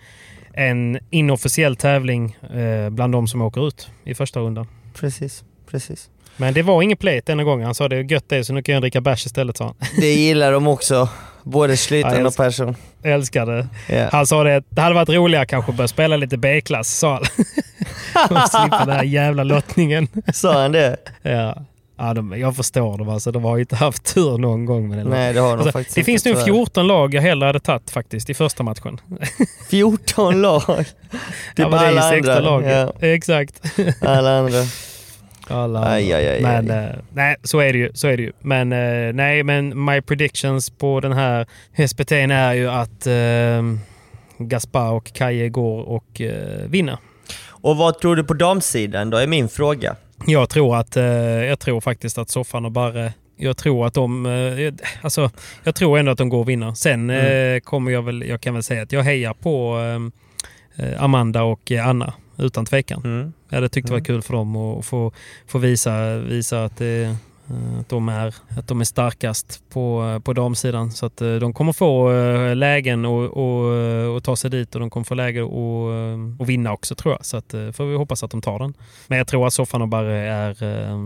[0.53, 4.67] en inofficiell tävling eh, bland de som åker ut i första rundan.
[4.95, 6.11] Precis, precis.
[6.41, 7.65] Men det var ingen plate denna gången.
[7.65, 9.75] Han sa det är gött det så nu kan jag dricka bärs istället sa han.
[10.01, 11.09] Det gillar de också.
[11.43, 12.77] Både Ja, Schlyter jag och Persson.
[13.03, 13.69] Jag älskar det.
[13.97, 14.09] Ja.
[14.13, 18.49] Han sa det, det hade varit roligare kanske att börja spela lite B-klass, sa han.
[18.49, 20.09] Slippa den här jävla lottningen.
[20.35, 20.97] Sa han det?
[21.23, 21.57] Ja.
[21.99, 23.33] Ja, de, jag förstår dem alltså.
[23.33, 25.05] De har ju inte haft tur någon gång med det.
[25.05, 26.45] Nej, det har de Alltså, faktiskt det inte, finns nu tyvärr.
[26.45, 29.01] 14 lag jag hellre hade tagit faktiskt i första matchen.
[29.71, 30.63] 14 lag.
[31.57, 32.51] Det Ja, alla 16 andra.
[32.51, 32.65] lag.
[32.65, 33.63] Ja, Exakt.
[34.03, 34.59] alla andra.
[35.51, 36.77] Alla Aj, aj, aj, men aj.
[36.77, 37.91] eh, nej, så är det ju.
[37.95, 38.33] Så är det ju.
[38.41, 41.47] Men eh, nej, men my predictions på den här
[41.89, 43.63] SPT är ju att eh,
[44.39, 46.97] Gaspar och Kaje går och eh, vinner.
[47.49, 49.97] Och vad tror du på damsidan då, är min fråga.
[50.27, 51.05] Jag tror, att, eh,
[51.45, 54.73] jag tror faktiskt att Soffan och Barre jag tror att de, eh,
[55.03, 55.31] alltså,
[55.65, 56.75] jag tror ändå att de går och vinner.
[56.75, 57.61] Sen Mm.
[57.61, 59.79] kommer jag väl, jag kan väl säga att jag hejar på
[60.77, 63.03] eh, Amanda och Anna utan tvekan.
[63.05, 63.33] Mm.
[63.49, 64.05] Jag hade tyckt det var Mm.
[64.05, 65.13] kul för dem att få,
[65.47, 67.15] få visa, visa att, det, eh,
[67.81, 70.91] att, de är, att de är starkast på, på damsidan.
[70.93, 74.75] Så att eh, de kommer få eh, lägen och, och, eh, och ta sig dit
[74.75, 77.25] och de kommer få läge och, eh, och vinna också tror jag.
[77.25, 78.75] Så att, eh, får vi hoppas att de tar den.
[79.07, 80.99] Men jag tror att Soffan och Barre är, eh,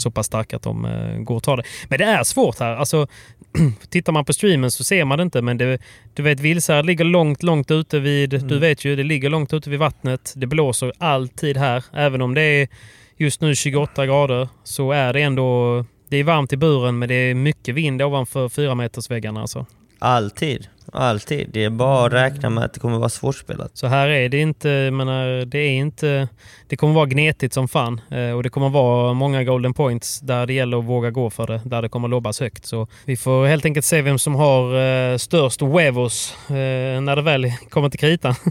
[0.00, 1.62] så pass starka att de eh, går att ta det.
[1.88, 2.76] Men det är svårt här.
[2.76, 3.06] Alltså,
[3.90, 5.78] tittar man på streamen så ser man det inte, men det,
[6.14, 8.48] du vet Vilsarad ligger långt, långt ute vid, Mm.
[8.48, 10.32] du vet ju, det ligger långt ute vid vattnet.
[10.36, 12.68] Det blåser alltid här, även om det är
[13.16, 17.14] just nu 28 grader så är det ändå, det är varmt i buren men det
[17.14, 19.66] är mycket vind ovanför 4 metersväggarna alltså.
[19.98, 20.66] Alltid.
[20.92, 21.48] Alltid.
[21.52, 23.70] Det är bara att räkna med att det kommer vara svårspelat.
[23.76, 26.28] Så här är det inte, menar, det är inte,
[26.68, 30.46] det kommer vara gnetigt som fan eh, och det kommer vara många golden points där
[30.46, 32.66] det gäller att våga gå för det, där det kommer lobbas högt.
[32.66, 34.78] Så vi får helt enkelt se vem som har
[35.12, 36.54] eh, störst huevos eh,
[37.00, 38.34] när det väl kommer till kritan.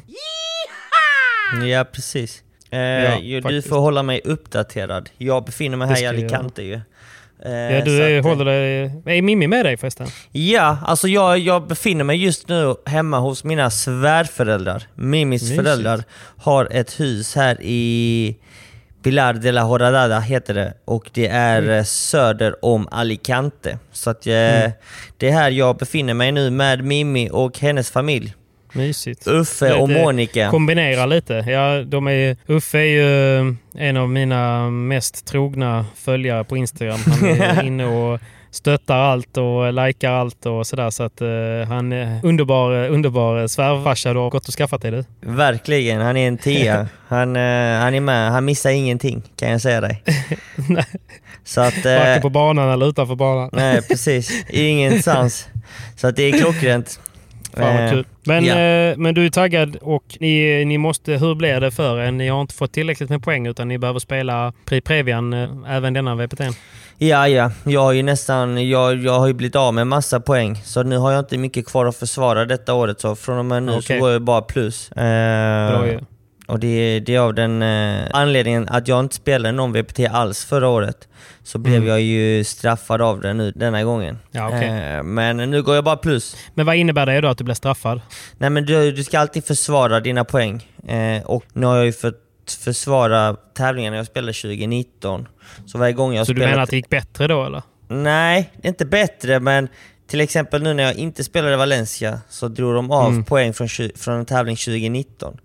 [1.71, 2.43] Ja, precis.
[2.71, 3.69] Eh, Ja, du faktiskt.
[3.69, 5.09] får hålla mig uppdaterad.
[5.17, 6.79] Jag befinner mig här i Alicante ju.
[7.45, 8.83] Eh, Ja, du är, att, håller dig,
[9.17, 10.07] är Mimmi med dig förresten?
[10.31, 14.83] Ja, alltså jag, jag befinner mig just nu hemma hos mina svärföräldrar.
[14.95, 15.61] Mimis Mysigt.
[15.61, 16.03] föräldrar
[16.37, 18.35] har ett hus här i
[19.03, 23.77] Pilar de la Horadada heter det och det är eh, söder om Alicante.
[23.91, 24.71] Så att eh, Mm.
[25.17, 28.33] det är här jag befinner mig nu med Mimi och hennes familj.
[28.73, 29.27] Mysigt.
[29.27, 30.49] Uffe och Lite Monica.
[30.49, 31.33] Kombinera lite.
[31.33, 36.99] Ja, de är, Uffe är ju en av mina mest trogna följare på Instagram.
[37.05, 38.19] Han är inne och
[38.51, 40.89] stöttar allt och likar allt och sådär.
[40.89, 41.27] Så att eh,
[41.67, 45.03] han är underbar, underbar svärfarsa du har gått och skaffat dig du.
[45.21, 46.87] Verkligen, han är en tia.
[47.07, 50.03] Han, eh, han är med, han missar ingenting kan jag säga dig.
[51.43, 53.49] Så att, eh, Varken på banan eller utanför banan.
[53.53, 55.47] Nej precis, ingenstans.
[55.95, 56.99] Så att det är klockrent.
[57.53, 58.05] Fan vad Eh, kul.
[58.23, 58.55] Men, ja.
[58.59, 62.11] eh, men du är taggad och ni, ni måste, hur blir det för er?
[62.11, 65.93] Ni har inte fått tillräckligt med poäng utan ni behöver spela Pri Previan eh, även
[65.93, 66.41] denna VPT.
[66.97, 67.51] Ja, ja.
[67.63, 70.55] Jag har ju nästan, jag, jag har ju blivit av med massa poäng.
[70.55, 72.99] Så nu har jag inte mycket kvar att försvara detta året.
[73.01, 73.99] Så från och med nu så Okej.
[73.99, 74.91] går jag bara plus.
[74.91, 75.99] Eh, Bra ju.
[76.49, 80.45] Och det, det är av den eh, anledningen att jag inte spelade någon VPT alls
[80.45, 81.07] förra året.
[81.43, 81.87] Så blev Mm.
[81.87, 84.19] jag ju straffad av det nu denna gången.
[84.31, 84.67] Ja, okej.
[84.97, 86.35] Eh, men nu går jag bara plus.
[86.53, 88.01] Men vad innebär det då att du blir straffad?
[88.37, 90.67] Nej men du, du ska alltid försvara dina poäng.
[90.87, 92.15] Eh, och nu har jag ju fått
[92.63, 95.27] försvara tävlingarna jag spelade 2019.
[95.65, 96.51] Så varje gång jag Så du spelat...
[96.51, 97.61] menar att det gick bättre då eller?
[97.87, 99.67] Nej, inte bättre men
[100.09, 103.23] till exempel nu när jag inte spelade Valencia så drog de av Mm.
[103.23, 105.37] poäng från, från en tävling 2019.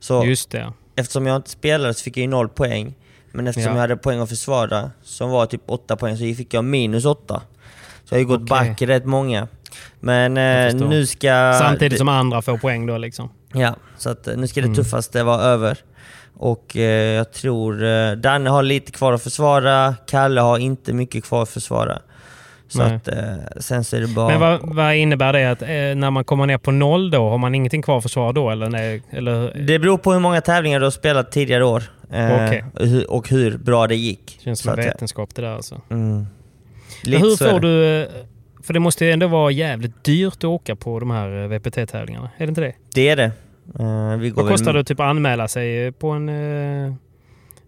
[0.00, 0.72] Så Just det.
[0.96, 2.94] eftersom jag inte spelade så fick jag ju noll poäng.
[3.32, 3.76] Men eftersom Ja.
[3.76, 7.42] jag hade poäng att försvara, som var typ 8 poäng, så fick jag minus 8.
[8.04, 8.68] Så jag har ju gått Okej.
[8.68, 9.48] back rätt många.
[10.00, 11.56] Men eh, nu ska...
[11.58, 13.30] Samtidigt som andra får poäng då liksom.
[13.52, 14.76] Ja, så att eh, nu ska det Mm.
[14.76, 15.78] tuffaste vara över.
[16.34, 21.24] Och eh, jag tror eh, Danne har lite kvar att försvara, Kalle har inte mycket
[21.24, 21.98] kvar att försvara.
[22.72, 23.14] Så att eh,
[23.60, 24.28] sen så är det bara...
[24.28, 25.50] Men vad, vad innebär det?
[25.50, 28.32] Att eh, när man kommer ner på noll då, har man ingenting kvar att försvara
[28.32, 28.50] då?
[28.50, 31.82] Eller, nej, eller Det beror på hur många tävlingar du har spelat tidigare år.
[32.12, 32.64] Eh, Okej.
[32.74, 34.38] och hur- Och hur bra det gick.
[34.44, 35.80] känns så som vetenskap det där alltså.
[35.90, 36.26] Mm.
[37.04, 37.68] Hur får det.
[37.68, 38.02] du...
[38.02, 38.08] eh,
[38.62, 42.30] För det måste ju ändå vara jävligt dyrt att åka på de här eh, VPT-tävlingarna.
[42.36, 42.72] Är det inte det?
[42.94, 43.30] Det är det.
[44.30, 44.74] Går Vad kostar väl...
[44.74, 46.94] det typ att anmäla sig på en, eh,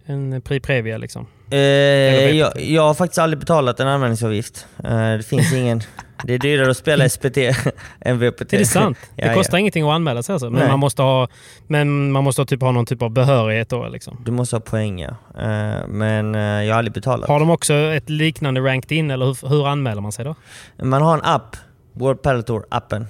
[0.07, 1.27] en Prix Previa liksom?
[1.51, 4.67] Eh, jag, jag har faktiskt aldrig betalat en anmälningsavgift.
[4.85, 5.81] Eh, det finns ingen...
[6.27, 7.37] Det är dyrare att spela SPT
[8.01, 8.53] än VPT.
[8.53, 8.99] Är det sant?
[9.17, 9.61] Ja, det kostar ja.
[9.61, 10.51] ingenting att anmäla sig alltså?
[10.51, 10.69] Men Nej.
[10.69, 11.29] man måste ha,
[11.67, 14.23] men man måste typ ha någon typ av behörighet då liksom?
[14.25, 15.09] Du måste ha poäng ja.
[15.39, 17.29] Eh, men eh, jag har aldrig betalat.
[17.29, 20.35] Har de också ett liknande ranked in eller hur, hur anmäler man sig då?
[20.83, 21.57] Man har en app,
[21.93, 23.07] World Padel Tour appen.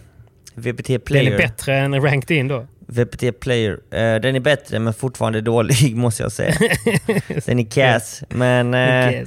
[0.54, 1.32] VPT Den Player.
[1.32, 2.66] är bättre än ranked in då?
[2.86, 3.72] VPT Player.
[3.90, 6.54] Eh, den är bättre men fortfarande dålig måste jag säga.
[7.46, 9.22] den är kass, men, eh,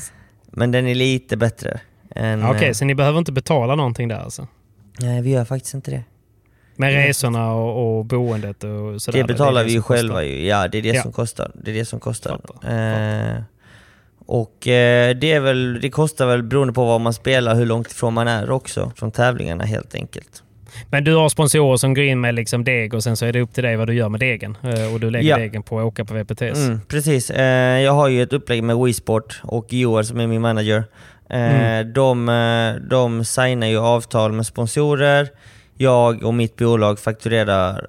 [0.52, 1.80] men den är lite bättre.
[2.50, 4.48] Okej, eh, så ni behöver inte betala någonting där alltså?
[5.00, 6.04] Nej, vi gör faktiskt inte det.
[6.76, 9.20] Med resorna och, och boendet och sådär?
[9.20, 9.96] det betalar är vi ju kostar.
[9.96, 10.46] själva ju.
[10.48, 11.02] Ja, det är det Ja.
[11.02, 11.52] som kostar.
[11.64, 12.32] Det är det som kostar.
[12.32, 13.42] Fattar, Eh,
[14.26, 17.92] och eh, det, är väl, det kostar väl beroende på vad man spelar, hur långt
[17.92, 20.44] ifrån man är också från tävlingarna helt enkelt.
[20.90, 23.42] Men du har sponsorer som går in med liksom deg och sen så är det
[23.42, 24.58] upp till dig vad du gör med degen.
[24.64, 25.38] Eh, Och du lägger Ja.
[25.38, 26.42] degen på att åka på VPTs.
[26.68, 27.30] Mm, precis.
[27.30, 30.84] Eh, jag har ju ett upplägg med WeSport och Joel som är min manager.
[31.30, 31.38] Eh,
[31.80, 31.94] Mm.
[31.94, 32.26] de,
[32.90, 35.28] de signar ju avtal med sponsorer.
[35.78, 37.88] Jag och mitt bolag fakturerar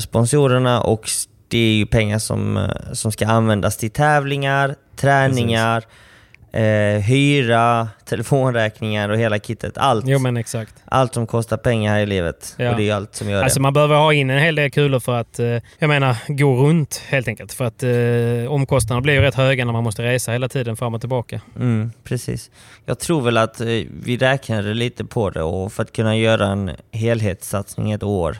[0.00, 1.08] sponsorerna och
[1.48, 5.84] det är ju pengar som, som ska användas till tävlingar, träningar,
[6.56, 9.78] eh, hyra, telefonräkningar och hela kittet.
[9.78, 10.74] Allt, Jo men exakt.
[10.84, 12.54] allt som kostar pengar här i livet.
[12.58, 12.70] Ja.
[12.70, 13.62] Och det är allt som gör Alltså det.
[13.62, 15.46] man behöver ha in en hel del kulor för att, eh,
[15.78, 17.52] jag menar, gå runt helt enkelt.
[17.52, 20.94] För att eh, omkostnaderna blir ju rätt höga när man måste resa hela tiden fram
[20.94, 21.40] och tillbaka.
[21.56, 22.50] Mm, precis.
[22.84, 23.66] Jag tror väl att eh,
[24.02, 28.36] vi räknade lite på det och för att kunna göra en helhetssatsning ett år.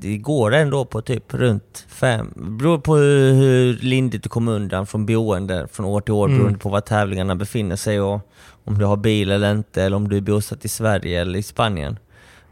[0.00, 2.32] Det går ändå på typ runt fem.
[2.36, 6.38] Beror på hur, hur lindigt du kommer undan från boende från år till år Mm.
[6.38, 8.20] beroende på var tävlingarna befinner sig och
[8.64, 11.42] om du har bil eller inte, eller om du är bosatt i Sverige eller i
[11.42, 11.98] Spanien.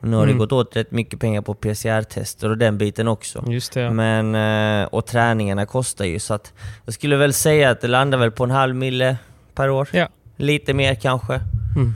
[0.01, 0.35] Nu har Mm.
[0.35, 3.45] det gått åt rätt mycket pengar på PCR-tester och den biten också.
[3.49, 3.91] Just det.
[3.91, 4.35] Men,
[4.83, 6.53] eh, och träningarna kostar ju så att
[6.85, 9.17] jag skulle väl säga att det landar väl på en halv mille
[9.55, 9.89] per år.
[9.93, 10.09] Ja.
[10.37, 11.35] Lite mer kanske.
[11.35, 11.93] Mm.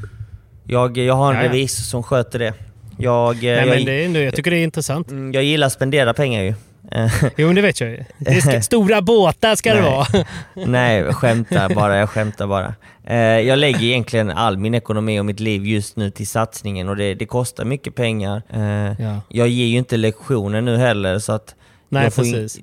[0.64, 1.48] Jag, jag har en ja.
[1.48, 2.55] revisor som sköter det.
[3.01, 5.10] Jag, eh, Nej, jag, men det är, ändå- jag tycker det är intressant.
[5.10, 6.55] Mm, jag gillar att spendera pengar ju.
[7.36, 8.05] Jo, men det vet jag ju.
[8.18, 9.90] Det ska, stora båtar ska det Nej.
[9.90, 10.06] vara.
[10.66, 11.97] Nej, jag skämtar bara.
[11.98, 12.74] Jag skämtar bara.
[13.06, 16.97] Eh, jag lägger egentligen all min ekonomi och mitt liv just nu till satsningen och
[16.97, 18.43] det, det kostar mycket pengar.
[18.51, 18.60] Eh,
[19.05, 19.20] Ja.
[19.28, 21.55] Jag ger ju inte lektioner nu heller så att
[21.89, 22.60] Nej, precis.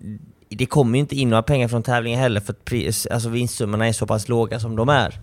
[0.49, 3.87] det kommer ju inte in några pengar från tävlingen heller för att pris, alltså vinstsummorna
[3.87, 5.13] är så pass låga som de är.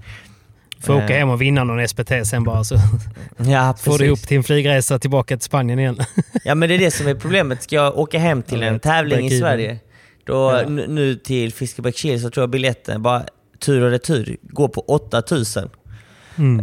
[0.86, 2.77] Får åka Eh, hem och vinna någon SPT sen bara så
[3.36, 5.98] Ja, får du ihop till en flygresa tillbaka till Spanien igen.
[6.44, 7.62] Ja men det är det som är problemet.
[7.62, 9.39] Ska jag åka hem till en tävling i.
[9.40, 9.78] Sverige,
[10.27, 10.69] då, Ja.
[10.69, 13.23] nu, till Fiskebäckskil så tror jag biljetten bara
[13.61, 15.69] tur och retur går på 8000.
[16.39, 16.61] Mm.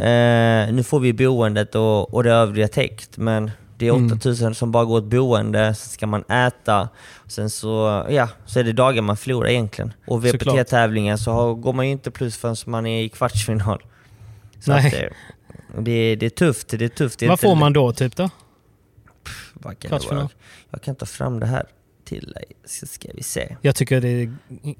[0.68, 4.12] Eh, nu får vi boendet och, och det övriga täckt, men det är Mm.
[4.18, 6.88] 8000 som bara går åt boende, sen ska man äta,
[7.26, 9.92] sen så, ja, så är det dagar man förlorar egentligen.
[10.06, 10.54] Och Såklart.
[10.56, 13.82] VPT-tävlingen så har, går man ju inte plus förrän man är i kvartsfinal.
[14.64, 14.86] Så Nej.
[14.86, 17.18] att, det, det är tufft, det är tufft.
[17.18, 18.30] Det är Vad får man då typ då?
[19.52, 20.28] vad kan det vara?
[20.70, 21.66] Jag kan ta fram det här
[22.04, 23.56] till dig, så ska vi se.
[23.62, 24.32] Jag tycker det är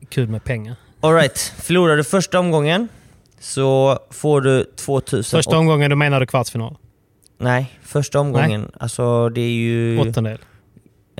[0.08, 0.76] kul med pengar.
[1.00, 2.88] Alright, förlorar du första omgången
[3.40, 5.38] så får du 2000...
[5.38, 6.76] Första omgången, då menar du kvartsfinal?
[7.38, 8.70] Nej, första omgången.
[8.80, 10.00] Alltså det är ju...
[10.00, 10.38] Åttondel?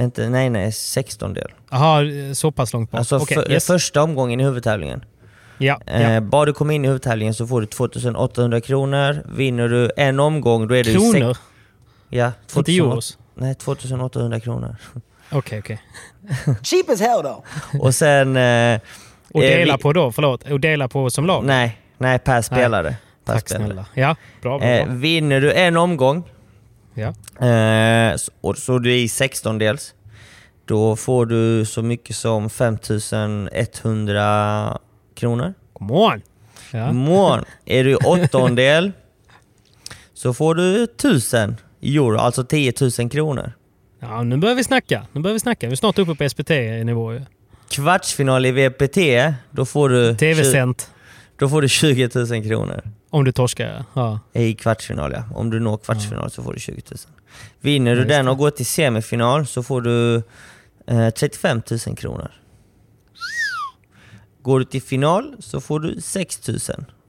[0.00, 1.50] Inte, nej, nej, 16 del.
[1.70, 2.98] Jaha, så pass långt bort.
[2.98, 3.66] Alltså Okej, för, yes.
[3.66, 5.04] första omgången i huvudtävlingen.
[5.58, 5.92] Ja, ja.
[5.92, 9.22] Eh, bara du kommer in i huvudtävlingen så får du 2800 kronor.
[9.36, 10.92] Vinner du en omgång då är det...
[10.92, 11.28] Kronor?
[11.34, 11.40] Sex,
[12.08, 13.18] ja, Inte 2000 euros?
[13.34, 14.76] Nej, 2800 kronor.
[15.32, 15.80] Okej, okej.
[16.62, 17.44] Cheap as hell though.
[17.80, 18.36] Och sen...
[18.36, 18.80] Eh,
[19.34, 20.50] Och eh, dela vi- på då, förlåt.
[20.50, 21.44] Och dela på som lag?
[21.44, 22.96] Nej, nej per spelare.
[23.24, 23.66] Per Tack spelare.
[23.66, 23.86] snälla.
[23.94, 24.58] Ja, bra.
[24.58, 24.94] bra, Eh, bra.
[24.94, 26.24] vinner du en omgång,
[26.94, 27.08] Ja.
[27.46, 29.94] eh, så, och så du är i 16 dels,
[30.64, 34.78] då får du så mycket som 5100
[35.14, 35.54] kronor.
[35.72, 36.22] Come on!
[36.72, 36.92] Ja.
[36.92, 37.44] Mån.
[37.64, 38.92] Är du åttondel
[40.14, 43.52] så får du 1000 euro, alltså 10 000 kronor.
[44.00, 45.06] ja, nu börjar vi snacka.
[45.12, 45.66] Nu börjar vi snacka.
[45.66, 47.20] Vi är snart uppe på SPT-nivå ju.
[47.70, 48.96] Kvartsfinal i VPT,
[49.50, 50.90] då får du, TV-sänt.
[51.38, 52.80] då får du 20 000 kronor.
[53.10, 54.20] Om du torskar, ja.
[54.32, 55.24] I kvartsfinal ja.
[55.34, 56.98] Om du når kvartsfinal så får du 20 000.
[57.60, 60.22] Vinner Ja, du den och går till semifinal så får du
[60.86, 62.30] eh, 35 000 kronor.
[64.42, 66.58] Går du till final så får du 6 000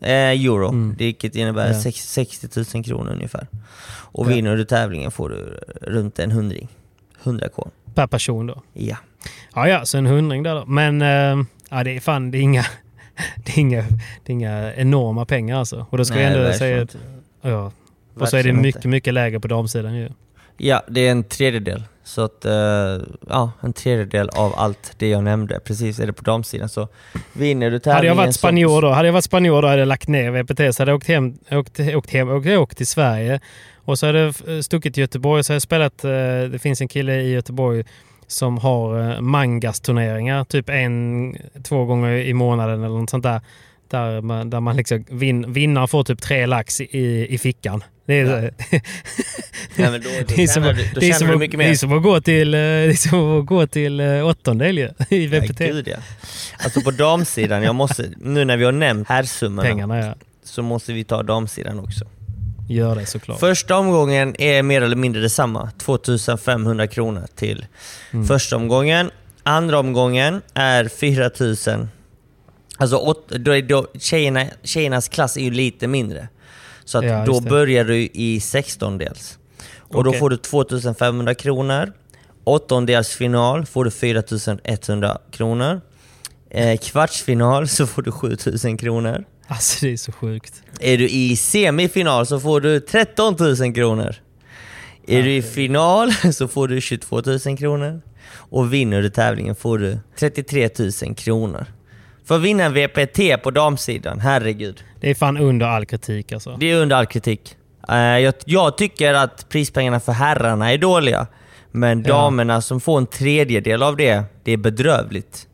[0.01, 0.95] eh, euro, Mm.
[0.95, 1.81] vilket innebär Ja.
[1.81, 3.47] sex- 60 000 kronor ungefär.
[3.87, 4.29] Och Ja.
[4.35, 6.67] vinner du tävlingen får du runt en hundring.
[7.23, 7.69] 100k.
[7.93, 8.61] Per person då.
[8.73, 8.97] Ja.
[9.55, 10.65] Ja, ja, så en hundring där då.
[10.65, 12.65] Men eh, ja, det är fan, det är inga,
[13.45, 13.81] det är inga,
[14.23, 15.85] det är inga enorma pengar alltså.
[15.89, 16.97] Och då ska Nej, jag ändå säga inte.
[16.97, 17.71] att, ja.
[18.19, 20.09] Och så är det mycket, mycket lägre på damsidan ju.
[20.57, 21.83] Ja, det är en tredjedel.
[22.03, 22.53] Så att, eh,
[23.29, 25.59] ja, en tredjedel av allt det jag nämnde.
[25.59, 26.87] Precis, är det på damsidan så
[27.33, 29.87] vinner du tävlingen Hade jag varit spanjor då, hade jag varit spanjor då hade jag
[29.87, 33.39] lagt ner VPT så hade jag åkt hem, åkt, åkt hem, åkt, åkt till Sverige
[33.75, 36.09] och så hade jag eh, stuckit till Göteborg så hade jag spelat, eh,
[36.51, 37.83] det finns en kille i Göteborg
[38.27, 43.41] som har Mangas-turneringar, typ en, två gånger i månaden eller något sånt där.
[43.87, 47.83] Där man, där man liksom vin, vinnaren får typ tre lax i, i fickan.
[48.05, 48.53] Det är,
[49.75, 51.33] Ja, men då, då det är som, tjänar du, då det är tjänar som, du
[51.33, 51.75] att- mycket det är mer.
[51.75, 55.27] som att gå till, eh, det är som att gå till eh, åttondel ju, i
[55.27, 55.59] VPT.
[55.59, 55.97] Ja, gud, ja.
[56.63, 60.15] Alltså på damsidan, jag måste, nu när vi har nämnt herrsummorna Pengarna ja.
[60.43, 62.05] så måste vi ta damsidan också.
[62.69, 63.39] Gör det såklart.
[63.39, 67.65] Första omgången är mer eller mindre detsamma, 2500 kronor till
[68.13, 68.25] Mm.
[68.27, 69.11] första omgången.
[69.43, 71.89] Andra omgången är 4000.
[72.77, 76.27] Alltså åt, då är då, tjejerna, tjejernas klass är ju lite mindre.
[76.85, 79.37] Så att Ja, då börjar du i 16-dels.
[79.79, 80.19] Och då Okej.
[80.19, 81.93] får du 2500 kronor.
[82.43, 85.81] Åttondelsfinal får du 4100 kronor.
[86.49, 89.25] Eh, kvartsfinal så får du 7000 kronor.
[89.47, 90.63] Alltså det är så sjukt.
[90.79, 94.15] Är du i semifinal så får du 13 000 kronor.
[95.07, 98.01] Är du i final så får du 22 000 kronor.
[98.33, 100.69] Och vinner du tävlingen får du 33
[101.03, 101.65] 000 kronor.
[102.25, 104.83] För att vinna en VPT på damsidan, herregud.
[104.99, 106.57] Det är fan under all kritik alltså.
[106.59, 107.55] Det är under all kritik.
[107.89, 111.27] Eh, jag, jag tycker att prispengarna för herrarna är dåliga.
[111.71, 112.07] Men Ja.
[112.13, 115.47] damerna som får en tredjedel av det, det är bedrövligt.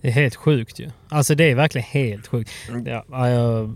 [0.00, 0.90] Det är helt sjukt ju.
[1.08, 2.50] Alltså det är verkligen helt sjukt.
[2.68, 2.86] Mm.
[2.86, 3.04] Ja,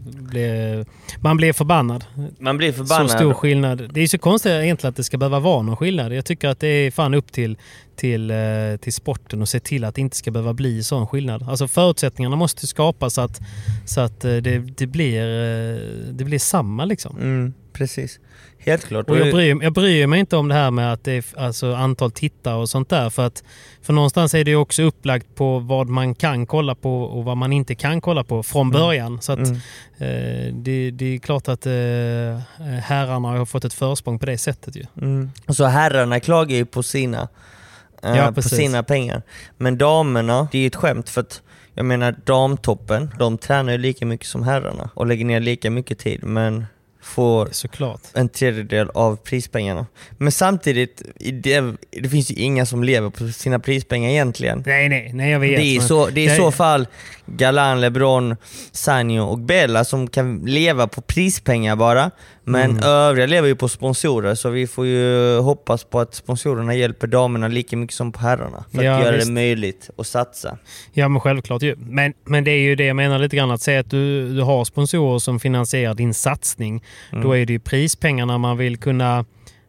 [0.05, 0.87] blir,
[1.21, 2.05] man blir förbannad.
[2.39, 3.11] Man blir förbannad.
[3.11, 3.91] Så stor skillnad.
[3.95, 6.13] Det är så konstigt egentligen att det ska behöva vara någon skillnad.
[6.13, 7.59] Jag tycker att det är fan upp till,
[7.97, 8.37] till, eh,
[8.81, 11.49] till sporten och se till att det inte ska behöva bli sån skillnad.
[11.49, 13.41] Alltså förutsättningarna måste skapas så att,
[13.85, 15.81] så att eh, det, det, blir, eh,
[16.13, 17.17] det blir samma liksom.
[17.17, 18.21] Mm, precis.
[18.65, 19.11] Helt klart.
[19.11, 21.75] Och jag, bryr, jag bryr mig inte om det här med att det är alltså
[21.75, 23.11] antal tittare och sånt där.
[23.11, 23.43] För att
[23.83, 27.37] för någonstans är det ju också upplagt på vad man kan kolla på och vad
[27.37, 28.73] man inte kan kolla på från Mm.
[28.81, 29.21] början.
[29.21, 29.55] Så att Mm.
[29.99, 31.73] eh, det, det är klart att eh,
[32.83, 34.85] herrarna har fått ett försprång på det sättet ju.
[35.01, 35.31] Mm.
[35.49, 37.29] Så herrarna klagar ju på sina,
[38.03, 39.23] eh, Ja, på sina pengar.
[39.59, 41.43] Men damerna, det är ju ett skämt för att
[41.75, 45.99] jag menar damtoppen, de tränar ju lika mycket som herrarna och lägger ner lika mycket
[45.99, 46.67] tid men
[47.03, 48.01] får Såklart.
[48.15, 49.87] en tredjedel av prispengarna.
[50.19, 51.03] Men samtidigt,
[51.33, 51.61] det,
[51.91, 54.63] det finns ju inga som lever på sina prispengar egentligen.
[54.67, 55.57] Nej, nej, nej jag vet.
[55.57, 56.87] Det är, men- så, det är i så fall
[57.27, 58.37] Galan, LeBron,
[58.73, 62.11] Sanjo och Bella som kan leva på prispengar bara.
[62.45, 62.83] Men Mm.
[62.83, 67.49] övriga lever ju på sponsorer så vi får ju hoppas på att sponsorerna hjälper damerna
[67.49, 68.65] lika mycket som på herrarna.
[68.75, 69.27] För Ja, att göra visst.
[69.27, 70.59] det möjligt att satsa.
[70.93, 71.77] Ja men självklart ju.
[71.79, 73.51] Men, men det är ju det jag menar lite grann.
[73.51, 76.83] Att säga att du, du har sponsorer som finansierar din satsning.
[77.13, 77.25] Mm.
[77.25, 79.25] Då är det ju prispengarna man vill kunna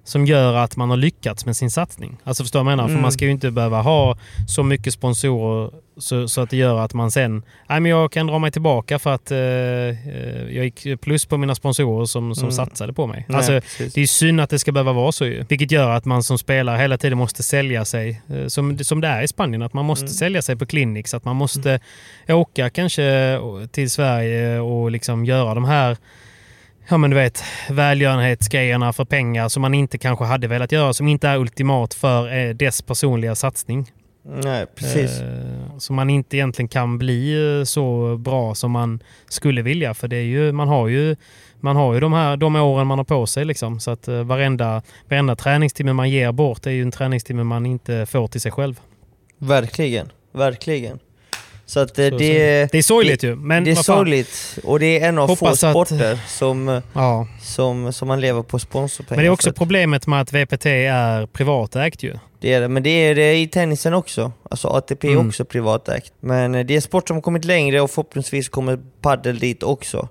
[0.06, 2.18] som gör att man har lyckats med sin satsning.
[2.24, 2.88] Alltså förstår du vad jag menar?
[2.88, 3.02] För Mm.
[3.02, 4.18] man ska ju inte behöva ha
[4.48, 7.44] så mycket sponsorer så, så att det gör att man sen...
[7.70, 11.38] Nej men jag kan dra mig tillbaka för att eh, eh, jag gick plus på
[11.38, 12.52] mina sponsorer som, som Mm.
[12.52, 13.26] satsade på mig.
[13.28, 13.94] Nej, alltså, precis.
[13.94, 15.46] det är synd att det ska behöva vara så ju.
[15.50, 18.22] Vilket gör att man som spelare hela tiden måste sälja sig.
[18.30, 20.14] eh, Som, som det är i Spanien, att man måste Mm.
[20.14, 21.14] sälja sig på clinics.
[21.14, 21.80] Att man måste
[22.28, 23.40] åka kanske
[23.72, 25.98] till Sverige och liksom göra de här
[26.90, 31.08] ja men du vet, välgörenhetsgrejerna för pengar som man inte kanske hade velat göra, som
[31.08, 33.92] inte är ultimat för eh, dess personliga satsning.
[34.26, 35.20] Nej, precis.
[35.22, 39.94] Eh, så man inte egentligen kan bli eh, så bra som man skulle vilja.
[39.94, 41.16] För det är ju, man har ju,
[41.60, 43.46] man har ju de, här, de åren man har på sig.
[43.46, 43.80] Liksom.
[43.80, 48.06] Så att eh, varenda, varenda träningstimme man ger bort är ju en träningstimme man inte
[48.06, 48.80] får till sig själv.
[49.38, 51.00] Verkligen, verkligen.
[51.66, 54.80] Så att eh, Så- det, så- det är sorgligt ju, men det är sorgligt och
[54.80, 57.28] det är en av få Hoppas att- sporter som, Ja.
[57.42, 61.26] som, som man lever på sponsorpengar Men det är också problemet med att VPT är
[61.26, 62.14] privatägt ju.
[62.44, 64.32] Det är det, men det är det i tennisen också.
[64.52, 65.28] Alltså ATP är Mm.
[65.28, 66.14] också privatägt.
[66.20, 70.08] Men eh, det är sport som har kommit längre och förhoppningsvis kommer paddel dit också.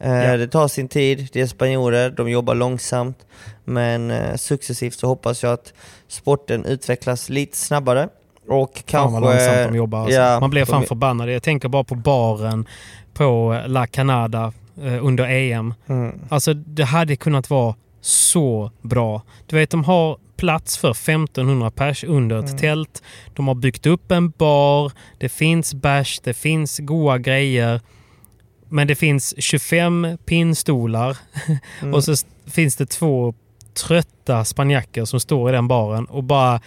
[0.00, 0.36] Eh, Ja.
[0.36, 3.18] Det tar sin tid, det är spanjorer, de jobbar långsamt.
[3.64, 5.72] Men eh, successivt så hoppas jag att
[6.08, 8.08] sporten utvecklas lite snabbare.
[8.48, 9.20] Och Fan kanske...
[9.20, 9.98] vad långsamt de jobbar.
[10.00, 10.20] Alltså.
[10.20, 11.30] Ja, Man blir fan de- förbannad.
[11.30, 12.66] Jag tänker bara på baren
[13.14, 14.52] på La Canada
[15.02, 15.74] under EM.
[15.86, 16.18] Mm.
[16.28, 19.22] Alltså det hade kunnat vara så bra.
[19.46, 22.58] Du vet de har plats för 1500 pers under ett Mm.
[22.58, 23.02] tält.
[23.34, 24.92] De har byggt upp en bar.
[25.18, 27.80] Det finns bärs, det finns goda grejer.
[28.68, 31.16] Men det finns 25 pinnstolar
[31.82, 31.94] Mm.
[31.94, 32.14] och så
[32.46, 33.34] finns det två
[33.74, 36.60] trötta spanjacker som står i den baren och bara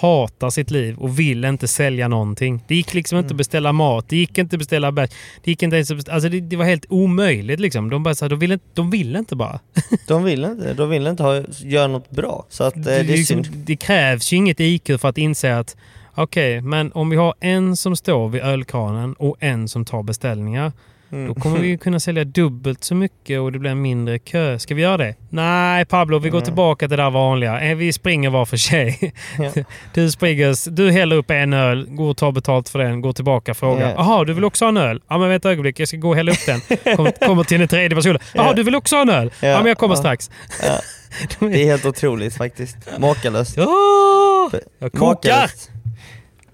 [0.00, 2.64] hatar sitt liv och vill inte sälja någonting.
[2.68, 5.10] Det gick liksom inte att beställa mat, det gick inte att beställa bärs.
[5.44, 7.90] Det gick inte ens att beställa, alltså det, det var helt omöjligt liksom.
[7.90, 9.60] De bara så här, de ville inte, de ville inte bara.
[10.06, 12.46] De vill inte, de vill inte ha, göra något bra.
[12.48, 15.76] Så att, eh, det liksom, det krävs ju inget IQ för att inse att
[16.14, 20.72] okej, men om vi har en som står vid ölkranen och en som tar beställningar.
[21.14, 21.26] Mm.
[21.34, 24.58] Då kommer vi kunna sälja dubbelt så mycket och det blir en mindre kö.
[24.58, 25.14] Ska vi göra det?
[25.30, 26.44] Nej Pablo, vi går Mm.
[26.44, 27.60] tillbaka till det där vanliga.
[27.60, 29.12] Eh, Vi springer var för sig.
[29.38, 29.50] Ja.
[29.94, 33.50] Du springer, du häller upp en öl, går och tar betalt för den, går tillbaka
[33.50, 33.88] och frågar.
[33.88, 33.94] Ja.
[33.96, 35.00] Jaha, du vill också ha en öl?
[35.08, 36.60] Ja men vänta ett ögonblick, jag ska gå och hälla upp den.
[36.96, 38.18] Kommer, kommer till den tredje personen.
[38.34, 38.52] Jaha, Ja.
[38.52, 39.30] du vill också ha en öl?
[39.40, 40.30] Ja, men jag kommer strax.
[41.38, 42.76] Det är helt otroligt faktiskt.
[42.98, 43.56] Makalöst.
[43.56, 45.06] Ja, jag kokar!
[45.06, 45.70] Makalöst.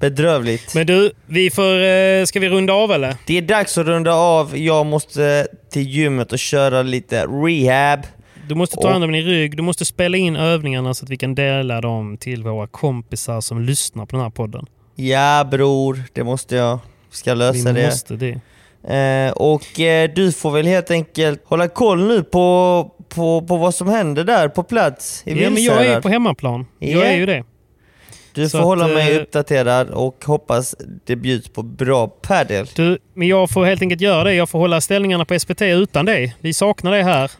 [0.01, 0.74] Bedrövligt.
[0.74, 3.14] Men du, vi får, eh, ska vi runda av eller?
[3.27, 4.59] Det är dags att runda av.
[4.59, 8.01] Jag måste till gymmet och köra lite rehab.
[8.48, 11.16] Du måste ta hand om din rygg, du måste spela in övningarna så att vi
[11.16, 14.66] kan dela dem till våra kompisar som lyssnar på den här podden.
[14.97, 16.78] Ja bror, det måste jag.
[17.10, 17.86] Ska lösa vi det.
[17.86, 18.40] måste det.
[18.97, 23.74] Eh, och eh, du får väl helt enkelt hålla koll nu på, på, på vad
[23.74, 26.66] som händer där på plats i Ja, men jag är på hemmaplan.
[26.78, 27.05] Jag Ja.
[27.05, 27.44] är ju det.
[28.35, 30.74] Du får hålla att, mig eh, uppdaterad och hoppas
[31.07, 32.66] det bjuds på bra padel.
[32.74, 34.35] Du, men jag får helt enkelt göra det.
[34.35, 36.36] Jag får hålla ställningarna på SPT utan dig.
[36.40, 37.31] Vi saknar dig här.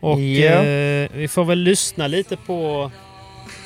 [0.00, 0.50] Och Ja.
[0.52, 2.90] eh, vi får väl lyssna lite på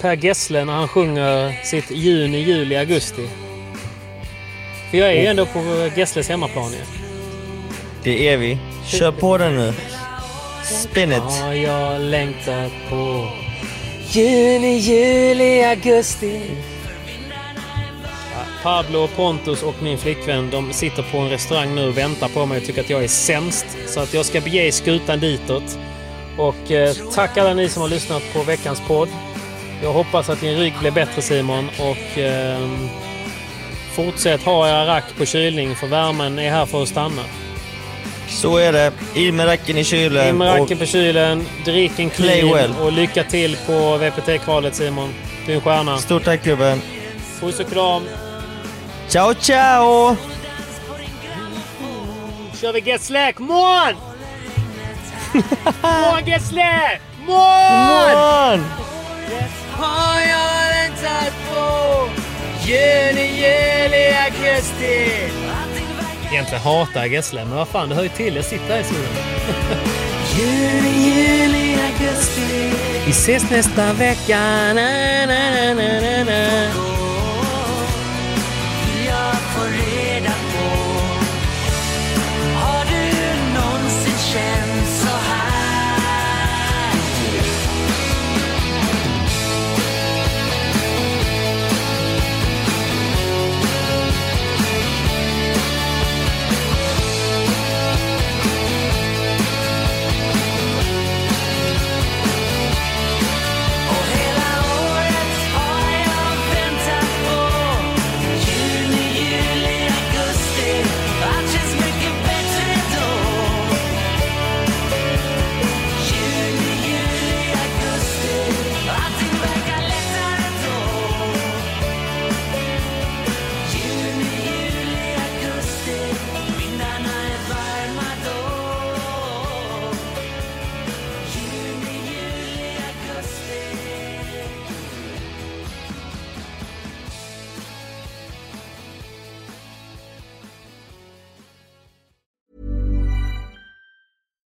[0.01, 3.29] Per Gessle när han sjunger sitt juni, juli, augusti.
[4.91, 6.79] För jag är ju ändå på Gessles hemmaplan ju.
[8.03, 8.59] Det är vi.
[8.87, 9.73] Kör på den nu.
[10.65, 11.19] Spin it.
[11.41, 13.29] Ja, jag längtar på
[14.11, 16.41] juni, juli, augusti.
[18.63, 22.59] Pablo, Pontus och min flickvän de sitter på en restaurang nu och väntar på mig
[22.59, 23.67] och tycker att jag är sämst.
[23.87, 25.79] Så att jag ska bege skutan ditåt.
[26.39, 29.09] Och eh, tack alla ni som har lyssnat på veckans podd.
[29.83, 32.69] Jag hoppas att din rygg blir bättre Simon och eh,
[33.93, 37.23] fortsätt ha era rack på kylning för värmen är här för att stanna.
[38.29, 38.93] Så är det.
[39.15, 40.29] In med racken i kylen.
[40.29, 42.75] In med racken på kylen, drick en clean well.
[42.81, 45.09] och lycka till på VPT-kvalet Simon.
[45.47, 45.99] Du är en stjärna.
[45.99, 46.81] Stort tack gubben.
[47.41, 48.03] Puss och kram.
[49.09, 50.17] Ciao ciao!
[52.61, 53.39] kör vi Get Slack.
[53.39, 53.95] Mån!
[55.83, 57.01] Mån Get Slack!
[57.27, 57.37] Mån!
[57.89, 58.65] Mån!
[59.71, 62.09] Har jag väntat på
[62.67, 65.11] juni, juli, augusti
[66.31, 68.37] Egentligen hatar jag Gessle, men vad fan, det hör ju till.
[68.37, 69.09] Jag sitter här i solen.
[70.37, 72.73] Juni, juli, augusti
[73.07, 74.41] Vi ses nästa vecka.
[74.75, 76.88] Na, na, na,